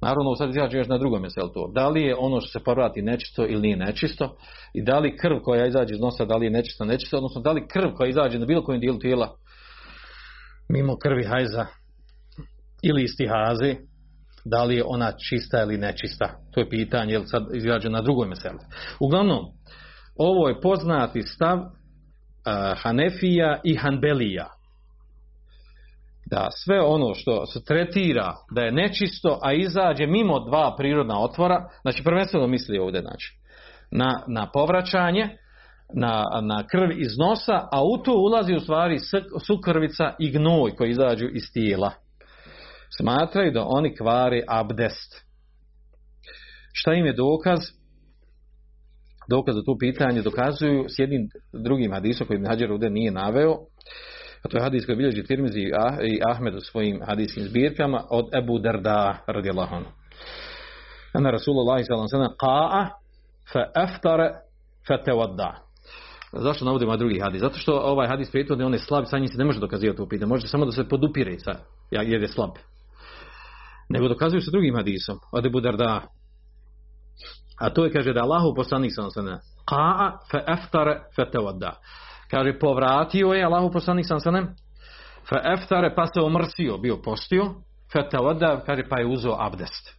Naravno, 0.00 0.34
sad 0.34 0.54
ja 0.54 0.68
još 0.72 0.88
na 0.88 0.98
drugom 0.98 1.20
mjestu, 1.20 1.50
to. 1.54 1.70
Da 1.74 1.88
li 1.88 2.02
je 2.02 2.16
ono 2.18 2.40
što 2.40 2.58
se 2.58 2.64
povrati 2.64 3.02
nečisto 3.02 3.46
ili 3.46 3.60
nije 3.60 3.76
nečisto 3.76 4.36
i 4.74 4.82
da 4.82 4.98
li 4.98 5.16
krv 5.16 5.38
koja 5.42 5.66
izađe 5.66 5.94
iz 5.94 6.00
nosa, 6.00 6.24
da 6.24 6.36
li 6.36 6.46
je 6.46 6.50
nečisto, 6.50 6.84
nečisto, 6.84 7.16
odnosno 7.16 7.40
da 7.40 7.52
li 7.52 7.68
krv 7.68 7.90
koja 7.96 8.08
izađe 8.08 8.38
na 8.38 8.46
bilo 8.46 8.64
kojem 8.64 8.80
dijelu 8.80 8.98
tijela 8.98 9.36
mimo 10.68 10.96
krvi 10.96 11.24
hajza 11.24 11.66
ili 12.82 13.04
istihaze, 13.04 13.76
da 14.44 14.64
li 14.64 14.76
je 14.76 14.84
ona 14.86 15.12
čista 15.12 15.62
ili 15.62 15.78
nečista. 15.78 16.28
To 16.54 16.60
je 16.60 16.68
pitanje, 16.68 17.12
je 17.12 17.18
li 17.18 17.26
sad 17.26 17.42
izgrađeno 17.54 17.96
na 17.96 18.02
drugoj 18.02 18.28
meseli. 18.28 18.58
Uglavnom, 19.00 19.44
ovo 20.16 20.48
je 20.48 20.60
poznati 20.60 21.22
stav 21.22 21.58
uh, 21.58 21.66
Hanefija 22.82 23.60
i 23.64 23.76
Hanbelija. 23.76 24.46
Da 26.30 26.48
sve 26.50 26.80
ono 26.80 27.14
što 27.14 27.46
se 27.46 27.64
tretira 27.64 28.34
da 28.54 28.60
je 28.60 28.72
nečisto, 28.72 29.38
a 29.42 29.52
izađe 29.52 30.06
mimo 30.06 30.40
dva 30.40 30.74
prirodna 30.78 31.20
otvora, 31.20 31.68
znači 31.82 32.04
prvenstveno 32.04 32.46
misli 32.46 32.78
ovdje, 32.78 33.00
znači, 33.00 33.38
na, 33.90 34.22
na 34.26 34.50
povraćanje, 34.52 35.28
na, 35.94 36.24
na 36.42 36.66
krv 36.66 36.90
iz 36.90 37.18
nosa, 37.18 37.68
a 37.72 37.84
u 37.84 38.02
to 38.02 38.12
ulazi 38.12 38.54
u 38.54 38.60
stvari 38.60 38.98
sukrvica 39.46 40.14
i 40.18 40.30
gnoj 40.30 40.76
koji 40.76 40.90
izađu 40.90 41.26
iz 41.32 41.52
tijela 41.52 41.90
smatraju 43.00 43.52
da 43.52 43.64
oni 43.66 43.96
kvare 43.96 44.42
abdest. 44.48 45.24
Šta 46.72 46.92
im 46.92 47.06
je 47.06 47.12
dokaz? 47.12 47.58
Dokaz 49.28 49.54
za 49.54 49.62
to 49.62 49.76
pitanje 49.78 50.22
dokazuju 50.22 50.84
s 50.88 50.98
jednim 50.98 51.28
drugim 51.52 51.92
hadisom 51.92 52.26
koji 52.26 52.46
Hađer 52.46 52.72
ovdje 52.72 52.90
nije 52.90 53.10
naveo, 53.10 53.56
a 54.42 54.48
to 54.48 54.56
je 54.56 54.62
hadis 54.62 54.86
koji 54.86 54.96
bilježi 54.96 55.22
Tirmizi 55.22 55.60
i 55.60 55.72
ah- 55.72 56.30
Ahmed 56.30 56.54
u 56.54 56.60
svojim 56.60 57.00
hadiskim 57.06 57.44
zbirkama 57.44 58.04
od 58.10 58.34
Ebu 58.34 58.58
Darda 58.58 59.18
radijallahu 59.26 59.74
anhu. 59.74 59.90
Ana 61.12 61.30
Rasulullah 61.30 61.84
sallam 62.08 62.28
qa'a 62.28 62.88
fa 63.52 63.64
aftara 63.74 64.30
fa 64.88 64.98
tawadda. 65.06 65.54
Zašto 66.32 66.64
navodimo 66.64 66.90
ovaj 66.90 66.98
drugi 66.98 67.20
hadis? 67.20 67.40
Zato 67.40 67.58
što 67.58 67.72
ovaj 67.72 68.08
hadis 68.08 68.30
prethodni 68.30 68.64
on 68.64 68.72
je 68.72 68.78
slab, 68.78 69.04
sa 69.06 69.18
njim 69.18 69.28
se 69.28 69.38
ne 69.38 69.44
može 69.44 69.60
dokazivati 69.60 69.96
to 69.96 70.08
pitanje. 70.08 70.28
Može 70.28 70.48
samo 70.48 70.64
da 70.64 70.72
se 70.72 70.88
podupire 70.88 71.38
sa, 71.38 71.52
jer 71.90 72.22
je 72.22 72.28
slab 72.28 72.50
nego 73.88 74.08
dokazuju 74.08 74.42
sa 74.42 74.50
drugim 74.50 74.76
hadisom 74.76 75.18
od 75.32 75.46
Ebu 75.46 75.60
Darda. 75.60 76.02
A 77.60 77.70
to 77.70 77.84
je 77.84 77.92
kaže 77.92 78.12
da 78.12 78.22
Allahu 78.22 78.54
poslanik 78.54 78.92
sam 78.94 79.10
se 79.10 79.22
ne 79.22 79.38
qa'a 79.70 80.18
fa 80.30 80.40
aftara 80.46 81.02
fa 81.16 81.24
tawadda. 81.30 81.72
Kaže 82.30 82.58
povratio 82.58 83.32
je 83.32 83.44
Allahu 83.44 83.72
poslanik 83.72 84.06
sam 84.06 84.20
se 84.20 84.30
ne 84.30 84.42
fa 85.28 85.40
aftara 85.44 85.94
pa 85.94 86.06
se 86.06 86.20
omrsio 86.20 86.78
bio 86.78 86.96
postio 87.02 87.54
fa 87.92 88.08
tawadda 88.08 88.64
kaže 88.66 88.88
pa 88.88 88.98
je 88.98 89.06
uzeo 89.06 89.36
abdest. 89.40 89.94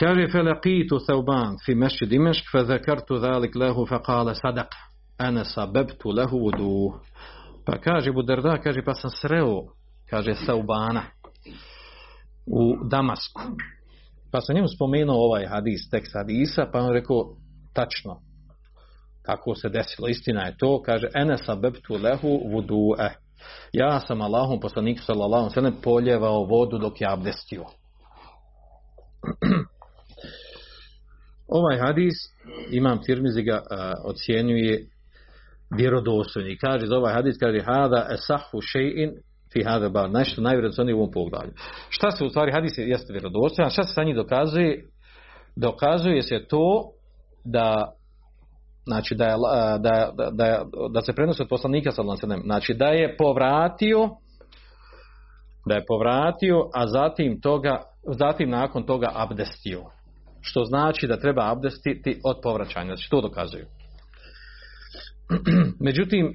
Kaže 0.00 0.28
felaqitu 0.32 0.98
thawban 1.06 1.56
fi 1.64 1.74
masjid 1.74 2.08
dimashq 2.08 2.50
fa 2.52 2.62
dhakartu 2.62 3.18
dhalik 3.18 3.54
lahu 3.54 3.86
fa 3.86 3.98
qala 3.98 4.34
sadaq 4.34 4.70
ana 5.18 5.44
sababtu 5.44 6.12
lahu 6.12 6.36
wudu. 6.36 7.00
Pa 7.66 7.78
kaže 7.78 8.10
Abu 8.10 8.22
Darda 8.22 8.58
kaže 8.58 8.82
pa 8.82 8.94
sam 8.94 9.10
sreo 9.10 9.62
kaže 10.10 10.34
Saubana 10.34 11.02
u 12.46 12.76
Damasku. 12.90 13.40
Pa 14.32 14.40
sam 14.40 14.54
njemu 14.54 14.68
spomenuo 14.68 15.16
ovaj 15.16 15.46
hadis, 15.46 15.90
tekst 15.90 16.12
hadisa, 16.14 16.66
pa 16.72 16.78
on 16.78 16.92
rekao, 16.92 17.36
tačno, 17.72 18.20
tako 19.22 19.54
se 19.54 19.68
desilo, 19.68 20.08
istina 20.08 20.46
je 20.46 20.56
to, 20.56 20.82
kaže, 20.82 21.08
ene 21.14 21.38
sabebtu 21.38 21.94
lehu 21.94 22.28
vudu'e. 22.28 23.10
Ja 23.72 24.00
sam 24.00 24.20
Allahom, 24.20 24.60
poslanik 24.60 25.00
sallallahu 25.00 25.50
sallam, 25.50 25.76
poljevao 25.82 26.44
vodu 26.44 26.78
dok 26.78 27.00
je 27.00 27.06
abdestio. 27.10 27.64
ovaj 31.58 31.78
hadis, 31.78 32.14
imam 32.70 33.02
Tirmizi 33.02 33.42
ga 33.42 33.56
uh, 33.56 33.64
ocjenjuje 34.04 34.86
vjerodostojni. 35.76 36.58
Kaže 36.58 36.86
za 36.86 36.96
ovaj 36.96 37.14
hadis, 37.14 37.36
kaže, 37.40 37.60
hada 37.60 38.08
esahu 38.14 38.58
še'in 38.60 39.10
fi 39.52 39.62
hada 39.64 39.88
ba 39.88 40.06
nešto 40.06 40.40
najvjerodostojnije 40.40 40.94
u 40.94 40.98
ovom 40.98 41.10
poglavlju. 41.12 41.52
Šta 41.88 42.10
se 42.10 42.24
u 42.24 42.28
stvari 42.28 42.52
hadis 42.52 42.72
jeste 42.76 43.12
vjerodostojan, 43.12 43.70
šta 43.70 43.82
se 43.82 43.94
sa 43.94 44.04
njim 44.04 44.16
dokazuje? 44.16 44.84
Dokazuje 45.56 46.22
se 46.22 46.46
to 46.48 46.90
da 47.44 47.92
znači 48.84 49.14
da 49.14 49.24
je, 49.24 49.34
da, 49.78 50.12
da, 50.16 50.30
da, 50.30 50.64
da 50.90 51.00
se 51.00 51.12
prenosi 51.12 51.42
od 51.42 51.48
poslanika 51.48 51.90
sallallahu 51.90 52.18
alejhi 52.22 52.40
ve 52.40 52.46
znači 52.46 52.74
da 52.74 52.86
je 52.86 53.16
povratio 53.16 54.08
da 55.66 55.74
je 55.74 55.84
povratio, 55.86 56.68
a 56.74 56.86
zatim 56.86 57.40
toga 57.40 57.82
zatim 58.18 58.50
nakon 58.50 58.82
toga 58.82 59.10
abdestio. 59.14 59.82
Što 60.40 60.64
znači 60.64 61.06
da 61.06 61.20
treba 61.20 61.52
abdestiti 61.52 62.20
od 62.24 62.36
povraćanja. 62.42 62.86
Znači 62.86 63.10
to 63.10 63.20
dokazuju. 63.20 63.66
Međutim, 65.86 66.26
e, 66.26 66.32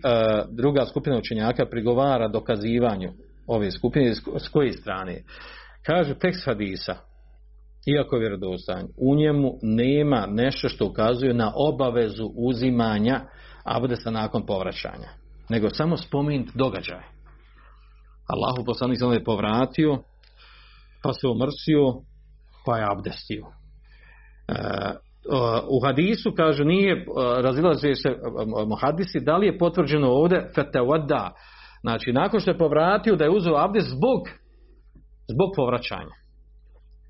druga 0.49 0.85
skupina 0.85 1.17
učenjaka 1.17 1.65
prigovara 1.65 2.27
dokazivanju 2.27 3.11
ove 3.47 3.71
skupine 3.71 4.15
s 4.15 4.47
koje 4.51 4.73
strane. 4.73 5.23
Kaže 5.85 6.19
tekst 6.19 6.45
hadisa, 6.45 6.95
iako 7.87 8.15
je 8.15 8.19
vjerodostan, 8.19 8.87
u 8.97 9.15
njemu 9.15 9.53
nema 9.61 10.25
nešto 10.29 10.69
što 10.69 10.85
ukazuje 10.85 11.33
na 11.33 11.51
obavezu 11.55 12.31
uzimanja 12.35 13.21
abdesta 13.63 14.11
nakon 14.11 14.45
povraćanja, 14.45 15.09
nego 15.49 15.69
samo 15.69 15.97
spomenut 15.97 16.49
događaj. 16.53 17.03
Allahu 18.27 18.65
poslanik 18.65 18.99
sam 18.99 19.13
je 19.13 19.23
povratio, 19.23 19.99
pa 21.03 21.13
se 21.13 21.27
omrsio, 21.27 22.01
pa 22.65 22.77
je 22.77 22.85
abdestio. 22.91 23.45
E, 24.47 24.53
u 25.69 25.85
hadisu 25.85 26.31
kaže 26.37 26.65
nije 26.65 27.05
razilaze 27.41 27.95
se 27.95 28.09
muhadisi 28.67 29.19
da 29.19 29.37
li 29.37 29.47
je 29.47 29.57
potvrđeno 29.57 30.11
ovdje 30.11 30.49
fetawada 30.55 31.29
znači 31.81 32.13
nakon 32.13 32.39
što 32.39 32.51
je 32.51 32.57
povratio 32.57 33.15
da 33.15 33.23
je 33.23 33.29
uzeo 33.29 33.55
abdest 33.55 33.87
zbog 33.89 34.21
zbog 35.33 35.49
povraćanja 35.55 36.15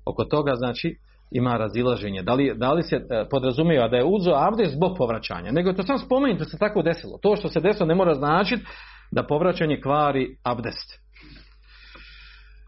oko 0.06 0.24
toga 0.24 0.54
znači 0.54 0.96
ima 1.30 1.56
razilaženje. 1.56 2.22
Da 2.22 2.34
li, 2.34 2.54
da 2.56 2.72
li 2.72 2.82
se 2.82 2.96
e, 2.96 3.28
podrazumijeva 3.30 3.88
da 3.88 3.96
je 3.96 4.04
uzeo 4.04 4.34
abdest 4.34 4.74
zbog 4.74 4.96
povraćanja? 4.98 5.52
Nego 5.52 5.68
je 5.68 5.76
to 5.76 5.82
sam 5.82 5.98
spomenuto 5.98 6.44
da 6.44 6.50
se 6.50 6.58
tako 6.58 6.82
desilo. 6.82 7.18
To 7.22 7.36
što 7.36 7.48
se 7.48 7.60
desilo 7.60 7.86
ne 7.86 7.94
mora 7.94 8.14
značiti 8.14 8.64
da 9.10 9.26
povraćanje 9.26 9.80
kvari 9.80 10.36
abdest. 10.44 11.07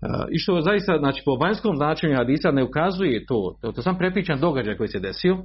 Uh, 0.03 0.25
I 0.31 0.39
što 0.39 0.61
zaista, 0.61 0.99
znači 0.99 1.23
po 1.25 1.35
vanjskom 1.35 1.77
značenju 1.77 2.17
hadisa 2.17 2.51
ne 2.51 2.65
ukazuje 2.65 3.27
to, 3.27 3.55
to, 3.61 3.73
to 3.73 3.83
sam 3.83 3.99
prepričan 3.99 4.41
događaj 4.41 4.77
koji 4.77 4.89
se 4.89 5.01
desio, 5.01 5.35
uh, 5.35 5.45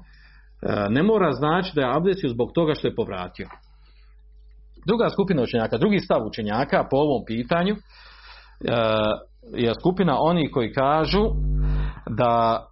ne 0.89 1.03
mora 1.03 1.31
znači 1.31 1.71
da 1.75 1.81
je 1.81 1.95
abdesio 1.95 2.29
zbog 2.29 2.51
toga 2.53 2.73
što 2.73 2.87
je 2.87 2.95
povratio. 2.95 3.47
Druga 4.87 5.09
skupina 5.09 5.41
učenjaka, 5.41 5.77
drugi 5.77 5.99
stav 5.99 6.27
učenjaka 6.27 6.87
po 6.91 6.97
ovom 6.97 7.23
pitanju 7.27 7.73
uh, 7.73 7.79
je 9.53 9.73
skupina 9.79 10.17
oni 10.19 10.51
koji 10.51 10.73
kažu 10.73 11.23
da 12.09 12.65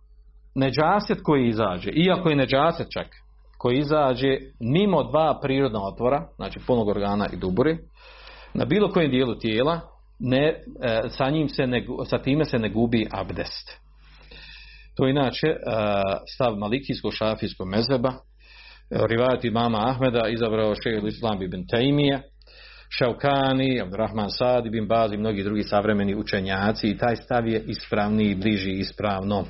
neđaset 0.56 1.18
koji 1.24 1.48
izađe, 1.48 1.92
iako 1.92 2.30
je 2.30 2.36
neđaset 2.36 2.88
čak, 2.94 3.08
koji 3.58 3.78
izađe 3.78 4.38
mimo 4.60 5.04
dva 5.04 5.40
prirodna 5.42 5.80
otvora, 5.94 6.28
znači 6.36 6.60
polnog 6.68 6.88
organa 6.88 7.28
i 7.34 7.38
dubori, 7.38 7.78
na 8.54 8.66
bilo 8.66 8.92
kojem 8.92 9.12
dijelu 9.12 9.36
tijela, 9.36 9.80
ne, 10.24 10.48
e, 10.48 11.10
sa, 11.10 11.30
njim 11.30 11.50
se 11.50 11.68
ne, 11.68 11.86
sa 12.10 12.18
time 12.18 12.46
se 12.46 12.58
ne 12.58 12.70
gubi 12.70 13.08
abdest. 13.12 13.72
To 14.96 15.06
je 15.06 15.12
inače 15.12 15.48
e, 15.48 15.58
stav 16.34 16.56
malikijskog 16.56 17.14
šafijskog 17.14 17.68
mezeba, 17.68 18.10
e, 18.10 18.16
rivajati 19.08 19.52
mama 19.52 19.90
Ahmeda 19.90 20.28
izabrao 20.28 20.76
šehr 20.76 21.08
Islam 21.08 21.42
ibn 21.42 21.68
Tejmije, 21.68 22.22
Šaukani, 22.90 23.82
Rahman 23.92 24.30
Sad 24.30 24.66
ibn 24.66 24.88
Baz 24.88 25.14
i 25.14 25.18
mnogi 25.18 25.44
drugi 25.44 25.64
savremeni 25.64 26.16
učenjaci 26.16 26.88
i 26.88 26.98
taj 26.98 27.16
stav 27.16 27.48
je 27.48 27.64
ispravniji, 27.68 28.36
bliži 28.36 28.72
ispravno. 28.72 29.46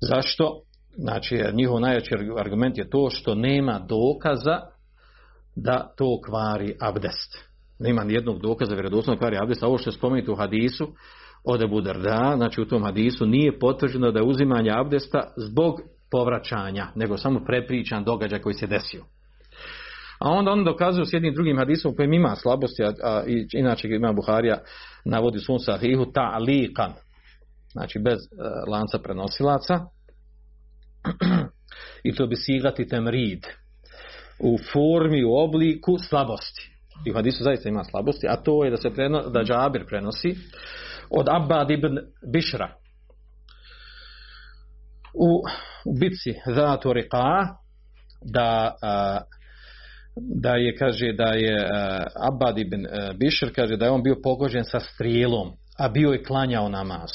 Zašto? 0.00 0.60
Znači, 0.96 1.42
njihov 1.52 1.80
najjači 1.80 2.14
argument 2.38 2.78
je 2.78 2.90
to 2.90 3.10
što 3.10 3.34
nema 3.34 3.86
dokaza 3.88 4.60
da 5.56 5.92
to 5.96 6.20
kvari 6.26 6.76
abdest. 6.80 7.51
Nema 7.82 8.04
nijednog 8.04 8.40
dokaza 8.40 8.74
vjerodostojnog 8.74 9.18
kvari 9.18 9.36
abdest. 9.42 9.62
A 9.62 9.66
ovo 9.66 9.78
što 9.78 9.90
je 9.90 9.94
spomenuto 9.94 10.32
u 10.32 10.36
hadisu 10.36 10.88
od 11.44 11.62
Ebu 11.62 11.80
Darda, 11.80 12.34
znači 12.36 12.60
u 12.60 12.68
tom 12.68 12.82
hadisu 12.82 13.26
nije 13.26 13.58
potvrđeno 13.58 14.10
da 14.10 14.18
je 14.18 14.26
uzimanje 14.26 14.70
abdesta 14.70 15.32
zbog 15.36 15.80
povraćanja, 16.10 16.88
nego 16.94 17.16
samo 17.16 17.44
prepričan 17.44 18.04
događaj 18.04 18.40
koji 18.40 18.54
se 18.54 18.66
desio. 18.66 19.04
A 20.18 20.30
onda 20.30 20.50
on 20.50 20.64
dokazuje 20.64 21.06
s 21.06 21.12
jednim 21.12 21.34
drugim 21.34 21.58
hadisom 21.58 21.92
u 21.92 21.96
kojem 21.96 22.12
ima 22.12 22.36
slabosti, 22.36 22.82
a, 22.84 22.92
a 23.02 23.22
inače 23.52 23.88
ima 23.88 24.12
Buharija 24.12 24.58
navodi 25.04 25.38
svom 25.38 25.58
sahihu 25.58 26.04
ta'liqan, 26.04 26.92
znači 27.72 27.98
bez 27.98 28.18
e, 28.18 28.26
lanca 28.70 28.98
prenosilaca, 28.98 29.80
i 32.08 32.14
to 32.14 32.26
bi 32.26 32.36
sigati 32.36 32.88
temrid 32.88 33.46
u 34.38 34.58
formi, 34.72 35.24
u 35.24 35.34
obliku 35.34 35.98
slabosti. 36.08 36.71
I 37.06 37.10
u 37.10 37.14
hadisu 37.14 37.44
zaista 37.44 37.68
ima 37.68 37.84
slabosti, 37.84 38.26
a 38.28 38.36
to 38.36 38.64
je 38.64 38.70
da 38.70 38.76
se 38.76 38.90
preno, 38.90 39.28
da 39.30 39.44
Džabir 39.44 39.86
prenosi 39.86 40.34
od 41.10 41.26
Abbad 41.30 41.70
ibn 41.70 41.98
Bišra 42.32 42.68
u, 45.14 45.28
u 45.84 45.98
bitci 46.00 46.34
Zatu 46.54 46.92
Riqa 46.92 47.46
da 48.32 48.76
a, 48.82 49.20
da 50.16 50.54
je 50.54 50.76
kaže 50.76 51.12
da 51.12 51.32
je 51.32 51.68
a, 51.72 52.06
Abbad 52.32 52.58
ibn 52.58 52.86
Bišr 53.18 53.52
kaže 53.54 53.76
da 53.76 53.84
je 53.84 53.90
on 53.90 54.02
bio 54.02 54.16
pogođen 54.22 54.64
sa 54.64 54.80
strijelom 54.80 55.52
a 55.78 55.88
bio 55.88 56.10
je 56.10 56.24
klanjao 56.24 56.68
namaz. 56.68 57.10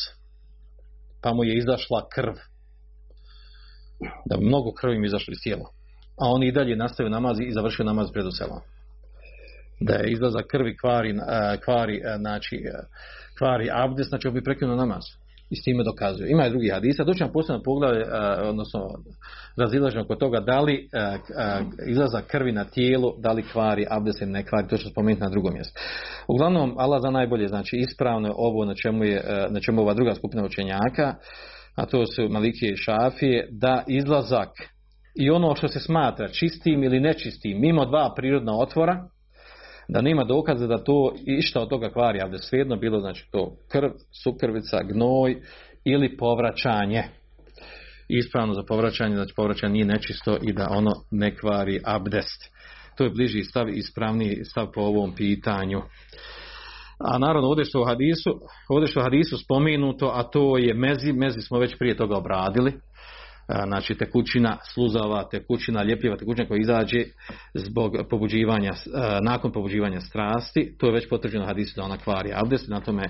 Pa 1.21 1.33
mu 1.33 1.43
je 1.43 1.57
izašla 1.57 2.07
krv. 2.09 2.33
Da 4.25 4.37
mnogo 4.37 4.71
krvi 4.71 4.99
mi 4.99 5.07
izašli 5.07 5.31
iz 5.31 5.39
tijela. 5.43 5.69
A 6.21 6.25
on 6.25 6.43
i 6.43 6.51
dalje 6.51 6.75
nastavio 6.75 7.09
namaz 7.09 7.39
i 7.39 7.51
završio 7.51 7.85
namaz 7.85 8.07
pred 8.13 8.25
uselom. 8.25 8.59
Da 9.79 9.93
je 9.93 10.11
izlaza 10.11 10.39
krvi 10.51 10.77
kvari, 10.77 11.09
eh, 11.09 11.57
kvari, 11.65 11.97
eh, 11.97 12.17
znači, 12.17 12.55
eh, 12.55 12.85
kvari 13.37 13.69
abdest, 13.73 14.09
znači 14.09 14.27
on 14.27 14.33
bi 14.33 14.43
prekinuo 14.43 14.75
namaz. 14.75 15.03
I 15.49 15.55
s 15.55 15.63
time 15.63 15.83
dokazuje. 15.83 16.31
Ima 16.31 16.47
i 16.47 16.49
drugi 16.49 16.69
hadisa. 16.69 17.03
Doći 17.03 17.23
nam 17.23 17.31
posebno 17.31 17.61
pogled, 17.63 18.07
odnosno 18.43 18.79
razilaženo 19.57 20.05
kod 20.07 20.19
toga 20.19 20.39
da 20.39 20.61
li 20.61 20.89
izlaza 21.87 22.21
krvi 22.21 22.51
na 22.51 22.63
tijelu, 22.63 23.13
da 23.17 23.31
li 23.31 23.43
kvari 23.51 23.85
abdest 23.89 24.21
ili 24.21 24.31
ne 24.31 24.45
kvari, 24.45 24.67
to 24.67 24.77
ću 24.77 24.89
spomenuti 24.89 25.23
na 25.23 25.29
drugom 25.29 25.53
mjestu. 25.53 25.79
Uglavnom, 26.27 26.75
Allah 26.77 27.01
za 27.01 27.09
najbolje, 27.09 27.47
znači 27.47 27.77
ispravno 27.77 28.33
ovo 28.37 28.65
na 28.65 28.75
čemu 28.75 29.03
je, 29.03 29.23
na 29.49 29.59
čemu 29.59 29.81
ova 29.81 29.93
druga 29.93 30.15
skupina 30.15 30.45
učenjaka, 30.45 31.15
a 31.75 31.85
to 31.85 32.05
su 32.05 32.29
Malikije 32.29 32.71
i 32.71 32.77
Šafije, 32.77 33.47
da 33.51 33.83
izlazak 33.87 34.49
i 35.15 35.29
ono 35.29 35.55
što 35.55 35.67
se 35.67 35.79
smatra 35.79 36.27
čistim 36.27 36.83
ili 36.83 36.99
nečistim, 36.99 37.61
mimo 37.61 37.85
dva 37.85 38.13
prirodna 38.15 38.53
otvora, 38.59 39.09
da 39.87 40.01
nema 40.01 40.23
dokaza 40.23 40.67
da 40.67 40.83
to 40.83 41.13
išta 41.25 41.61
od 41.61 41.69
toga 41.69 41.89
kvari, 41.89 42.19
ali 42.21 42.37
svejedno 42.39 42.75
bilo 42.75 42.99
znači 42.99 43.27
to 43.31 43.57
krv, 43.71 43.89
sukrvica, 44.23 44.83
gnoj 44.83 45.41
ili 45.85 46.17
povraćanje. 46.17 47.03
Ispravno 48.07 48.53
za 48.53 48.63
povraćanje, 48.67 49.15
znači 49.15 49.33
povraćanje 49.35 49.73
nije 49.73 49.85
nečisto 49.85 50.37
i 50.41 50.53
da 50.53 50.67
ono 50.69 50.91
ne 51.11 51.35
kvari 51.35 51.81
abdest. 51.85 52.51
To 52.97 53.03
je 53.03 53.09
bliži 53.09 53.43
stav, 53.43 53.69
ispravni 53.69 54.45
stav 54.45 54.71
po 54.73 54.81
ovom 54.81 55.15
pitanju. 55.15 55.81
A 56.99 57.17
naravno 57.17 57.47
ovdje 57.47 57.65
što 57.65 57.81
u 57.81 57.85
hadisu, 57.85 58.39
ovdje 58.69 58.87
što 58.87 58.99
u 58.99 59.03
hadisu 59.03 59.37
spomenuto, 59.37 60.11
a 60.13 60.23
to 60.23 60.57
je 60.57 60.73
mezi, 60.73 61.13
mezi 61.13 61.41
smo 61.41 61.59
već 61.59 61.77
prije 61.77 61.97
toga 61.97 62.17
obradili, 62.17 62.73
znači 63.47 63.95
tekućina 63.95 64.57
sluzava, 64.73 65.29
tekućina 65.29 65.83
ljepljiva, 65.83 66.17
tekućina 66.17 66.47
koja 66.47 66.59
izađe 66.59 67.03
zbog 67.53 67.97
pobuđivanja, 68.09 68.73
nakon 69.21 69.51
pobuđivanja 69.51 70.01
strasti, 70.01 70.75
to 70.79 70.85
je 70.85 70.93
već 70.93 71.09
potvrđeno 71.09 71.45
hadisu 71.45 71.73
da 71.75 71.83
ona 71.83 71.97
kvari 71.97 72.31
abdest, 72.35 72.67
na 72.69 72.81
tome 72.81 73.09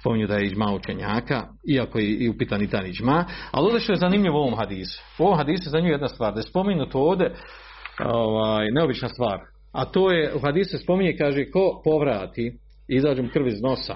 spominju 0.00 0.26
da 0.26 0.36
je 0.36 0.46
iđma 0.46 0.74
učenjaka, 0.74 1.42
iako 1.74 1.98
je 1.98 2.06
i 2.06 2.28
upitan 2.28 2.62
i 2.62 2.70
tan 2.70 2.86
iđma, 2.86 3.24
ali 3.50 3.64
ovdje 3.64 3.80
što 3.80 3.92
je 3.92 3.96
zanimljivo 3.96 4.38
u 4.38 4.42
ovom 4.42 4.58
hadisu, 4.58 5.02
u 5.18 5.24
ovom 5.24 5.38
hadisu 5.38 5.62
je 5.66 5.70
zanimljiva 5.70 5.94
jedna 5.94 6.08
stvar, 6.08 6.32
da 6.34 6.38
je 6.38 6.50
spominuto 6.50 6.98
ovdje 6.98 7.34
ovaj, 8.04 8.70
neobična 8.70 9.08
stvar, 9.08 9.38
a 9.72 9.84
to 9.84 10.12
je, 10.12 10.34
u 10.34 10.38
hadisu 10.38 10.70
se 10.70 10.78
spominje, 10.78 11.16
kaže, 11.18 11.50
ko 11.50 11.80
povrati, 11.84 12.58
izađemo 12.88 13.28
krv 13.32 13.46
iz 13.46 13.62
nosa 13.62 13.94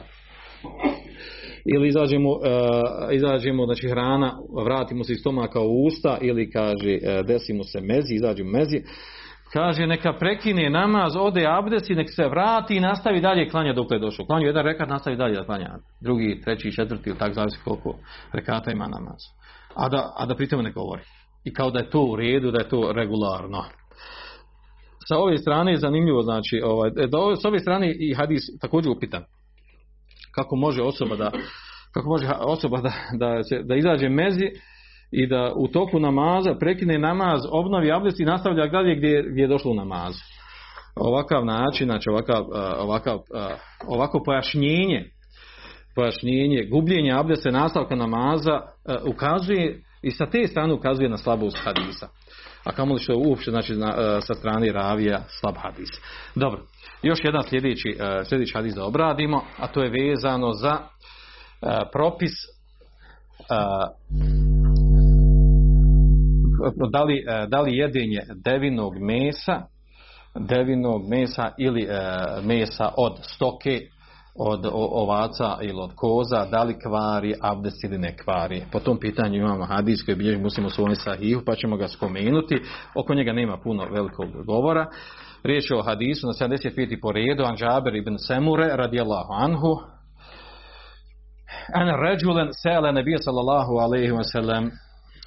ili 1.64 1.88
izađemo, 1.88 2.30
uh, 2.30 2.38
izađemo 3.12 3.64
znači 3.64 3.88
hrana, 3.88 4.38
vratimo 4.64 5.04
se 5.04 5.12
iz 5.12 5.18
stomaka 5.18 5.60
u 5.60 5.84
usta 5.84 6.18
ili 6.20 6.50
kaže 6.50 6.98
uh, 7.02 7.26
desimo 7.26 7.64
se 7.64 7.80
mezi, 7.80 8.14
izađemo 8.14 8.50
mezi 8.50 8.82
kaže 9.52 9.86
neka 9.86 10.12
prekine 10.12 10.70
namaz 10.70 11.16
ode 11.16 11.46
abdesi, 11.46 11.92
i 11.92 11.96
nek 11.96 12.08
se 12.10 12.28
vrati 12.28 12.76
i 12.76 12.80
nastavi 12.80 13.20
dalje 13.20 13.48
klanja 13.48 13.72
dok 13.72 13.90
je 13.90 13.98
došao 13.98 14.26
klanju 14.26 14.46
jedan 14.46 14.64
rekat 14.64 14.88
nastavi 14.88 15.16
dalje 15.16 15.34
da 15.34 15.44
klanja. 15.44 15.78
Drugi, 16.00 16.40
treći, 16.44 16.72
četvrti 16.72 17.18
tak 17.18 17.32
zavisi 17.32 17.58
koliko 17.64 17.94
rekata 18.32 18.70
ima 18.70 18.86
namaz. 18.86 19.20
A 19.74 19.88
da, 19.88 20.12
a 20.16 20.26
da 20.26 20.34
pritom 20.34 20.62
ne 20.62 20.72
govori. 20.72 21.02
I 21.44 21.54
kao 21.54 21.70
da 21.70 21.78
je 21.78 21.90
to 21.90 22.04
u 22.04 22.16
redu, 22.16 22.50
da 22.50 22.58
je 22.58 22.68
to 22.68 22.92
regularno. 22.92 23.64
Sa 25.08 25.18
ove 25.18 25.38
strane 25.38 25.72
je 25.72 25.78
zanimljivo, 25.78 26.22
znači, 26.22 26.60
ovaj, 26.64 26.90
e, 26.96 27.06
da 27.06 27.18
ove, 27.18 27.36
s 27.36 27.44
ove 27.44 27.58
strane 27.58 27.94
i 27.98 28.14
hadis 28.14 28.42
također 28.60 28.90
upitan. 28.90 29.24
Kako 30.34 30.56
može 30.56 30.82
osoba 30.82 31.16
da, 31.16 31.30
kako 31.94 32.08
može 32.08 32.26
osoba 32.40 32.80
da, 32.80 32.92
da, 33.12 33.42
se, 33.42 33.62
da 33.62 33.76
izađe 33.76 34.08
mezi 34.08 34.46
i 35.10 35.26
da 35.26 35.52
u 35.56 35.68
toku 35.68 35.98
namaza 35.98 36.54
prekine 36.54 36.98
namaz, 36.98 37.40
obnovi 37.50 37.92
abdest 37.92 38.20
i 38.20 38.24
nastavlja 38.24 38.66
dalje 38.66 38.96
gdje, 38.96 39.24
gdje 39.30 39.42
je 39.42 39.48
došlo 39.48 39.70
u 39.70 39.74
namaz. 39.74 40.14
Ovakav 40.96 41.44
način, 41.44 41.86
znači 41.86 42.10
ovakav, 42.10 42.44
ovakav, 42.78 43.18
ovako 43.86 44.22
pojašnjenje, 44.24 45.10
pojašnjenje, 45.94 46.68
gubljenje 46.70 47.12
abdesta 47.12 47.50
nastavka 47.50 47.94
namaza 47.94 48.60
ukazuje 49.06 49.82
i 50.02 50.10
sa 50.10 50.26
te 50.26 50.46
strane 50.46 50.74
ukazuje 50.74 51.08
na 51.08 51.16
slabost 51.16 51.58
hadisa 51.64 52.08
a 52.64 52.72
kamo 52.72 52.94
li 52.94 53.00
što 53.00 53.12
je 53.12 53.18
uopšte 53.18 53.50
znači, 53.50 53.74
na, 53.74 54.20
sa 54.20 54.34
strane 54.34 54.72
ravija 54.72 55.22
slab 55.40 55.54
hadis. 55.58 55.88
Dobro, 56.34 56.62
još 57.02 57.18
jedan 57.24 57.42
sljedeći, 57.42 57.88
e, 57.88 58.24
sljedeći 58.24 58.54
hadis 58.54 58.74
da 58.74 58.84
obradimo, 58.84 59.42
a 59.58 59.66
to 59.66 59.82
je 59.82 59.90
vezano 59.90 60.52
za 60.52 60.72
e, 60.72 60.80
propis 61.92 62.32
e, 62.32 63.54
da, 66.92 67.02
li, 67.02 67.24
da 67.48 67.60
li 67.60 67.76
jedenje 67.76 68.20
devinog 68.44 68.92
mesa 69.00 69.62
devinog 70.34 71.08
mesa 71.08 71.50
ili 71.58 71.88
mesa 72.42 72.92
od 72.96 73.18
stoke 73.22 73.80
od 74.34 74.66
ovaca 74.72 75.58
ili 75.62 75.80
od 75.80 75.90
koza, 75.94 76.46
da 76.50 76.62
li 76.62 76.78
kvari 76.78 77.34
abdest 77.40 77.84
ili 77.84 77.98
ne 77.98 78.16
kvari. 78.16 78.62
Po 78.72 78.80
tom 78.80 78.98
pitanju 79.00 79.38
imamo 79.38 79.64
hadis 79.64 80.04
koji 80.04 80.16
bilježi 80.16 80.38
muslim 80.38 80.66
u 80.66 80.70
svojom 80.70 80.94
sahihu, 80.94 81.42
pa 81.46 81.54
ćemo 81.54 81.76
ga 81.76 81.88
spomenuti. 81.88 82.62
Oko 82.94 83.14
njega 83.14 83.32
nema 83.32 83.56
puno 83.56 83.86
velikog 83.90 84.44
govora. 84.46 84.86
Riječ 85.44 85.70
je 85.70 85.76
o 85.76 85.82
hadisu 85.82 86.26
na 86.26 86.32
75. 86.32 87.00
po 87.02 87.12
redu, 87.12 87.44
an 87.44 87.56
Džaber 87.56 87.96
ibn 87.96 88.18
Semure, 88.18 88.76
radijallahu 88.76 89.32
anhu, 89.32 89.76
an 91.74 91.88
ređulen 92.02 92.48
sele 92.62 92.92
nebija 92.92 93.18
sallallahu 93.18 93.72
alaihi 93.72 94.12
wa 94.12 94.24
sallam, 94.32 94.70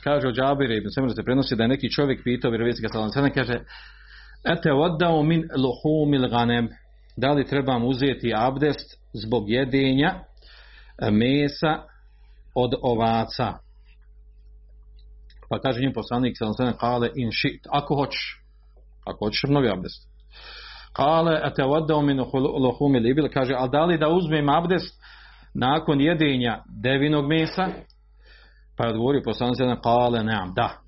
kaže 0.04 0.28
od 0.28 0.36
Džabire 0.36 0.78
ibn 0.78 0.90
Semure 0.90 1.14
se 1.14 1.24
prenosi 1.24 1.56
da 1.56 1.64
je 1.64 1.68
neki 1.68 1.92
čovjek 1.92 2.24
pitao 2.24 2.52
vjerovjesnika 2.52 2.90
sallallahu 2.90 3.20
alejhi 3.20 3.36
kaže 3.36 3.60
ete 4.44 4.74
oddao 4.74 5.24
min 5.24 5.50
luhumil 5.58 6.30
ghanem 6.30 6.70
da 7.18 7.32
li 7.32 7.46
trebam 7.46 7.86
uzeti 7.86 8.34
abdest 8.36 9.00
zbog 9.14 9.50
jedenja 9.50 10.14
mesa 11.12 11.84
od 12.56 12.74
ovaca? 12.82 13.54
Pa 15.50 15.60
kaže 15.60 15.82
njim 15.82 15.94
poslanik 15.94 16.38
sallallahu 16.38 16.62
alejhi 16.64 16.80
kale 16.80 17.10
in 17.16 17.32
shit 17.32 17.68
ako 17.70 17.96
hoćeš 17.96 18.43
ako 19.06 19.26
hoćeš 19.26 19.44
novi 19.50 19.70
abdest 19.70 20.08
kale 20.94 21.42
ete 21.44 21.64
waddao 21.64 22.02
min 22.02 22.20
lohumi 22.64 23.00
libil, 23.00 23.28
kaže 23.34 23.54
al 23.54 23.70
da 23.70 23.86
li 23.86 23.98
da 23.98 24.10
uzmem 24.10 24.50
abdest 24.50 25.02
nakon 25.54 26.02
jedenja 26.02 26.64
devinog 26.82 27.28
mesa 27.28 27.68
Pa 28.76 28.84
je 28.84 28.90
odgovorio 28.90 29.22
poslanik 29.26 29.60
jedan 29.60 29.82
kale 29.82 30.24
neam, 30.24 30.54
da. 30.56 30.82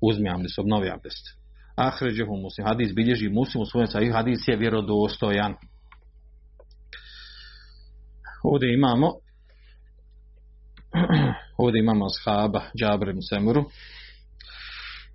Uzmi 0.00 0.30
abdest, 0.30 0.58
obnovi 0.58 0.90
abdest. 0.90 1.38
Ahređehu 1.76 2.36
muslim, 2.36 2.66
hadis 2.66 2.94
bilježi 2.94 3.28
muslim 3.28 3.62
u 3.62 3.66
svojem 3.66 3.86
sahih, 3.86 4.12
hadis 4.12 4.48
je 4.48 4.56
vjerodostojan. 4.56 5.54
Ovdje 8.44 8.74
imamo 8.74 9.12
ovdje 11.62 11.80
imamo 11.80 12.06
ashaba 12.06 12.60
Džabr 12.78 13.08
ibn 13.08 13.20
Semuru 13.22 13.64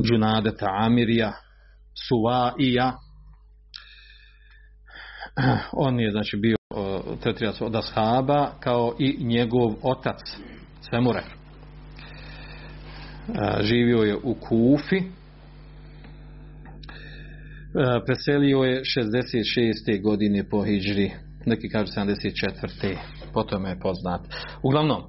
Džunadeta 0.03 0.67
Amirija 0.69 1.33
Suvaija 2.07 2.93
on 5.71 5.99
je 5.99 6.11
znači 6.11 6.37
bio 6.37 6.55
tretirat 7.21 7.61
od 7.61 7.75
ashaba 7.75 8.51
kao 8.59 8.95
i 8.99 9.25
njegov 9.25 9.73
otac 9.81 10.19
Semure. 10.89 11.19
E, 11.19 11.23
živio 13.63 13.97
je 13.97 14.15
u 14.15 14.33
Kufi. 14.33 14.97
E, 14.97 15.03
preselio 18.05 18.57
je 18.57 18.81
66. 18.81 20.01
godine 20.01 20.49
po 20.49 20.63
Hidžri. 20.63 21.11
Neki 21.45 21.69
kažu 21.69 21.91
74. 21.97 22.97
Potom 23.33 23.65
je 23.65 23.79
poznat. 23.79 24.21
Uglavnom, 24.63 25.03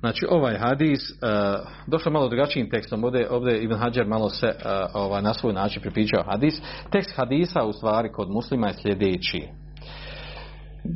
znači 0.00 0.26
ovaj 0.30 0.58
hadis 0.58 1.00
eh, 1.10 1.14
uh, 1.14 1.66
došao 1.86 2.12
malo 2.12 2.28
drugačijim 2.28 2.70
tekstom. 2.70 3.04
Ovdje, 3.04 3.30
ovdje 3.30 3.62
Ibn 3.62 3.74
Hajar 3.74 4.06
malo 4.06 4.28
se 4.28 4.46
uh, 4.46 4.54
ovaj, 4.94 5.22
na 5.22 5.34
svoj 5.34 5.52
način 5.52 5.82
pripričao 5.82 6.22
hadis. 6.22 6.54
Tekst 6.92 7.16
hadisa 7.16 7.64
u 7.64 7.72
stvari 7.72 8.12
kod 8.12 8.30
muslima 8.30 8.66
je 8.66 8.74
sljedeći. 8.74 9.48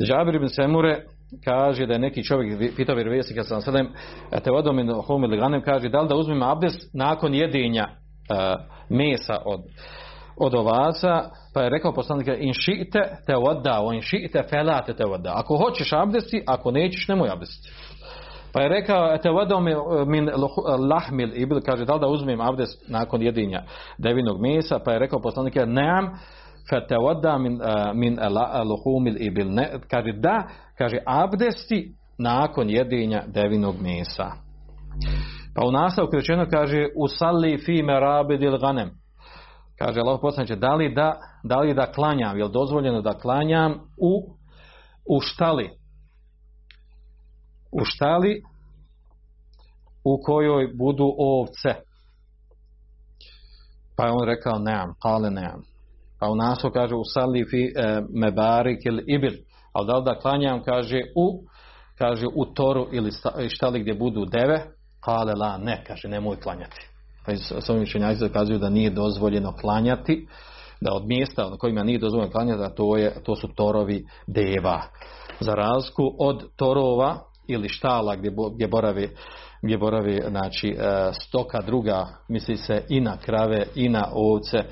Džabir 0.07 0.35
ibn 0.35 0.49
Semure 0.49 1.05
kaže 1.45 1.87
da 1.87 1.93
je 1.93 1.99
neki 1.99 2.25
čovjek 2.25 2.77
pitao 2.77 2.95
vjerovjesnika 2.95 3.45
sa 3.45 3.61
sedem 3.61 3.89
te 4.45 4.51
vodom 4.51 4.79
in 4.79 4.93
hum 5.07 5.25
ili 5.25 5.37
ganem 5.37 5.63
kaže 5.63 5.89
da 5.89 6.01
li 6.01 6.09
da 6.09 6.17
uzmem 6.17 6.43
abdest 6.43 6.91
nakon 6.95 7.35
jedenja 7.35 7.87
uh, 7.89 8.37
eh, 8.39 8.55
mesa 8.89 9.39
od 9.45 9.61
od 10.37 10.55
ovaca 10.55 11.31
pa 11.55 11.63
je 11.63 11.71
rekao 11.71 11.95
poslanik 11.95 12.29
in 12.39 12.53
šite 12.53 13.17
te 13.27 13.35
voda 13.37 13.81
o 13.83 13.93
in 13.93 14.03
šite 14.03 14.43
felate 14.51 14.95
te 14.95 15.05
voda 15.05 15.33
ako 15.37 15.57
hoćeš 15.57 15.93
abdesti 15.93 16.43
ako 16.47 16.71
nećeš 16.71 17.09
nemoj 17.09 17.29
abdesti 17.31 17.71
pa 18.55 18.63
je 18.63 18.69
rekao 18.69 19.19
te 19.19 19.31
vodom 19.31 19.65
min 20.07 20.31
lahmil 20.91 21.31
ibil 21.35 21.61
kaže 21.67 21.85
da 21.85 21.95
li 21.95 22.01
da 22.01 22.07
uzmem 22.07 22.41
abdes 22.41 22.69
nakon 22.89 23.23
jedinja 23.23 23.63
devinog 23.99 24.41
mesa? 24.41 24.79
Pa 24.85 24.93
je 24.93 24.99
rekao 24.99 25.21
poslanik 25.21 25.55
nemam 25.55 26.11
fatawadda 26.71 27.39
min 27.39 27.55
uh, 27.55 27.95
min 27.95 28.19
luhumil 28.65 29.17
ibil 29.23 29.55
ne 29.55 29.71
kaže 29.91 30.13
da 30.13 30.43
kaže 30.79 30.99
abdesti 31.07 31.95
nakon 32.19 32.71
jedinja 32.71 33.23
devinog 33.27 33.75
mesa. 33.83 34.31
Pa 35.55 35.67
u 35.67 35.73
nastavku 35.73 36.17
rečeno 36.17 36.47
kaže 36.51 36.87
usalli 36.97 37.59
fi 37.59 37.83
merabidil 37.83 38.59
ganem 38.59 39.05
kaže 39.79 40.01
Allah 40.01 40.19
poslanče, 40.23 40.57
da 40.57 40.75
li 40.75 40.95
da 40.95 41.17
da 41.43 41.61
li 41.61 41.75
da 41.75 41.87
klanjam 41.87 42.39
je 42.39 42.49
dozvoljeno 42.49 43.01
da 43.01 43.19
klanjam 43.19 43.73
u 43.99 44.13
u 45.17 45.21
štali? 45.21 45.71
U 47.75 47.85
štali 47.85 48.43
u 50.05 50.23
kojoj 50.23 50.73
budu 50.75 51.15
ovce 51.19 51.75
pa 53.97 54.07
je 54.07 54.13
on 54.13 54.27
rekao 54.27 54.59
neam, 54.59 54.95
kale 55.03 55.31
neam. 55.31 55.63
Pa 56.21 56.29
u 56.29 56.35
nasu 56.35 56.71
kaže 56.71 56.95
u 56.95 57.05
sali 57.05 57.45
fi 57.51 57.73
e, 57.77 58.01
mebarik 58.15 58.79
ili 58.85 59.05
ibil. 59.07 59.33
Ali 59.73 59.87
da 59.87 59.97
li 59.97 60.05
da 60.05 60.19
klanjam 60.19 60.63
kaže 60.63 61.01
u 61.17 61.45
kaže 61.99 62.27
u 62.35 62.45
toru 62.45 62.89
ili 62.93 63.11
štali 63.49 63.81
gdje 63.81 63.95
budu 63.95 64.25
deve, 64.25 64.67
kale 65.01 65.33
la 65.35 65.59
ne, 65.59 65.85
kaže 65.87 66.09
nemoj 66.09 66.41
klanjati. 66.41 66.89
Pa 67.27 67.37
s 67.37 67.71
ovim 67.71 67.83
učenjaci 67.83 68.21
dokazuju 68.21 68.59
da 68.59 68.71
nije 68.71 68.91
dozvoljeno 68.91 69.53
klanjati, 69.61 70.27
da 70.81 70.93
od 70.93 71.07
mjesta 71.07 71.51
na 71.51 71.57
kojima 71.57 71.83
nije 71.83 71.99
dozvoljeno 71.99 72.33
klanjati, 72.33 72.59
da 72.59 72.75
to, 72.75 72.97
je, 72.97 73.23
to 73.25 73.37
su 73.37 73.49
torovi 73.55 74.07
deva. 74.27 74.83
Za 75.41 75.53
razliku 75.55 76.17
od 76.19 76.57
torova 76.57 77.19
ili 77.47 77.69
štala 77.69 78.17
gdje, 78.17 78.31
gdje 78.55 78.69
borave, 78.69 79.09
gdje 79.63 79.79
boravi 79.79 80.23
znači, 80.29 80.69
e, 80.69 81.13
stoka 81.13 81.61
druga, 81.61 82.07
misli 82.29 82.57
se 82.57 82.83
i 82.89 83.01
na 83.01 83.17
krave 83.17 83.67
i 83.75 83.89
na 83.89 84.09
ovce, 84.13 84.57
e, 84.59 84.65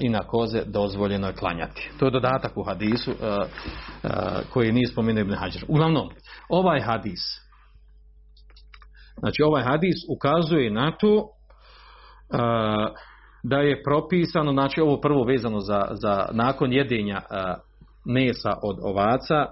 i 0.00 0.08
na 0.08 0.18
koze 0.18 0.64
dozvoljeno 0.64 1.26
je 1.26 1.34
klanjati. 1.34 1.90
To 1.98 2.04
je 2.04 2.10
dodatak 2.10 2.56
u 2.56 2.62
hadisu 2.62 3.10
e, 3.10 3.14
koji 4.52 4.72
nije 4.72 4.86
spomenuo 4.86 5.20
Ibn 5.20 5.34
Hajar. 5.34 5.64
Uglavnom, 5.68 6.08
ovaj 6.48 6.80
hadis 6.80 7.20
znači 9.18 9.42
ovaj 9.42 9.62
hadis 9.62 9.96
ukazuje 10.16 10.70
na 10.70 10.92
to 10.96 11.28
da 13.42 13.56
je 13.56 13.82
propisano, 13.82 14.52
znači 14.52 14.80
ovo 14.80 15.00
prvo 15.00 15.24
vezano 15.24 15.60
za, 15.60 15.88
za 15.90 16.28
nakon 16.32 16.72
jedenja 16.72 17.20
mesa 18.04 18.52
od 18.62 18.78
ovaca, 18.82 19.46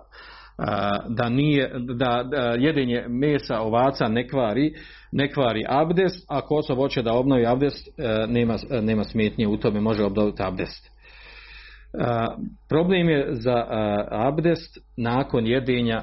da 1.09 1.29
nije 1.29 1.71
da, 1.97 2.25
da 2.31 2.55
jedenje 2.59 3.05
mesa 3.09 3.61
ovaca 3.61 4.09
ne 4.09 4.29
kvari 4.29 4.75
ne 5.13 5.33
kvari 5.33 5.65
abdest. 5.69 6.27
Ako 6.29 6.57
osoba 6.57 6.83
hoće 6.83 7.03
da 7.03 7.13
obnovi 7.13 7.47
abdest 7.47 7.89
e, 7.99 8.27
nema, 8.27 8.57
e, 8.71 8.81
nema 8.81 9.05
smetnje 9.05 9.47
u 9.47 9.57
tome 9.57 9.81
može 9.81 10.05
obnoviti 10.05 10.43
abdest. 10.43 10.99
Problem 12.69 13.09
je 13.09 13.29
za 13.31 13.65
abdest 14.11 14.79
nakon 14.97 15.47
jedenja 15.47 16.03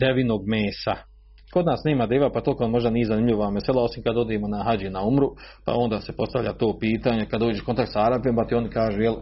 devinog 0.00 0.40
mesa. 0.46 1.11
Kod 1.52 1.66
nas 1.66 1.80
nema 1.84 2.06
deva, 2.06 2.30
pa 2.30 2.40
to 2.40 2.68
možda 2.68 2.90
nije 2.90 3.06
zanimljiva 3.06 3.50
mesela, 3.50 3.82
osim 3.82 4.02
kad 4.02 4.16
odemo 4.16 4.48
na 4.48 4.62
hađi 4.62 4.90
na 4.90 5.02
umru, 5.02 5.30
pa 5.64 5.72
onda 5.74 6.00
se 6.00 6.16
postavlja 6.16 6.52
to 6.52 6.78
pitanje, 6.78 7.26
kad 7.26 7.40
dođeš 7.40 7.60
kontakt 7.60 7.92
sa 7.92 8.00
Arabijom, 8.00 8.36
pa 8.36 8.44
ti 8.44 8.54
oni 8.54 8.70
kaže, 8.70 9.02
jel, 9.02 9.14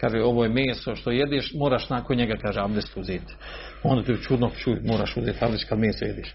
kaže, 0.00 0.22
ovo 0.22 0.44
je 0.44 0.50
meso 0.50 0.94
što 0.94 1.10
jedeš, 1.10 1.52
moraš 1.54 1.90
nakon 1.90 2.16
njega, 2.16 2.36
kaže, 2.42 2.60
abdest 2.60 2.96
uzeti. 2.96 3.34
Onda 3.82 4.02
ti 4.02 4.22
čudno 4.22 4.50
čuj, 4.50 4.80
moraš 4.84 5.16
uzeti 5.16 5.44
abdest 5.44 5.68
kad 5.68 5.78
meso 5.78 6.04
jedeš. 6.04 6.34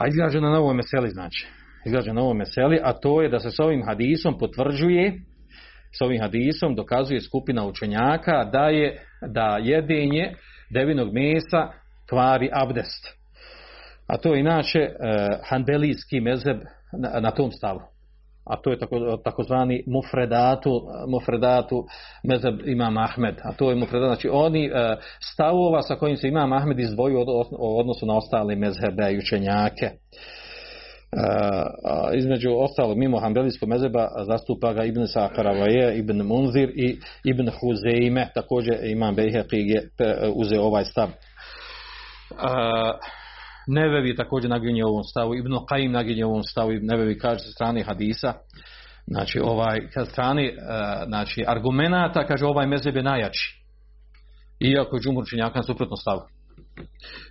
A 0.00 0.08
izgrađeno 0.08 0.48
na 0.48 0.54
novoj 0.54 0.74
meseli, 0.74 1.10
znači. 1.10 1.46
izgrađeno 1.86 2.14
na 2.14 2.20
novoj 2.20 2.34
meseli, 2.34 2.80
a 2.82 2.92
to 2.92 3.22
je 3.22 3.28
da 3.28 3.38
se 3.38 3.50
s 3.50 3.60
ovim 3.60 3.82
hadisom 3.86 4.38
potvrđuje, 4.38 5.20
s 5.98 6.00
ovim 6.00 6.20
hadisom 6.20 6.74
dokazuje 6.74 7.20
skupina 7.20 7.66
učenjaka 7.66 8.44
da 8.52 8.64
je, 8.68 9.02
da 9.28 9.58
jedenje 9.62 10.34
devinog 10.70 11.12
mesa 11.12 11.68
kvari 12.08 12.50
abdest. 12.52 13.19
A 14.12 14.18
to 14.18 14.34
je 14.34 14.40
inače 14.40 14.78
uh, 14.78 14.88
hanbelijski 15.48 16.20
mezeb 16.20 16.60
na, 16.92 17.20
na 17.20 17.30
tom 17.30 17.52
stavu. 17.52 17.80
A 18.44 18.56
to 18.56 18.70
je 18.70 18.78
tako, 18.78 19.16
takozvani 19.24 19.84
mufredatu, 19.86 20.82
mufredatu 21.08 21.86
mezeb 22.24 22.54
imam 22.66 22.98
Ahmed. 22.98 23.34
A 23.42 23.52
to 23.52 23.70
je 23.70 23.76
mufredat, 23.76 24.08
znači 24.08 24.28
oni 24.32 24.70
uh, 24.70 24.76
stavova 25.32 25.82
sa 25.82 25.94
kojim 25.94 26.16
se 26.16 26.28
imam 26.28 26.52
Ahmed 26.52 26.78
izdvojio 26.78 27.20
od, 27.20 27.46
odnosu 27.58 28.06
na 28.06 28.16
ostale 28.16 28.56
mezhebe 28.56 29.12
i 29.12 29.18
učenjake. 29.18 29.90
Uh, 29.90 29.92
između 32.14 32.50
ostalo 32.50 32.94
mimo 32.94 33.20
hanbelijskog 33.20 33.68
mezeba 33.68 34.08
zastupa 34.26 34.72
ga 34.72 34.84
Ibn 34.84 35.06
Sakaravaje, 35.06 35.98
Ibn 35.98 36.22
Munzir 36.22 36.68
i 36.68 36.98
Ibn 37.24 37.48
Huzeime, 37.60 38.28
također 38.34 38.84
imam 38.84 39.16
Bejheqi 39.16 39.56
je 39.56 39.90
uzeo 40.34 40.62
ovaj 40.62 40.84
stav. 40.84 41.08
Uh, 42.30 43.19
Nevevi 43.66 44.16
također 44.16 44.50
naginje 44.50 44.84
ovom 44.84 45.04
stavu, 45.04 45.34
Ibn 45.34 45.52
Qaim 45.52 45.90
naginje 45.90 46.24
ovom 46.24 46.42
stavu, 46.42 46.70
Nevevi 46.80 47.18
kaže 47.18 47.38
sa 47.38 47.50
strane 47.50 47.82
hadisa, 47.82 48.34
znači 49.06 49.40
ovaj, 49.40 49.80
sa 49.94 50.04
strane 50.04 50.48
uh, 50.48 50.54
znači, 51.06 51.44
argumenata, 51.46 52.26
kaže 52.26 52.46
ovaj 52.46 52.66
mezeb 52.66 52.96
je 52.96 53.02
najjači. 53.02 53.60
Iako 54.60 54.96
je 54.96 55.00
džumur 55.00 55.24
činjaka 55.30 55.58
na 55.58 55.62
suprotno 55.62 55.96
stavu. 55.96 56.20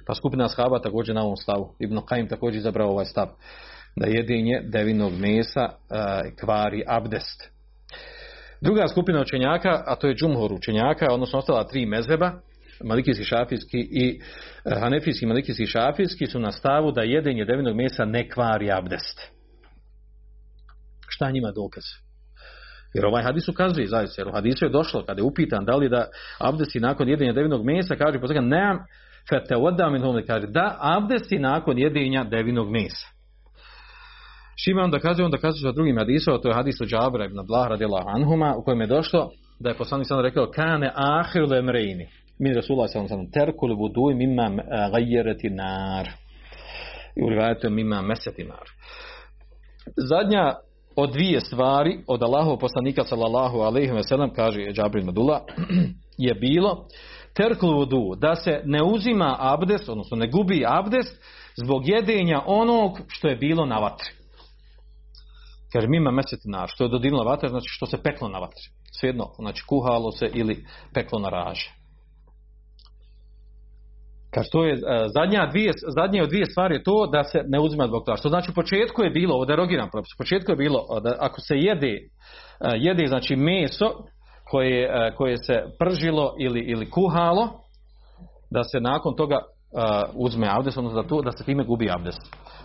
Pa 0.08 0.16
skupina 0.16 0.50
shaba 0.50 0.82
također 0.82 1.16
na 1.16 1.22
ovom 1.22 1.38
stavu. 1.38 1.76
Ibn 1.80 1.98
Qaim 1.98 2.30
također 2.30 2.58
izabrao 2.58 2.90
ovaj 2.90 3.06
stav. 3.06 3.28
Da 3.96 4.08
jedinje 4.08 4.62
devinog 4.64 5.14
mesa 5.14 5.66
uh, 5.66 6.38
kvari 6.40 6.84
abdest. 6.88 7.52
Druga 8.62 8.88
skupina 8.88 9.22
učenjaka, 9.22 9.84
a 9.86 9.96
to 9.96 10.08
je 10.08 10.16
džumhur 10.16 10.54
učenjaka, 10.54 11.14
odnosno 11.14 11.40
ostala 11.40 11.68
tri 11.68 11.86
mezeba, 11.86 12.32
malikijski 12.84 13.24
šafijski 13.24 13.78
i 13.92 14.20
e, 14.66 14.80
hanefijski 14.80 15.26
malikijski 15.26 15.66
šafijski 15.66 16.26
su 16.26 16.40
na 16.40 16.52
stavu 16.52 16.92
da 16.92 17.02
jedenje 17.02 17.46
devinog 17.46 17.76
mesa 17.76 18.06
ne 18.06 18.30
kvari 18.30 18.72
abdest. 18.72 19.32
Šta 21.08 21.32
njima 21.32 21.52
dokaz? 21.52 21.84
Jer 22.94 23.06
ovaj 23.06 23.24
hadis 23.24 23.48
ukazuje 23.48 23.88
zaista, 23.88 24.22
jer 24.22 24.28
u 24.28 24.32
hadisu 24.32 24.66
je 24.66 24.70
došlo 24.70 25.06
kada 25.06 25.20
je 25.20 25.24
upitan 25.24 25.66
da 25.66 25.76
li 25.76 25.90
da 25.90 26.08
abdesti 26.40 26.80
nakon 26.80 27.10
jedenja 27.10 27.34
devinog 27.34 27.66
mesa, 27.66 27.96
kaže 27.96 28.20
poslega, 28.20 28.42
nemam 28.42 28.78
fete 29.30 29.56
odam 29.56 29.96
in 29.96 30.24
kaže 30.28 30.48
da 30.48 30.78
abdesti 30.80 31.40
nakon 31.40 31.78
jedenja 31.78 32.24
devinog 32.24 32.72
mesa. 32.72 33.08
Šime 34.64 34.82
onda 34.84 35.00
kaže, 35.00 35.24
onda 35.24 35.38
kaže 35.38 35.62
sa 35.62 35.72
drugim 35.72 35.98
hadisom, 35.98 36.42
to 36.42 36.48
je 36.48 36.56
hadis 36.56 36.82
od 36.82 36.88
Džabra 36.88 37.26
ibn 37.26 37.40
Abdullah 37.40 37.68
radijallahu 37.70 38.10
anhuma, 38.10 38.56
u 38.58 38.64
kojem 38.64 38.82
je 38.82 38.88
došlo 38.88 39.32
da 39.60 39.70
je 39.70 39.76
poslanik 39.76 40.08
sada 40.08 40.22
rekao 40.22 40.52
kane 40.52 40.92
ahir 40.96 41.44
lemreini 41.50 42.08
min 42.40 42.56
Rasulullah 42.56 42.90
sallallahu 42.90 43.14
alejhi 43.14 43.28
ve 43.28 43.40
terkul 43.40 43.76
vudu 43.76 44.16
mimma 44.16 44.46
eh, 44.46 44.92
ghayyarati 44.92 45.50
nar. 45.50 46.10
I 47.16 47.24
u 47.24 47.30
rivajetu 47.30 47.70
mimma 47.70 48.02
mesati 48.02 48.44
nar. 48.44 48.68
Zadnja 49.96 50.56
od 50.96 51.12
dvije 51.12 51.42
stvari 51.42 52.04
od 52.08 52.24
Allahov 52.24 52.58
poslanika 52.58 53.04
sallallahu 53.04 53.58
alaihi 53.58 53.92
ve 53.92 54.04
sellem 54.04 54.34
kaže 54.34 54.74
Džabrin 54.74 55.06
Madula 55.06 55.46
je 56.18 56.34
bilo 56.34 56.86
terkul 57.34 57.74
vudu 57.74 58.16
da 58.16 58.36
se 58.36 58.62
ne 58.66 58.84
uzima 58.84 59.36
abdest 59.40 59.90
odnosno 59.90 60.18
ne 60.18 60.28
gubi 60.28 60.66
abdest 60.68 61.22
zbog 61.56 61.90
jedenja 61.90 62.42
onog 62.46 63.00
što 63.08 63.28
je 63.28 63.36
bilo 63.36 63.66
na 63.66 63.78
vatri. 63.78 64.10
Kaže 65.74 65.88
mima 65.88 66.12
meseti 66.12 66.50
nar 66.50 66.70
što 66.70 66.84
je 66.84 66.90
dodirnula 66.90 67.24
vatra 67.24 67.50
znači 67.50 67.68
što 67.70 67.86
se 67.86 68.04
peklo 68.04 68.30
na 68.30 68.40
vatri. 68.40 68.64
Svejedno, 69.00 69.26
znači 69.40 69.64
kuhalo 69.68 70.12
se 70.12 70.30
ili 70.34 70.66
peklo 70.94 71.20
na 71.20 71.30
raže. 71.30 71.79
Kaže, 74.34 74.50
to 74.52 74.66
je 74.66 74.74
uh, 74.74 74.80
zadnja, 75.14 75.46
dvije, 75.46 75.72
zadnje 75.96 76.24
od 76.24 76.30
dvije 76.30 76.46
stvari 76.46 76.76
je 76.76 76.84
to 76.84 77.08
da 77.08 77.24
se 77.24 77.44
ne 77.48 77.60
uzima 77.60 77.88
zbog 77.88 78.06
toga. 78.06 78.18
Što 78.18 78.30
znači 78.30 78.52
u 78.52 78.54
početku 78.54 79.02
je 79.02 79.10
bilo, 79.10 79.36
ovo 79.36 79.46
derogiran 79.46 79.90
propis, 79.92 80.14
u 80.14 80.18
početku 80.18 80.52
je 80.52 80.56
bilo 80.56 80.80
e, 80.98 81.02
da 81.02 81.16
ako 81.20 81.42
se 81.42 81.56
jede, 81.56 81.94
uh, 81.98 82.72
jede 82.76 83.08
znači 83.08 83.36
meso 83.36 83.92
koje, 84.50 84.90
uh, 84.90 85.16
koje 85.18 85.38
se 85.38 85.64
pržilo 85.80 86.36
ili, 86.40 86.60
ili 86.60 86.90
kuhalo, 86.90 87.50
da 88.52 88.64
se 88.64 88.80
nakon 88.80 89.16
toga 89.16 89.40
Uh, 89.72 89.82
uzme 90.14 90.48
abdest, 90.50 90.78
odnosno 90.78 91.02
da, 91.02 91.08
to, 91.08 91.22
da 91.22 91.32
se 91.32 91.44
time 91.44 91.64
gubi 91.64 91.90
abdest. 91.92 92.22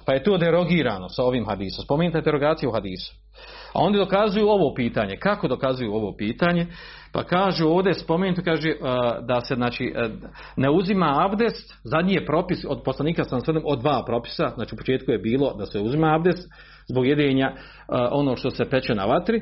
Pa 0.06 0.12
je 0.12 0.22
to 0.22 0.38
derogirano 0.38 1.08
sa 1.08 1.24
ovim 1.24 1.46
hadisom. 1.46 1.84
Spominjate 1.84 2.20
derogaciju 2.20 2.68
u 2.68 2.72
hadisu. 2.72 3.14
A 3.72 3.80
oni 3.80 3.98
dokazuju 3.98 4.48
ovo 4.48 4.74
pitanje. 4.74 5.16
Kako 5.16 5.48
dokazuju 5.48 5.94
ovo 5.94 6.14
pitanje? 6.16 6.66
Pa 7.12 7.24
kažu 7.24 7.68
ovdje 7.68 7.94
spomenuto 7.94 8.42
kaže 8.44 8.70
uh, 8.70 8.86
da 9.26 9.40
se 9.40 9.54
znači 9.54 9.94
uh, 9.96 10.12
ne 10.56 10.70
uzima 10.70 11.26
abdest, 11.26 11.74
zadnji 11.84 12.14
je 12.14 12.26
propis 12.26 12.64
od 12.68 12.82
poslanika 12.84 13.24
sam 13.24 13.40
sredem 13.40 13.62
od 13.66 13.80
dva 13.80 14.02
propisa, 14.06 14.50
znači 14.54 14.74
u 14.74 14.78
početku 14.78 15.10
je 15.10 15.18
bilo 15.18 15.54
da 15.54 15.66
se 15.66 15.80
uzima 15.80 16.14
abdest 16.14 16.48
zbog 16.88 17.06
jedenja 17.06 17.52
uh, 17.52 17.58
ono 18.10 18.36
što 18.36 18.50
se 18.50 18.70
peče 18.70 18.94
na 18.94 19.04
vatri 19.04 19.40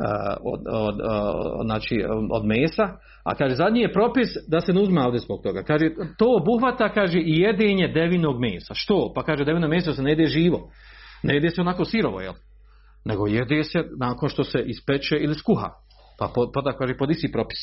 E, 0.00 0.36
od, 0.44 0.60
od, 0.66 1.00
od, 1.00 1.64
znači, 1.64 2.04
od 2.30 2.44
mesa, 2.46 2.88
a 3.24 3.34
kaže 3.34 3.54
zadnji 3.54 3.80
je 3.80 3.92
propis 3.92 4.28
da 4.48 4.60
se 4.60 4.72
ne 4.72 4.80
uzme 4.80 5.02
ovdje 5.02 5.20
zbog 5.20 5.42
toga. 5.42 5.62
Kaže 5.62 5.90
to 6.18 6.36
obuhvata 6.36 6.88
kaže 6.88 7.18
i 7.18 7.40
jedenje 7.40 7.88
devinog 7.88 8.40
mesa. 8.40 8.74
Što? 8.74 9.12
Pa 9.14 9.22
kaže 9.22 9.44
devino 9.44 9.68
meso 9.68 9.92
se 9.92 10.02
ne 10.02 10.10
jede 10.10 10.26
živo. 10.26 10.70
Ne 11.22 11.34
jede 11.34 11.50
se 11.50 11.60
onako 11.60 11.84
sirovo, 11.84 12.20
jel? 12.20 12.34
nego 13.04 13.26
jede 13.26 13.64
se 13.64 13.84
nakon 13.98 14.28
što 14.28 14.44
se 14.44 14.62
ispeče 14.66 15.16
ili 15.16 15.34
skuha. 15.34 15.70
Pa 16.18 16.32
pada, 16.54 16.72
kaže, 16.72 16.96
pod 16.96 17.10
isti 17.10 17.32
propis. 17.32 17.58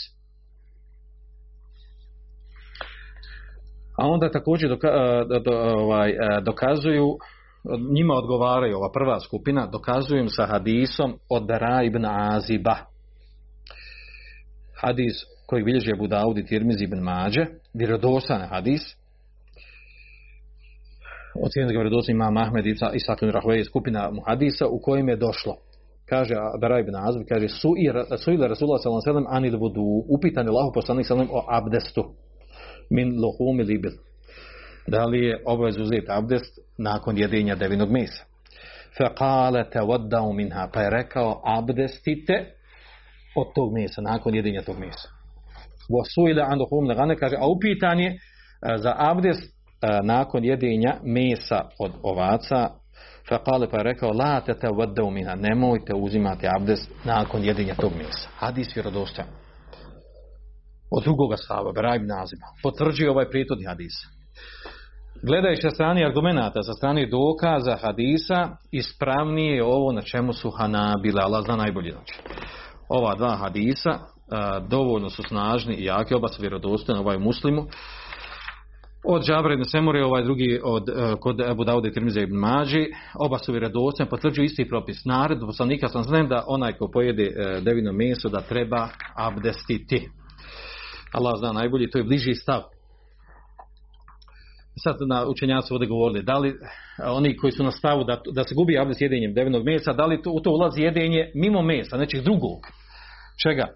A 3.98 4.08
onda 4.08 4.32
također 4.32 4.70
doka, 4.70 4.88
e, 4.88 5.26
do, 5.30 5.40
do, 5.40 5.52
ovaj, 5.58 6.14
dokazuju, 6.44 7.18
njima 7.94 8.14
odgovaraju, 8.14 8.78
ova 8.78 8.92
prva 8.92 9.20
skupina, 9.20 9.68
dokazujem 9.68 10.30
sa 10.30 10.46
hadisom 10.46 11.20
od 11.30 11.46
Dara 11.46 11.84
ibn 11.84 12.06
Aziba. 12.06 12.76
Hadis 14.82 15.14
koji 15.48 15.64
bilježe 15.64 15.96
Budaudi 15.96 16.46
Tirmizi 16.46 16.84
ibn 16.84 17.00
Mađe, 17.00 17.46
vjerodostan 17.74 18.42
hadis, 18.42 18.82
ocijenili 21.46 21.74
ga 21.74 21.80
vredosti 21.80 22.12
ima 22.12 22.32
Ahmed 22.36 22.66
i 22.66 22.76
ibn 23.22 23.32
Rahvej 23.32 23.64
skupina 23.64 24.12
muhadisa 24.12 24.68
u 24.68 24.80
kojim 24.80 25.10
je 25.10 25.16
došlo. 25.16 25.56
Kaže 26.10 26.36
Baraj 26.62 26.82
ibn 26.82 26.96
Azbi, 26.96 27.26
kaže 27.26 27.48
su 27.48 27.74
i 27.78 28.18
su 28.18 28.32
ila 28.32 28.48
Rasulullah 28.48 28.80
sallallahu 28.82 29.02
alejhi 29.06 29.10
ve 29.10 29.14
sellem 29.14 29.28
anil 29.38 29.60
vudu 29.60 30.06
upitan 30.10 30.46
je 30.46 30.50
Allahu 30.50 30.72
poslanik 30.74 31.06
sallallahu 31.06 31.34
o 31.34 31.46
abdestu 31.48 32.04
min 32.90 33.08
luhum 33.22 33.58
libil 33.60 33.92
da 34.88 35.06
li 35.06 35.26
je 35.26 35.42
obavez 35.46 35.78
uzeti 35.78 36.08
abdest 36.10 36.60
nakon 36.78 37.18
jedenja 37.18 37.56
devinog 37.56 37.92
mesa? 37.92 38.24
Fa 38.98 39.14
qala 39.20 39.64
tawaddau 39.74 40.34
minha 40.34 40.70
pa 40.74 40.82
je 40.82 40.90
rekao 40.90 41.42
abdestite 41.46 42.46
od 43.36 43.48
tog 43.56 43.74
mesa 43.74 44.02
nakon 44.02 44.36
jedenja 44.36 44.62
tog 44.62 44.80
mesa. 44.80 45.10
Vosuile 45.90 46.44
suila 46.44 46.88
legane, 46.88 47.16
kaže 47.16 47.36
a 47.40 47.48
upitan 47.48 48.00
je 48.00 48.10
e, 48.12 48.18
za 48.78 48.94
abdest 48.98 49.44
e, 49.44 50.00
nakon 50.04 50.44
jedenja 50.46 50.96
mesa 51.04 51.70
od 51.80 51.92
ovaca. 52.04 52.70
Fekale 53.30 53.70
pa 53.70 53.78
je 53.78 53.84
rekao 53.84 54.12
la 54.12 54.42
te 54.42 54.54
te 54.60 54.68
vodeu 54.68 55.12
minha, 55.12 55.36
nemojte 55.36 55.94
uzimati 55.96 56.48
abdest 56.58 56.92
nakon 57.06 57.44
jedenja 57.44 57.76
tog 57.76 57.92
mesa. 57.98 58.30
Hadis 58.38 58.76
je 58.76 58.84
od 60.92 61.04
drugoga 61.04 61.38
stava 61.38 61.72
Berajb 61.72 62.02
naziva 62.02 62.48
potvrđuje 62.64 63.12
ovaj 63.12 63.30
prijetodni 63.30 63.66
hadis 63.66 63.94
gledajući 65.24 65.62
sa 65.62 65.70
strani 65.70 66.06
argumenta 66.06 66.64
sa 66.64 66.74
strani 66.74 67.10
dokaza 67.10 67.76
hadisa 67.82 68.50
ispravnije 68.72 69.56
je 69.56 69.64
ovo 69.64 69.92
na 69.92 70.02
čemu 70.02 70.34
su 70.34 70.50
Hanabila 70.50 71.22
Allah 71.24 71.46
zna 71.46 71.56
najbolje 71.56 71.92
znači 71.92 72.14
ova 72.90 73.16
dva 73.16 73.36
hadisa 73.36 74.00
a, 74.32 74.60
dovoljno 74.60 75.10
su 75.10 75.24
snažni 75.24 75.76
i 75.76 75.86
jaki 75.86 76.16
oba 76.16 76.28
su 76.28 76.42
vjerodostojni 76.42 77.02
ovaj 77.02 77.18
muslimu 77.18 77.66
od 79.10 79.24
Džabra 79.26 79.54
ibn 79.54 79.64
Semure, 79.64 80.06
ovaj 80.06 80.24
drugi 80.24 80.60
od, 80.64 80.90
uh, 80.90 81.20
kod 81.20 81.42
Ebu 81.42 81.64
Daude 81.64 81.92
Tirmize 81.92 82.22
ibn 82.22 82.36
Mađi, 82.36 82.86
oba 83.20 83.38
su 83.38 83.52
vjerodostojni, 83.52 84.10
potvrđuju 84.10 84.46
isti 84.46 84.70
propis. 84.70 85.06
Nared, 85.06 85.40
poslanika 85.40 85.88
sam 85.88 86.04
znam 86.04 86.28
da 86.28 86.44
onaj 86.48 86.74
ko 86.74 86.90
pojede 86.94 87.28
uh, 87.28 87.64
devino 87.64 87.94
meso 87.94 88.30
da 88.30 88.42
treba 88.42 88.90
abdestiti. 89.16 90.10
Allah 91.14 91.34
zna 91.40 91.52
najbolji, 91.52 91.90
to 91.90 91.98
je 91.98 92.04
bliži 92.04 92.34
stav. 92.34 92.62
Sad 94.84 94.96
na 95.10 95.28
učenjaci 95.28 95.74
ovdje 95.74 95.88
govorili, 95.88 96.24
da 96.24 96.38
li 96.38 96.50
eh, 96.50 96.56
oni 97.06 97.38
koji 97.38 97.52
su 97.52 97.64
na 97.64 97.72
stavu 97.72 98.04
da, 98.04 98.22
da 98.34 98.44
se 98.44 98.56
gubi 98.56 98.80
abdest 98.80 99.02
jedenjem 99.02 99.34
devinog 99.34 99.66
mesa, 99.66 99.94
da 99.94 100.06
li 100.06 100.22
to, 100.22 100.32
u 100.32 100.40
to 100.40 100.52
ulazi 100.52 100.82
jedenje 100.82 101.32
mimo 101.36 101.62
mesa, 101.62 101.98
nečeg 101.98 102.22
drugog? 102.22 102.60
Čega? 103.44 103.68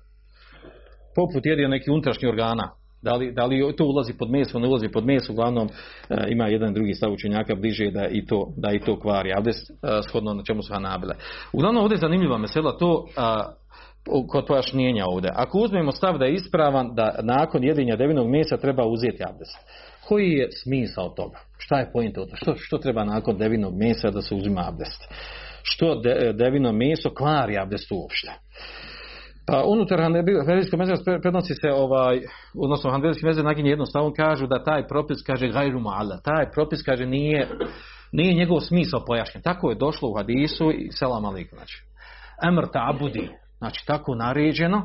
Poput 1.16 1.45
jedio 1.45 1.68
neki 1.68 1.91
unutrašnji 1.91 2.28
organa, 2.28 2.72
Da 3.02 3.16
li, 3.16 3.32
da 3.32 3.45
li 3.45 3.76
to 3.76 3.86
ulazi 3.86 4.14
pod 4.14 4.30
meso, 4.30 4.58
ono 4.58 4.66
ne 4.66 4.70
ulazi 4.70 4.88
pod 4.89 5.06
meso, 5.06 5.34
uglavnom 5.34 5.68
e, 6.10 6.16
ima 6.30 6.47
jedan 6.47 6.74
drugi 6.74 6.93
stav 6.93 7.12
učenjaka 7.14 7.56
bliže 7.56 7.91
da 7.91 8.08
i 8.08 8.26
to, 8.26 8.54
da 8.58 8.72
i 8.72 8.80
to 8.80 8.99
kvari, 8.99 9.34
Abdest 9.38 9.70
e, 9.70 9.74
eh, 9.84 10.02
shodno 10.10 10.34
na 10.34 10.43
čemu 10.43 10.62
su 10.62 10.74
hanabile. 10.74 11.16
Uglavnom 11.54 11.84
ovdje 11.84 11.95
je 11.95 11.99
zanimljiva 11.99 12.38
mesela 12.38 12.78
to 12.78 13.06
a, 13.18 13.54
kod 14.28 14.45
pojašnjenja 14.47 15.06
ovdje. 15.08 15.32
Ako 15.36 15.58
uzmemo 15.58 15.91
stav 15.91 16.18
da 16.18 16.26
je 16.26 16.34
ispravan 16.34 16.95
da 16.95 17.20
nakon 17.24 17.64
jedinja 17.64 17.95
devinog 17.95 18.28
mjeseca 18.28 18.58
treba 18.58 18.86
uzeti 18.86 19.24
abdest. 19.30 19.58
Koji 20.08 20.32
je 20.32 20.49
smisao 20.64 21.10
toga? 21.10 21.38
Šta 21.58 21.80
je 21.80 21.91
pojenta 21.93 22.22
od 22.22 22.30
što, 22.34 22.54
što 22.56 22.78
treba 22.78 23.04
nakon 23.04 23.38
devinog 23.38 23.74
mjeseca 23.76 24.12
da 24.12 24.22
se 24.22 24.36
uzima 24.36 24.64
abdest? 24.68 25.02
Što 25.64 25.95
de, 25.95 26.34
devino 26.34 26.72
meso 26.72 27.10
kvari 27.10 27.58
abdest 27.58 27.91
uopšte? 27.91 28.32
Pa 29.47 29.64
unutar 29.64 29.99
hanbelijskog 29.99 30.80
mezheba 30.80 31.20
prenosi 31.22 31.54
se 31.56 31.72
ovaj 31.74 32.22
odnosno 32.56 32.91
hanbelijski 32.91 33.26
mezheb 33.26 33.45
naginje 33.45 33.70
jednostavno 33.70 34.14
kažu 34.14 34.47
da 34.47 34.64
taj 34.64 34.88
propis 34.88 35.24
kaže 35.26 35.47
gajru 35.47 35.80
ma'ala. 35.80 36.22
Taj 36.24 36.52
propis 36.52 36.84
kaže 36.84 37.06
nije 37.06 37.47
nije 38.12 38.34
njegov 38.34 38.60
smisao 38.60 39.06
pojašnjen. 39.08 39.41
Tako 39.43 39.70
je 39.70 39.76
došlo 39.76 40.10
u 40.10 40.14
hadisu 40.18 40.72
i 40.72 40.91
selam 40.91 41.26
alejkum 41.26 41.58
znači. 41.58 41.84
Amr 42.41 42.64
ta'budi, 42.64 43.28
znači 43.62 43.86
tako 43.86 44.16
naređeno 44.16 44.78
e, 44.78 44.84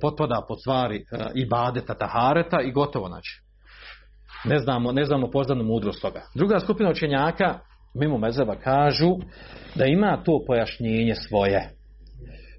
potpada 0.00 0.44
pod 0.48 0.60
stvari 0.60 0.96
e, 0.96 1.02
ibadeta 1.34 1.94
tahareta 1.94 2.60
i 2.60 2.72
gotovo 2.72 3.08
znači. 3.08 3.42
Ne 4.44 4.58
znamo, 4.58 4.92
ne 4.92 5.04
znamo 5.04 5.30
poznanu 5.30 5.64
mudrost 5.64 6.02
toga. 6.02 6.22
Druga 6.34 6.60
skupina 6.60 6.90
učenjaka 6.90 7.58
mimo 7.94 8.18
mezheba 8.18 8.56
kažu 8.56 9.10
da 9.74 9.84
ima 9.84 10.22
to 10.24 10.40
pojašnjenje 10.46 11.14
svoje. 11.14 11.70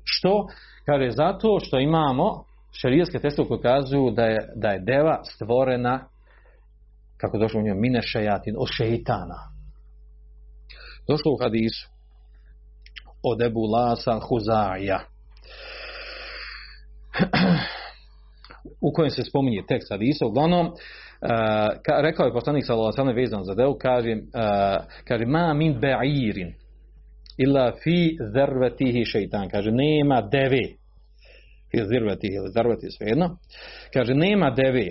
Što? 0.04 0.48
Kaže, 0.86 1.12
zato 1.12 1.60
što 1.60 1.80
imamo 1.80 2.44
šarijetske 2.72 3.20
testove 3.20 3.48
koje 3.48 3.62
kazuju 3.62 4.12
da 4.12 4.24
je, 4.24 4.40
da 4.56 4.70
je 4.70 4.80
deva 4.80 5.24
stvorena, 5.24 6.08
kako 7.18 7.38
došlo 7.38 7.60
u 7.60 7.64
njoj, 7.64 7.76
mine 7.76 8.02
šajatin, 8.02 8.56
od 8.58 8.68
šeitana. 8.72 9.40
Došlo 11.08 11.32
u 11.32 11.38
hadisu 11.44 11.94
od 13.24 13.42
Ebu 13.42 13.62
Lasa 13.62 14.20
Huzaja 14.30 15.13
u 18.82 18.94
kojem 18.94 19.12
se 19.12 19.24
spominje 19.24 19.64
tekst 19.68 19.92
hadisa, 19.92 20.26
uglavnom, 20.26 20.66
uh, 20.68 20.74
ka, 21.86 22.02
rekao 22.02 22.26
je 22.26 22.34
poslanik 22.34 22.66
sallallahu 22.66 23.02
alejhi 23.02 23.22
vezan 23.22 23.44
za 23.44 23.56
deo, 23.56 23.78
kaže, 23.78 24.12
uh, 24.12 24.86
kaže 25.08 25.26
ma 25.26 25.54
min 25.54 25.80
ba'irin 25.80 26.54
illa 27.38 27.72
fi 27.84 28.18
zarvatihi 28.34 29.06
shaytan, 29.06 29.50
kaže 29.50 29.72
nema 29.72 30.22
deve 30.22 30.64
fi 31.72 31.86
zarvatihi, 31.86 32.38
zarvati 32.54 32.92
svejedno, 32.92 33.38
kaže 33.94 34.14
nema 34.14 34.50
deve, 34.50 34.88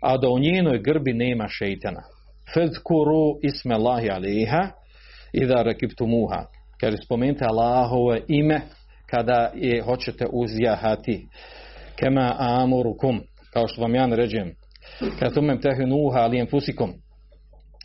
a 0.00 0.16
da 0.16 0.28
u 0.28 0.38
njenoj 0.38 0.78
grbi 0.78 1.12
nema 1.12 1.48
šejtana. 1.48 2.02
Fadhkuru 2.54 3.38
isme 3.42 3.74
Allahi 3.74 4.10
alejha 4.10 4.70
idha 5.32 5.62
rakibtumuha. 5.62 6.44
Kaže 6.80 6.96
spomenite 7.04 7.44
Allahove 7.44 8.20
ime 8.28 8.60
kada 9.10 9.50
je 9.54 9.82
hoćete 9.82 10.26
uzjahati. 10.32 11.26
Kema 11.96 12.34
amurukum 12.38 13.20
kao 13.52 13.68
što 13.68 13.82
vam 13.82 13.94
ja 13.94 14.06
naređujem. 14.06 14.54
Kada 15.18 15.34
tumem 15.34 15.60
tehinuha 15.60 16.18
alijem 16.20 16.46
fusikum. 16.50 16.92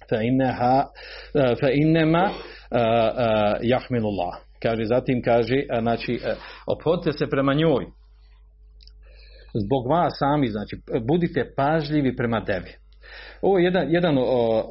fa 0.10 0.22
innaha 0.22 0.86
e, 1.34 1.56
fa 1.62 1.70
innema 1.74 2.30
e, 2.30 2.78
e, 2.78 2.84
jahmilullah. 3.62 4.34
Kaže 4.62 4.86
zatim 4.86 5.22
kaže 5.22 5.56
znači 5.82 6.20
ophodite 6.68 7.12
se 7.18 7.30
prema 7.30 7.54
njoj. 7.54 7.86
Zbog 9.66 9.88
vas 9.90 10.14
sami 10.20 10.48
znači 10.48 10.78
budite 11.08 11.54
pažljivi 11.56 12.16
prema 12.16 12.46
tebi. 12.46 12.72
ovo 13.42 13.58
je 13.58 13.64
jedan, 13.64 13.92
jedan, 13.92 14.16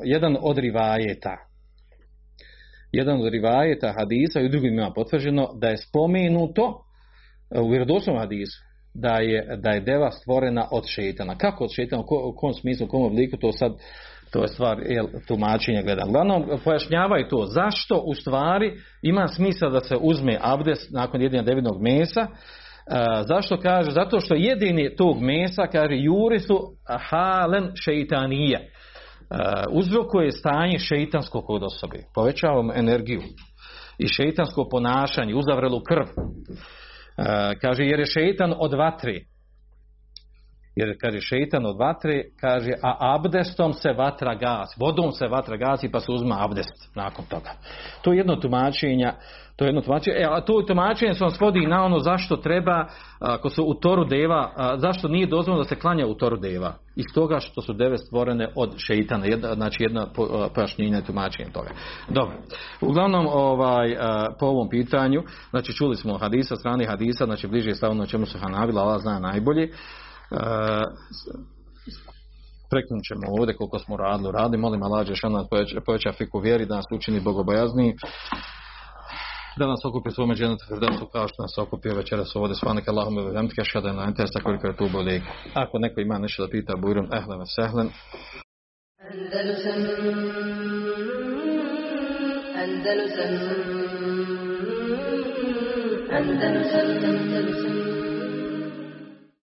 jedan 0.04 0.36
od 0.40 0.58
rivajeta 0.58 1.51
jedan 2.92 3.20
od 3.20 3.32
rivajeta 3.32 3.94
hadisa 3.98 4.40
i 4.40 4.46
u 4.46 4.48
drugim 4.48 4.74
ima 4.74 4.92
potvrđeno 4.94 5.48
da 5.60 5.68
je 5.68 5.76
spomenuto 5.76 6.84
e, 7.50 7.60
u 7.60 7.68
vjerodostojnom 7.68 8.20
hadisu 8.20 8.62
da 8.94 9.14
je, 9.14 9.56
da 9.56 9.70
je 9.70 9.80
deva 9.80 10.10
stvorena 10.10 10.68
od 10.72 10.84
šeitana. 10.86 11.38
Kako 11.38 11.64
od 11.64 11.70
šeitana, 11.76 12.02
u, 12.02 12.06
ko, 12.06 12.28
u 12.28 12.36
kom 12.36 12.52
smislu, 12.52 12.86
u 12.86 12.90
kom 12.90 13.02
obliku, 13.02 13.36
to 13.36 13.52
sad 13.52 13.72
to 14.32 14.42
je 14.42 14.48
stvar 14.48 14.78
jel, 14.88 15.06
tumačenja 15.28 15.82
gledam. 15.82 16.08
Uglavnom, 16.08 16.44
pojašnjavaju 16.64 17.28
to 17.28 17.46
zašto 17.46 18.02
u 18.06 18.14
stvari 18.14 18.72
ima 19.02 19.28
smisla 19.28 19.70
da 19.70 19.80
se 19.80 19.96
uzme 20.00 20.38
abdes 20.40 20.90
nakon 20.90 21.22
jedinja 21.22 21.42
devinog 21.42 21.82
mesa, 21.82 22.20
e, 22.20 22.28
zašto 23.28 23.60
kaže? 23.60 23.90
Zato 23.90 24.20
što 24.20 24.34
jedini 24.34 24.96
tog 24.96 25.20
mesa, 25.20 25.66
kaže, 25.72 25.94
juri 25.94 26.38
su 26.38 26.58
halen 27.10 27.70
šeitanije. 27.74 28.71
Eh, 29.32 29.64
uzrokuje 29.70 30.32
stanje 30.32 30.78
šeitansko 30.78 31.40
kod 31.42 31.62
osobe. 31.62 31.98
Povećavamo 32.14 32.72
energiju 32.76 33.22
i 33.98 34.08
šeitansko 34.08 34.68
ponašanje, 34.70 35.34
uzavrelu 35.34 35.80
krv. 35.88 36.04
E, 36.04 37.58
kaže 37.60 37.84
jer 37.84 38.00
je 38.00 38.06
šeitan 38.06 38.54
od 38.58 38.74
vatre 38.74 39.20
jer 40.76 40.96
kaže 41.00 41.20
šeitan 41.20 41.66
od 41.66 41.78
vatre 41.78 42.22
kaže 42.40 42.72
a 42.82 43.14
abdestom 43.14 43.72
se 43.72 43.92
vatra 43.92 44.34
gasi 44.34 44.76
vodom 44.80 45.12
se 45.12 45.26
vatra 45.26 45.56
gasi 45.56 45.90
pa 45.90 46.00
se 46.00 46.12
uzma 46.12 46.44
abdest 46.44 46.90
nakon 46.94 47.24
toga. 47.24 47.50
To 48.02 48.12
je 48.12 48.16
jedno 48.16 48.36
tumačenje 48.36 49.12
to 49.56 49.64
je 49.64 49.68
jedno 49.68 49.80
tumačenje. 49.80 50.16
E, 50.16 50.24
a 50.30 50.40
to 50.40 50.62
tumačenje 50.62 51.14
se 51.14 51.24
on 51.24 51.30
svodi 51.30 51.66
na 51.66 51.84
ono 51.84 51.98
zašto 51.98 52.36
treba 52.36 52.86
ako 53.20 53.48
su 53.48 53.64
u 53.64 53.74
toru 53.74 54.04
deva 54.04 54.52
a, 54.56 54.78
zašto 54.78 55.08
nije 55.08 55.26
dozvoljeno 55.26 55.62
da 55.62 55.68
se 55.68 55.80
klanja 55.80 56.06
u 56.06 56.14
toru 56.14 56.36
deva? 56.36 56.74
Iz 56.96 57.04
toga 57.14 57.40
što 57.40 57.62
su 57.62 57.72
deve 57.72 57.98
stvorene 57.98 58.48
od 58.54 58.74
šeitana. 58.76 59.26
Jedna, 59.26 59.54
znači 59.54 59.82
jedna 59.82 60.06
pojašnjenja 60.54 60.98
i 60.98 61.04
tumačenje 61.04 61.50
toga. 61.52 61.70
Dobro. 62.08 62.34
Uglavnom 62.80 63.26
ovaj 63.26 63.96
po 64.38 64.46
ovom 64.46 64.68
pitanju 64.68 65.22
znači 65.50 65.72
čuli 65.72 65.96
smo 65.96 66.18
hadisa 66.18 66.56
strani 66.56 66.84
hadisa 66.84 67.24
znači 67.24 67.46
bliže 67.46 67.70
je 67.70 67.74
stavno 67.74 68.06
čemu 68.06 68.26
su 68.26 68.38
Hanabila 68.38 68.82
Allah 68.82 69.00
zna 69.00 69.18
najbolje. 69.18 69.68
E, 70.32 70.84
preknut 72.70 73.02
ćemo 73.08 73.26
ovdje 73.38 73.56
koliko 73.56 73.78
smo 73.78 73.96
radili 73.96 74.32
radi. 74.32 74.56
Molim 74.56 74.82
Allah 74.82 75.06
že 75.06 75.14
šana 75.14 75.44
poveća, 75.50 75.80
poveća 75.86 76.12
fiku 76.12 76.38
vjeri 76.38 76.66
da 76.66 76.76
nas 76.76 76.84
učini 76.92 77.20
bogobojazni. 77.20 77.96
Da 79.58 79.66
nas 79.66 79.84
okupi 79.84 80.10
svome 80.10 80.34
dženetu 80.34 80.64
Firdasu 80.68 81.06
kao 81.06 81.28
što 81.28 81.42
nas 81.42 81.58
okupio 81.58 81.94
večeras 81.94 82.36
ovdje. 82.36 82.54
Svanika 82.56 82.90
Allahum 82.90 83.18
ili 83.18 83.34
vemtke 83.34 83.64
šada 83.64 83.92
na 83.92 84.02
entesta 84.04 84.40
koliko 84.40 84.66
je 84.66 84.76
tu 84.76 84.88
bolik 84.92 85.22
ako 85.54 85.78
neko 85.78 86.00
ima 86.00 86.18
nešto 86.18 86.46
da 86.46 86.50
pita 86.50 86.76
bujrum 86.76 87.08
ehlen 87.12 87.46
sehlen 87.46 87.88
Andalusam 89.10 89.80
Andalusam 92.62 93.32
Andalusam 96.12 96.88
Andalusam. 97.04 97.81